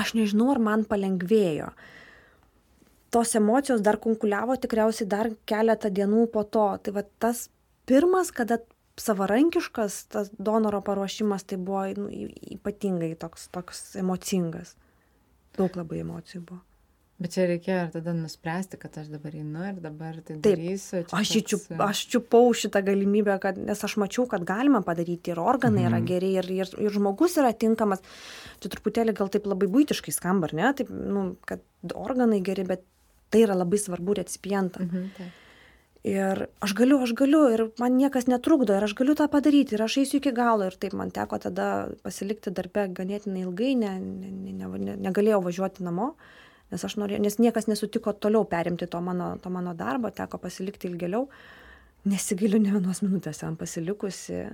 aš 0.00 0.16
nežinau, 0.18 0.50
ar 0.56 0.60
man 0.62 0.82
palengvėjo. 0.88 1.70
Tos 3.14 3.34
emocijos 3.38 3.82
dar 3.86 4.00
kunkuliavo 4.02 4.56
tikriausiai 4.58 5.06
dar 5.10 5.30
keletą 5.46 5.90
dienų 5.94 6.26
po 6.34 6.42
to. 6.44 6.66
Tai 6.82 6.96
va 6.96 7.04
tas 7.22 7.46
pirmas, 7.86 8.32
kada 8.34 8.58
savarankiškas 9.00 10.04
tas 10.10 10.30
donoro 10.38 10.82
paruošimas, 10.82 11.46
tai 11.46 11.58
buvo 11.58 11.86
nu, 11.98 12.10
ypatingai 12.58 13.14
toks, 13.18 13.48
toks 13.54 13.86
emocingas. 14.02 14.74
Daug 15.58 15.74
labai 15.78 16.02
emocijų 16.02 16.46
buvo. 16.50 16.62
Bet 17.14 17.30
čia 17.30 17.44
reikėjo 17.46 17.82
ir 17.84 17.90
tada 17.94 18.12
nuspręsti, 18.16 18.78
kad 18.82 18.96
aš 18.98 19.06
dabar 19.12 19.34
einu 19.38 19.62
ir 19.68 19.76
dabar 19.78 20.16
tai 20.18 20.34
Taip, 20.34 20.56
darysiu. 20.58 21.04
Aš, 21.14 21.30
toks... 21.30 21.50
čiup, 21.52 21.68
aš 21.86 22.00
čiupau 22.10 22.48
šitą 22.58 22.82
galimybę, 22.88 23.36
kad, 23.42 23.60
nes 23.68 23.84
aš 23.86 23.94
mačiau, 24.02 24.24
kad 24.30 24.42
galima 24.46 24.80
padaryti 24.82 25.30
ir 25.30 25.38
organai 25.38 25.84
mm. 25.84 25.90
yra 25.92 26.00
mhm. 26.00 26.08
geri, 26.10 26.32
ir, 26.40 26.48
ir, 26.50 26.72
ir 26.82 26.96
žmogus 26.96 27.38
yra 27.38 27.52
tinkamas. 27.54 28.02
Čia 28.58 28.72
truputėlį 28.74 29.14
gal 29.14 29.30
taip 29.30 29.46
labai 29.46 29.70
būtiškai 29.70 30.14
skamba, 30.14 30.50
ar 30.50 30.56
ne? 30.58 30.72
Taip, 30.80 30.90
nu, 30.90 31.24
kad 31.46 31.62
organai 31.94 32.42
geri, 32.42 32.66
bet 32.74 32.82
tai 33.30 33.46
yra 33.46 33.56
labai 33.58 33.78
svarbu 33.78 34.14
recipientam. 34.20 34.88
-hmm, 34.88 35.08
taip 35.18 35.40
ir 36.04 36.44
aš 36.60 36.74
galiu 36.76 36.98
aš 37.02 37.14
galiu 37.16 37.46
ir 37.48 37.62
man 37.80 37.96
niekas 37.96 38.26
netrukdo 38.28 38.76
ir 38.76 38.84
aš 38.84 38.92
galiu 38.98 39.16
tą 39.16 39.26
padaryti 39.32 39.74
ir 39.74 39.82
aš 39.82 39.96
eisiu 40.02 40.20
iki 40.20 40.34
galo 40.36 40.68
ir 40.68 40.76
taip 40.76 40.92
man 40.92 41.10
teko 41.10 41.38
tada 41.40 41.68
pasilikti 42.04 42.52
darbe 42.52 42.84
ganėtinai 42.98 43.44
ilgai 43.46 43.72
ne 43.80 43.92
ne 44.04 44.30
ne 44.52 44.68
ne 44.84 44.96
negalėjau 45.08 45.40
važiuoti 45.48 45.86
namo 45.88 46.12
nes 46.70 46.84
aš 46.84 46.98
norėjau 47.00 47.24
nes 47.24 47.38
niekas 47.40 47.70
nesutiko 47.72 48.12
toliau 48.12 48.44
perimti 48.44 48.86
to 48.86 49.00
mano 49.00 49.36
to 49.40 49.50
mano 49.50 49.72
darbo 49.74 50.10
teko 50.10 50.38
pasilikti 50.38 50.92
ilgėliau 50.92 51.28
nesigailiu 52.04 52.60
nė 52.60 52.76
vienos 52.76 53.00
minutės 53.00 53.40
ten 53.40 53.56
pasilikusi 53.56 54.44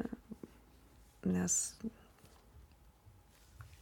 nes 1.26 1.56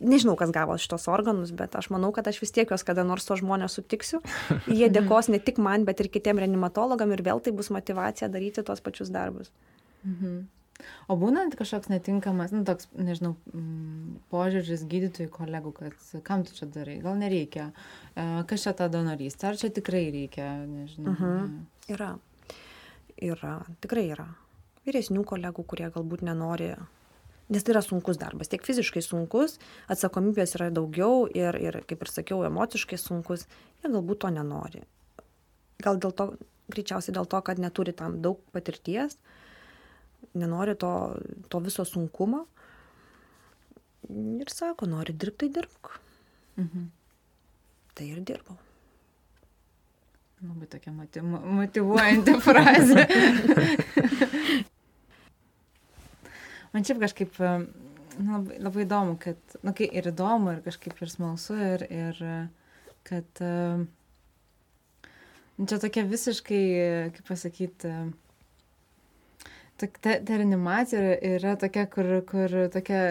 nežinau, 0.00 0.36
kas 0.38 0.52
gavo 0.54 0.76
šitos 0.78 1.08
organus, 1.10 1.52
bet 1.54 1.74
aš 1.78 1.90
manau, 1.94 2.10
kad 2.14 2.28
aš 2.30 2.40
vis 2.42 2.54
tiek 2.54 2.70
juos 2.70 2.84
kada 2.86 3.04
nors 3.06 3.26
to 3.28 3.38
žmonės 3.38 3.78
sutiksiu. 3.78 4.20
Jie 4.66 4.90
dėkos 4.96 5.30
ne 5.32 5.40
tik 5.42 5.58
man, 5.62 5.86
bet 5.88 6.02
ir 6.02 6.10
kitiem 6.12 6.40
reanimatologam 6.42 7.12
ir 7.14 7.24
vėl 7.26 7.42
tai 7.42 7.54
bus 7.56 7.72
motivacija 7.74 8.30
daryti 8.32 8.64
tuos 8.66 8.84
pačius 8.84 9.12
darbus. 9.14 9.52
Mhm. 10.04 10.46
O 11.10 11.16
būnant 11.18 11.56
kažkoks 11.58 11.90
netinkamas, 11.90 12.52
nu, 12.54 12.60
toks, 12.66 12.86
nežinau, 12.94 13.32
mm, 13.50 14.18
požiūris 14.30 14.84
gydytojų 14.86 15.30
kolegų, 15.34 15.72
kad 15.74 16.04
kam 16.26 16.44
tu 16.46 16.54
čia 16.54 16.68
darai, 16.70 17.00
gal 17.02 17.18
nereikia, 17.18 17.72
e, 18.14 18.26
kas 18.46 18.62
čia 18.62 18.76
ta 18.78 18.86
donorystė, 18.92 19.48
ar 19.50 19.58
čia 19.58 19.72
tikrai 19.74 20.04
reikia, 20.14 20.46
nežinau. 20.70 21.16
Mhm. 21.16 21.56
Yra. 21.96 22.12
Yra, 23.18 23.56
tikrai 23.82 24.06
yra. 24.14 24.28
Vyresnių 24.86 25.24
kolegų, 25.26 25.66
kurie 25.66 25.90
galbūt 25.90 26.22
nenori 26.22 26.70
nes 27.48 27.64
tai 27.64 27.72
yra 27.74 27.82
sunkus 27.84 28.20
darbas. 28.20 28.50
Tiek 28.52 28.64
fiziškai 28.64 29.02
sunkus 29.04 29.56
atsakomybės 29.92 30.54
yra 30.58 30.68
daugiau 30.74 31.26
ir 31.32 31.56
ir 31.60 31.80
kaip 31.88 32.04
ir 32.04 32.12
sakiau 32.12 32.44
emociškai 32.48 33.00
sunkus 33.00 33.46
jie 33.80 33.90
galbūt 33.92 34.22
to 34.24 34.32
nenori. 34.34 34.84
Gal 35.84 36.00
dėl 36.02 36.12
to 36.12 36.32
greičiausiai 36.72 37.16
dėl 37.16 37.28
to 37.30 37.40
kad 37.44 37.60
neturi 37.62 37.94
tam 37.96 38.20
daug 38.24 38.40
patirties 38.52 39.16
nenori 40.34 40.76
to 40.76 40.92
to 41.48 41.60
viso 41.64 41.84
sunkumo. 41.88 42.44
Ir 44.08 44.48
sako 44.52 44.86
nori 44.86 45.12
dirbt 45.12 45.38
tai 45.40 45.48
dirbk. 45.48 45.98
Mhm. 46.58 46.90
tai 47.94 48.06
ir 48.06 48.20
dirbau. 48.22 48.56
Labai 50.42 50.66
tokia 50.70 50.92
motivuojanti 50.94 52.34
frazė. 52.46 53.06
man 56.74 56.86
šiaip 56.86 57.00
kažkaip 57.04 57.38
nu, 57.42 58.32
labai, 58.32 58.58
labai 58.62 58.84
įdomu, 58.86 59.16
kad, 59.22 59.38
na, 59.60 59.70
nu, 59.70 59.74
kai 59.78 59.88
ir 60.00 60.10
įdomu, 60.12 60.56
ir 60.56 60.64
kažkaip 60.66 61.02
ir 61.02 61.12
smalsu, 61.12 61.56
ir, 61.72 61.84
ir 61.88 62.22
kad 63.08 63.42
nu, 65.58 65.66
čia 65.66 65.78
tokia 65.82 66.04
visiškai, 66.08 66.64
kaip 67.16 67.30
pasakyti, 67.30 67.92
ta, 69.78 69.86
ta, 69.86 70.18
ta 70.18 70.40
reanimacija 70.40 71.16
yra 71.34 71.54
tokia, 71.60 71.86
kur, 71.90 72.10
kur 72.28 72.58
tokia 72.74 73.02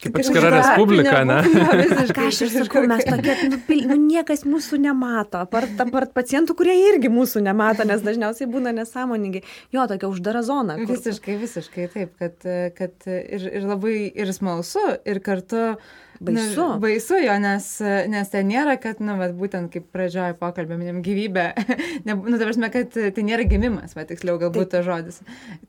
Kaip 0.00 0.16
atskira 0.16 0.50
respublika, 0.54 1.18
ne? 1.28 1.38
Ką 2.16 2.26
aš 2.30 2.38
ir 2.46 2.52
sakau, 2.54 2.84
mes 2.88 3.04
tokie, 3.04 3.34
nu, 3.52 3.58
nu, 3.90 3.96
niekas 4.06 4.46
mūsų 4.48 4.80
nemato, 4.80 5.42
apart, 5.44 5.74
apart 5.84 6.14
pacientų, 6.16 6.56
kurie 6.56 6.76
irgi 6.88 7.10
mūsų 7.12 7.42
nemato, 7.44 7.84
nes 7.88 8.00
dažniausiai 8.06 8.48
būna 8.48 8.72
nesąmoningi. 8.78 9.44
Jo, 9.76 9.84
tokia 9.90 10.08
uždara 10.08 10.40
zona. 10.46 10.78
Kur... 10.80 10.94
Visiškai, 10.94 11.36
visiškai 11.42 11.88
taip, 11.92 12.14
kad, 12.20 12.48
kad 12.78 13.10
ir, 13.10 13.44
ir 13.60 13.68
labai 13.68 13.96
ir 14.08 14.32
smalsu, 14.36 14.86
ir 15.04 15.20
kartu 15.24 15.74
Baisu. 16.20 16.60
Nu, 16.60 16.80
baisu 16.82 17.16
jo, 17.16 17.34
nes, 17.40 17.66
nes 18.12 18.28
ten 18.28 18.50
nėra, 18.50 18.74
kad, 18.80 18.98
nu, 19.00 19.14
bet 19.16 19.32
būtent 19.38 19.70
kaip 19.72 19.86
pradžioje 19.94 20.34
pokalbė, 20.36 20.76
minėm 20.76 20.98
gyvybę, 21.04 21.44
ne, 22.06 22.12
nu, 22.12 22.34
ta 22.34 22.44
prasme, 22.44 22.68
kad 22.74 22.92
tai 22.92 23.24
nėra 23.24 23.46
gimimas, 23.48 23.94
va, 23.96 24.04
tiksliau 24.08 24.36
galbūt 24.42 24.74
tas 24.74 24.84
žodis. 24.84 25.22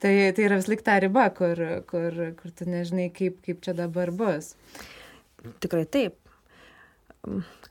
Tai, 0.04 0.12
tai 0.36 0.44
yra 0.44 0.58
vis 0.60 0.68
lik 0.68 0.84
ta 0.84 0.98
riba, 1.00 1.30
kur, 1.38 1.62
kur, 1.88 2.18
kur 2.36 2.52
tu 2.52 2.68
nežinai, 2.68 3.08
kaip, 3.16 3.38
kaip 3.46 3.62
čia 3.64 3.76
dabar 3.78 4.12
bus. 4.12 4.52
Tikrai 5.64 5.86
taip. 5.88 6.18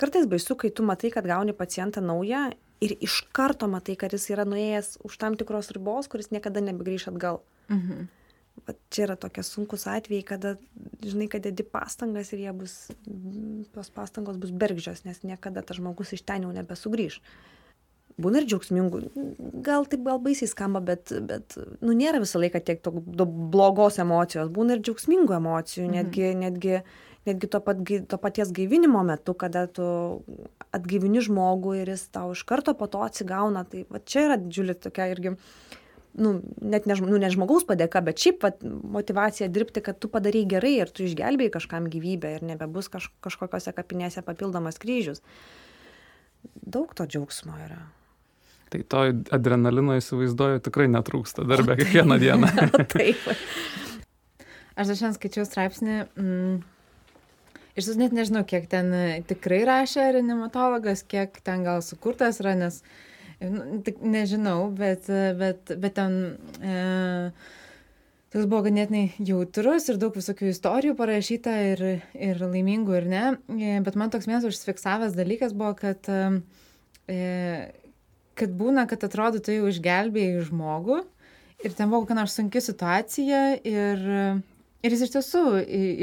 Kartais 0.00 0.24
baisu, 0.30 0.56
kai 0.56 0.70
tu 0.72 0.86
matai, 0.86 1.10
kad 1.12 1.28
gauni 1.28 1.52
pacientą 1.56 2.00
naują 2.00 2.46
ir 2.80 2.94
iš 3.04 3.18
karto 3.36 3.68
matai, 3.68 3.98
kad 4.00 4.16
jis 4.16 4.30
yra 4.32 4.48
nuėjęs 4.48 5.02
už 5.04 5.20
tam 5.20 5.36
tikros 5.36 5.68
ribos, 5.76 6.08
kuris 6.08 6.32
niekada 6.32 6.64
nebegrįš 6.64 7.10
atgal. 7.12 7.42
Mhm 7.68 8.08
va 8.66 8.74
čia 8.92 9.06
yra 9.08 9.16
tokie 9.20 9.44
sunkūs 9.46 9.86
atvejai, 9.90 10.24
kada, 10.26 10.54
žinai, 11.04 11.28
kad 11.32 11.44
dedi 11.44 11.64
pastangas 11.66 12.32
ir 12.34 12.44
jie 12.44 12.52
bus, 12.56 12.74
tos 13.74 13.90
pastangos 13.94 14.38
bus 14.40 14.52
bergždžios, 14.52 15.04
nes 15.06 15.22
niekada 15.26 15.64
tas 15.66 15.80
žmogus 15.80 16.14
iš 16.16 16.24
ten 16.26 16.46
jau 16.46 16.52
nebesugrįž. 16.54 17.20
Būna 18.20 18.42
ir 18.42 18.48
džiaugsmingų, 18.50 18.98
gal 19.64 19.86
taip 19.88 20.02
gal 20.04 20.18
baisiai 20.20 20.50
skamba, 20.50 20.82
bet, 20.84 21.12
bet 21.24 21.56
nu, 21.80 21.94
nėra 21.96 22.20
visą 22.20 22.42
laiką 22.42 22.60
tiek 22.66 22.82
to, 22.84 22.92
to 23.16 23.24
blogos 23.24 23.96
emocijos, 24.02 24.50
būna 24.52 24.76
ir 24.76 24.82
džiaugsmingų 24.84 25.38
emocijų, 25.38 25.86
mhm. 25.86 25.94
netgi, 25.96 26.26
netgi, 26.42 26.74
netgi 27.30 27.50
to, 27.54 27.62
pat, 27.64 27.80
to 28.12 28.20
paties 28.20 28.52
gaivinimo 28.56 29.00
metu, 29.08 29.32
kada 29.38 29.64
tu 29.72 29.86
atgaivini 30.76 31.24
žmogų 31.24 31.78
ir 31.80 31.94
jis 31.94 32.10
tau 32.12 32.34
iš 32.34 32.44
karto 32.48 32.76
po 32.76 32.90
to 32.92 33.00
atsigauna. 33.06 33.64
Tai 33.70 33.86
va, 33.88 34.02
čia 34.04 34.26
yra 34.28 34.36
didžiulė 34.42 34.76
tokia 34.84 35.08
irgi 35.14 35.32
uh, 35.32 35.48
nu, 36.12 36.40
net 36.60 36.86
ne, 36.86 36.96
nu, 37.06 37.18
ne 37.20 37.30
žmogaus 37.30 37.64
padėka, 37.68 38.02
bet 38.04 38.20
šiaip 38.22 38.42
vat, 38.44 38.62
motivacija 38.64 39.48
dirbti, 39.52 39.82
kad 39.84 39.98
tu 40.02 40.10
padarai 40.10 40.42
gerai 40.48 40.74
ir 40.80 40.90
tu 40.92 41.04
išgelbėjai 41.06 41.54
kažkam 41.54 41.86
gyvybę 41.92 42.34
ir 42.36 42.46
nebebus 42.46 42.90
kaž, 42.92 43.10
kažkokiose 43.24 43.74
kapinėse 43.76 44.24
papildomas 44.26 44.80
kryžius. 44.82 45.22
Daug 46.60 46.92
to 46.96 47.06
džiaugsmo 47.06 47.54
yra. 47.66 47.82
Tai 48.70 48.80
to 48.86 49.04
adrenalino 49.34 49.96
įsivaizduoju 49.98 50.62
tikrai 50.66 50.86
netrūksta 50.90 51.44
darbę 51.46 51.76
kiekvieną 51.80 52.18
dieną. 52.22 52.50
Taip. 52.94 53.22
Aš 54.78 54.92
šiandien 54.94 55.16
skaičiau 55.18 55.46
straipsnį. 55.46 56.02
Mm, 56.18 56.60
Iš 57.78 57.86
tiesų 57.86 58.00
net 58.00 58.12
nežinau, 58.12 58.40
kiek 58.44 58.64
ten 58.68 58.90
tikrai 59.30 59.60
rašė 59.64 60.08
reanimatologas, 60.16 61.04
kiek 61.06 61.36
ten 61.46 61.62
gal 61.64 61.84
sukurtas 61.86 62.40
yra, 62.42 62.56
nes 62.58 62.80
uh, 62.82 63.09
Nu, 63.40 63.80
tik 63.80 64.02
nežinau, 64.04 64.68
bet, 64.76 65.06
bet, 65.08 65.70
bet 65.80 65.94
ten 65.96 66.16
e, 66.60 66.74
toks 68.28 68.44
buvo 68.44 68.66
ganėtinai 68.66 69.14
jautrus 69.16 69.88
ir 69.88 70.00
daug 70.02 70.18
visokių 70.18 70.50
istorijų 70.50 70.96
parašyta 70.98 71.54
ir, 71.70 71.84
ir 72.20 72.42
laimingų 72.44 72.98
ir 72.98 73.08
ne. 73.08 73.24
E, 73.56 73.78
bet 73.86 73.96
man 73.96 74.12
toks 74.12 74.28
vienas 74.28 74.44
užsifiksavęs 74.44 75.16
dalykas 75.16 75.56
buvo, 75.56 75.72
kad, 75.78 76.04
e, 77.08 77.16
kad 78.36 78.52
būna, 78.60 78.84
kad 78.90 79.08
atrodo, 79.08 79.40
tu 79.40 79.56
jau 79.56 79.72
išgelbėjai 79.72 80.44
žmogų 80.50 81.00
ir 81.64 81.76
ten 81.76 81.88
buvo 81.88 82.04
kokia 82.04 82.20
nors 82.20 82.36
sunki 82.36 82.60
situacija 82.64 83.42
ir 83.64 84.04
Ir 84.80 84.94
jis 84.94 85.02
iš 85.04 85.10
tiesų 85.12 85.40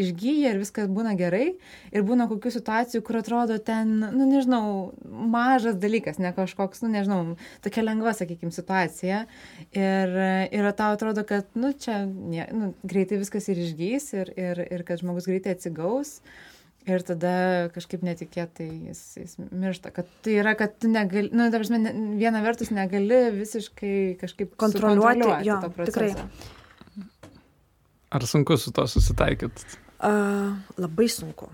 išgyja 0.03 0.51
ir 0.53 0.59
viskas 0.61 0.89
būna 0.93 1.15
gerai. 1.17 1.55
Ir 1.89 2.03
būna 2.05 2.27
kokių 2.29 2.51
situacijų, 2.53 3.01
kur 3.05 3.17
atrodo 3.23 3.57
ten, 3.57 3.95
nu 4.13 4.27
nežinau, 4.29 4.91
mažas 5.03 5.79
dalykas, 5.81 6.19
ne 6.21 6.29
kažkoks, 6.35 6.83
nu 6.85 6.91
nežinau, 6.93 7.21
tokia 7.65 7.85
lengva, 7.87 8.13
sakykime, 8.17 8.53
situacija. 8.53 9.23
Ir, 9.73 10.13
ir 10.53 10.69
tau 10.77 10.91
atrodo, 10.93 11.23
kad, 11.25 11.49
nu 11.57 11.71
čia, 11.73 12.03
ne, 12.05 12.45
nu, 12.53 12.69
greitai 12.85 13.17
viskas 13.23 13.49
ir 13.49 13.63
išgys 13.65 14.11
ir, 14.19 14.31
ir, 14.37 14.61
ir 14.77 14.85
kad 14.85 15.01
žmogus 15.01 15.29
greitai 15.29 15.57
atsigaus. 15.57 16.19
Ir 16.87 17.01
tada 17.03 17.31
kažkaip 17.75 18.05
netikėtai 18.05 18.69
jis, 18.87 19.01
jis 19.17 19.33
miršta. 19.41 19.89
Kad 19.91 20.07
tai 20.23 20.37
yra, 20.39 20.53
kad 20.55 20.77
tu 20.79 20.87
negali, 20.87 21.33
nu, 21.33 21.49
ta 21.51 21.59
prasme, 21.59 21.81
viena 22.21 22.39
vertus 22.45 22.71
negali 22.71 23.25
visiškai 23.41 23.97
kažkaip 24.21 24.53
Kontroliuoti, 24.61 25.27
jo, 25.49 25.57
to 25.65 25.89
tikrai. 25.89 26.13
Ar 28.09 28.23
sunku 28.27 28.57
su 28.57 28.71
to 28.71 28.87
susitaikyti? 28.87 29.65
A, 29.99 30.11
labai 30.77 31.09
sunku. 31.11 31.49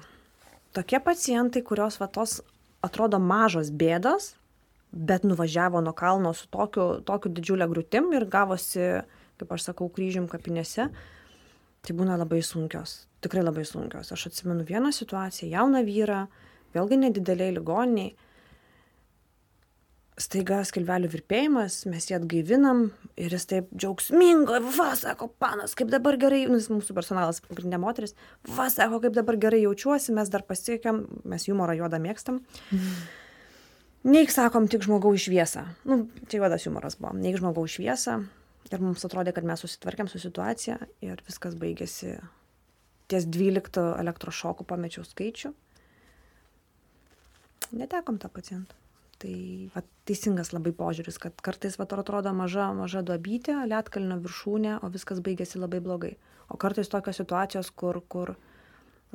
Tokie 0.73 0.99
pacientai, 0.99 1.61
kurios 1.65 1.97
va 2.01 2.07
tos 2.09 2.41
atrodo 2.83 3.19
mažos 3.21 3.71
bėdos, 3.73 4.33
bet 4.93 5.25
nuvažiavo 5.25 5.81
nuo 5.81 5.93
kalno 5.97 6.33
su 6.37 6.45
tokiu, 6.53 7.01
tokiu 7.05 7.31
didžiulė 7.33 7.67
grūtim 7.71 8.11
ir 8.13 8.27
gavosi, 8.29 9.01
kaip 9.41 9.53
aš 9.55 9.69
sakau, 9.69 9.89
kryžium 9.89 10.27
kapinėse, 10.29 10.89
tai 11.83 11.95
būna 11.97 12.17
labai 12.21 12.43
sunkios. 12.45 13.03
Tikrai 13.23 13.41
labai 13.41 13.65
sunkios. 13.65 14.11
Aš 14.13 14.27
atsimenu 14.29 14.65
vieną 14.67 14.91
situaciją, 14.93 15.49
jauną 15.55 15.81
vyrą, 15.87 16.25
vėlgi 16.75 16.99
nedideliai 17.01 17.55
ligoniniai. 17.57 18.13
Staiga 20.21 20.59
skilvelių 20.67 21.09
virpėjimas, 21.09 21.79
mes 21.89 22.05
jį 22.05 22.19
atgaivinam 22.19 22.83
ir 23.17 23.33
jis 23.33 23.47
taip 23.49 23.71
džiaugsmingai, 23.73 24.59
va, 24.75 24.91
sako, 24.99 25.31
panas, 25.41 25.73
kaip 25.77 25.89
dabar 25.89 26.19
gerai, 26.21 26.43
nu, 26.51 26.59
jis 26.61 26.69
mūsų 26.69 26.93
personalas, 26.93 27.41
pagrindinė 27.41 27.79
moteris, 27.81 28.13
va, 28.45 28.67
sako, 28.69 28.99
kaip 29.01 29.15
dabar 29.17 29.39
gerai 29.41 29.63
jaučiuosi, 29.63 30.13
mes 30.13 30.29
dar 30.29 30.45
pasiekėm, 30.45 31.01
mes 31.33 31.47
humorą 31.49 31.79
juodą 31.79 31.97
mėgstam. 32.03 32.43
Neik 34.03 34.35
sakom 34.35 34.67
tik 34.69 34.85
žmogaus 34.85 35.25
šviesą. 35.25 35.65
Nu, 35.87 36.03
čia 36.27 36.41
juodas 36.41 36.67
humoras 36.67 36.99
buvo. 36.99 37.15
Neik 37.15 37.39
žmogaus 37.39 37.73
šviesą. 37.77 38.19
Ir 38.69 38.83
mums 38.83 39.05
atrodė, 39.07 39.33
kad 39.35 39.47
mes 39.47 39.63
susitvarkėm 39.63 40.09
su 40.11 40.19
situacija 40.19 40.77
ir 41.03 41.23
viskas 41.25 41.55
baigėsi 41.59 42.17
ties 43.11 43.25
12 43.31 43.87
elektrošokų 44.03 44.67
pamečiau 44.67 45.07
skaičių. 45.07 45.53
Netekom 47.79 48.19
tą 48.21 48.29
pacientą. 48.29 48.82
Tai 49.23 49.35
va, 49.71 49.79
teisingas 50.03 50.51
labai 50.51 50.73
požiūris, 50.75 51.15
kad 51.21 51.37
kartais 51.45 51.77
va, 51.79 51.87
atrodo 51.87 52.33
maža, 52.35 52.65
maža 52.75 53.03
duobytė, 53.07 53.55
lietkalnio 53.71 54.17
viršūnė, 54.25 54.73
o 54.83 54.89
viskas 54.91 55.21
baigėsi 55.23 55.61
labai 55.61 55.79
blogai. 55.85 56.17
O 56.51 56.57
kartais 56.59 56.91
tokios 56.91 57.21
situacijos, 57.21 57.69
kur, 57.71 58.01
kur 58.11 58.33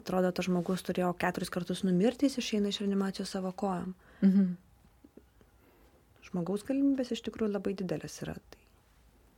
atrodo, 0.00 0.30
tas 0.32 0.48
žmogus 0.48 0.86
turėjo 0.86 1.10
keturis 1.20 1.52
kartus 1.52 1.84
numirti, 1.84 2.24
jis 2.30 2.40
išeina 2.40 2.72
iš 2.72 2.80
reanimacijos 2.84 3.34
savo 3.36 3.52
kojam. 3.52 3.92
Mhm. 4.22 4.54
Žmogaus 6.28 6.64
galimybės 6.68 7.12
iš 7.12 7.24
tikrųjų 7.28 7.52
labai 7.52 7.74
didelės 7.76 8.16
yra. 8.24 8.36
Tai 8.52 8.64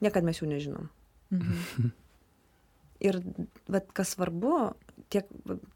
niekad 0.06 0.26
mes 0.26 0.38
jų 0.38 0.52
nežinom. 0.52 0.86
Mhm. 1.34 1.90
Ir 3.10 3.16
vat, 3.72 3.90
kas 3.96 4.14
svarbu, 4.14 4.74
tiek, 5.10 5.26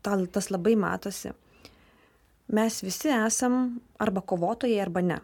ta, 0.04 0.18
tas 0.30 0.50
labai 0.52 0.74
matosi, 0.76 1.32
mes 2.48 2.82
visi 2.82 3.08
esam 3.14 3.78
arba 3.98 4.20
kovotojai, 4.20 4.80
arba 4.82 5.00
ne. 5.04 5.20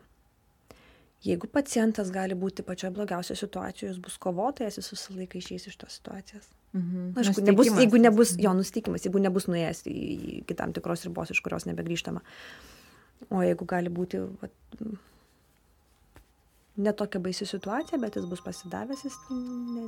Jeigu 1.21 1.51
pacientas 1.53 2.09
gali 2.15 2.33
būti 2.39 2.65
pačioje 2.65 2.95
blogiausioje 2.97 3.37
situacijoje, 3.43 3.91
jis 3.91 4.01
bus 4.01 4.17
kovotojas, 4.17 4.79
jis 4.81 4.89
visą 4.95 5.17
laiką 5.19 5.37
išeis 5.37 5.67
iš 5.69 5.77
tos 5.77 5.99
situacijos. 5.99 6.47
Mhm. 6.73 7.11
Na, 7.13 7.21
aišku, 7.21 7.45
nebus, 7.45 7.69
jeigu 7.77 8.01
nebus 8.01 8.33
jo 8.41 8.55
nusteikimas, 8.57 9.05
jeigu 9.05 9.21
nebus 9.21 9.51
nuėjęs 9.51 9.85
į, 9.91 10.01
iki 10.41 10.57
tam 10.57 10.73
tikros 10.73 11.05
ribos, 11.05 11.33
iš 11.35 11.43
kurios 11.45 11.67
nebegrįžtama. 11.69 12.23
O 13.29 13.43
jeigu 13.45 13.67
gali 13.69 13.93
būti 13.93 14.23
vat, 14.41 14.55
ne 16.81 16.95
tokia 16.97 17.21
baisi 17.21 17.45
situacija, 17.45 18.01
bet 18.01 18.17
jis 18.17 18.29
bus 18.31 18.41
pasidavęs, 18.47 19.05
jis 19.05 19.19
ne, 19.35 19.85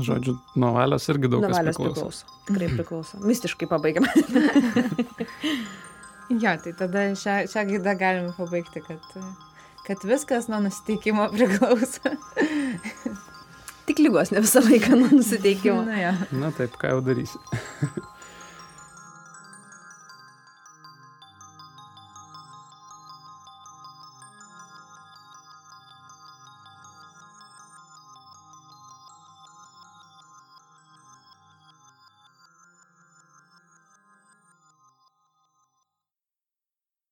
Žodžiu, 0.00 0.36
nuo 0.62 0.70
valios 0.76 1.06
irgi 1.10 1.26
daug 1.30 1.42
nuo 1.42 1.50
kas 1.50 1.64
priklauso. 1.66 1.94
priklauso. 1.94 2.42
Tikrai 2.46 2.68
priklauso. 2.74 3.22
Mistiškai 3.26 3.70
pabaigiam. 3.70 4.06
Jo, 6.30 6.54
tai 6.62 6.72
tada 6.78 7.08
šią, 7.18 7.36
šią 7.50 7.64
gaidą 7.72 7.96
galime 7.98 8.34
pabaigti, 8.36 8.82
kad, 8.86 9.16
kad 9.86 10.04
viskas 10.06 10.46
nuo 10.48 10.60
nusiteikimo 10.62 11.26
priklauso. 11.34 12.14
Tik 13.88 13.98
lygos 14.04 14.30
ne 14.30 14.44
visą 14.44 14.62
laiką 14.62 14.94
nuo 15.00 15.10
nusiteikimo. 15.10 15.82
Na, 15.88 15.98
jo. 16.04 16.14
Na 16.38 16.52
taip, 16.54 16.78
ką 16.78 16.94
jau 16.94 17.02
darysi. 17.10 17.42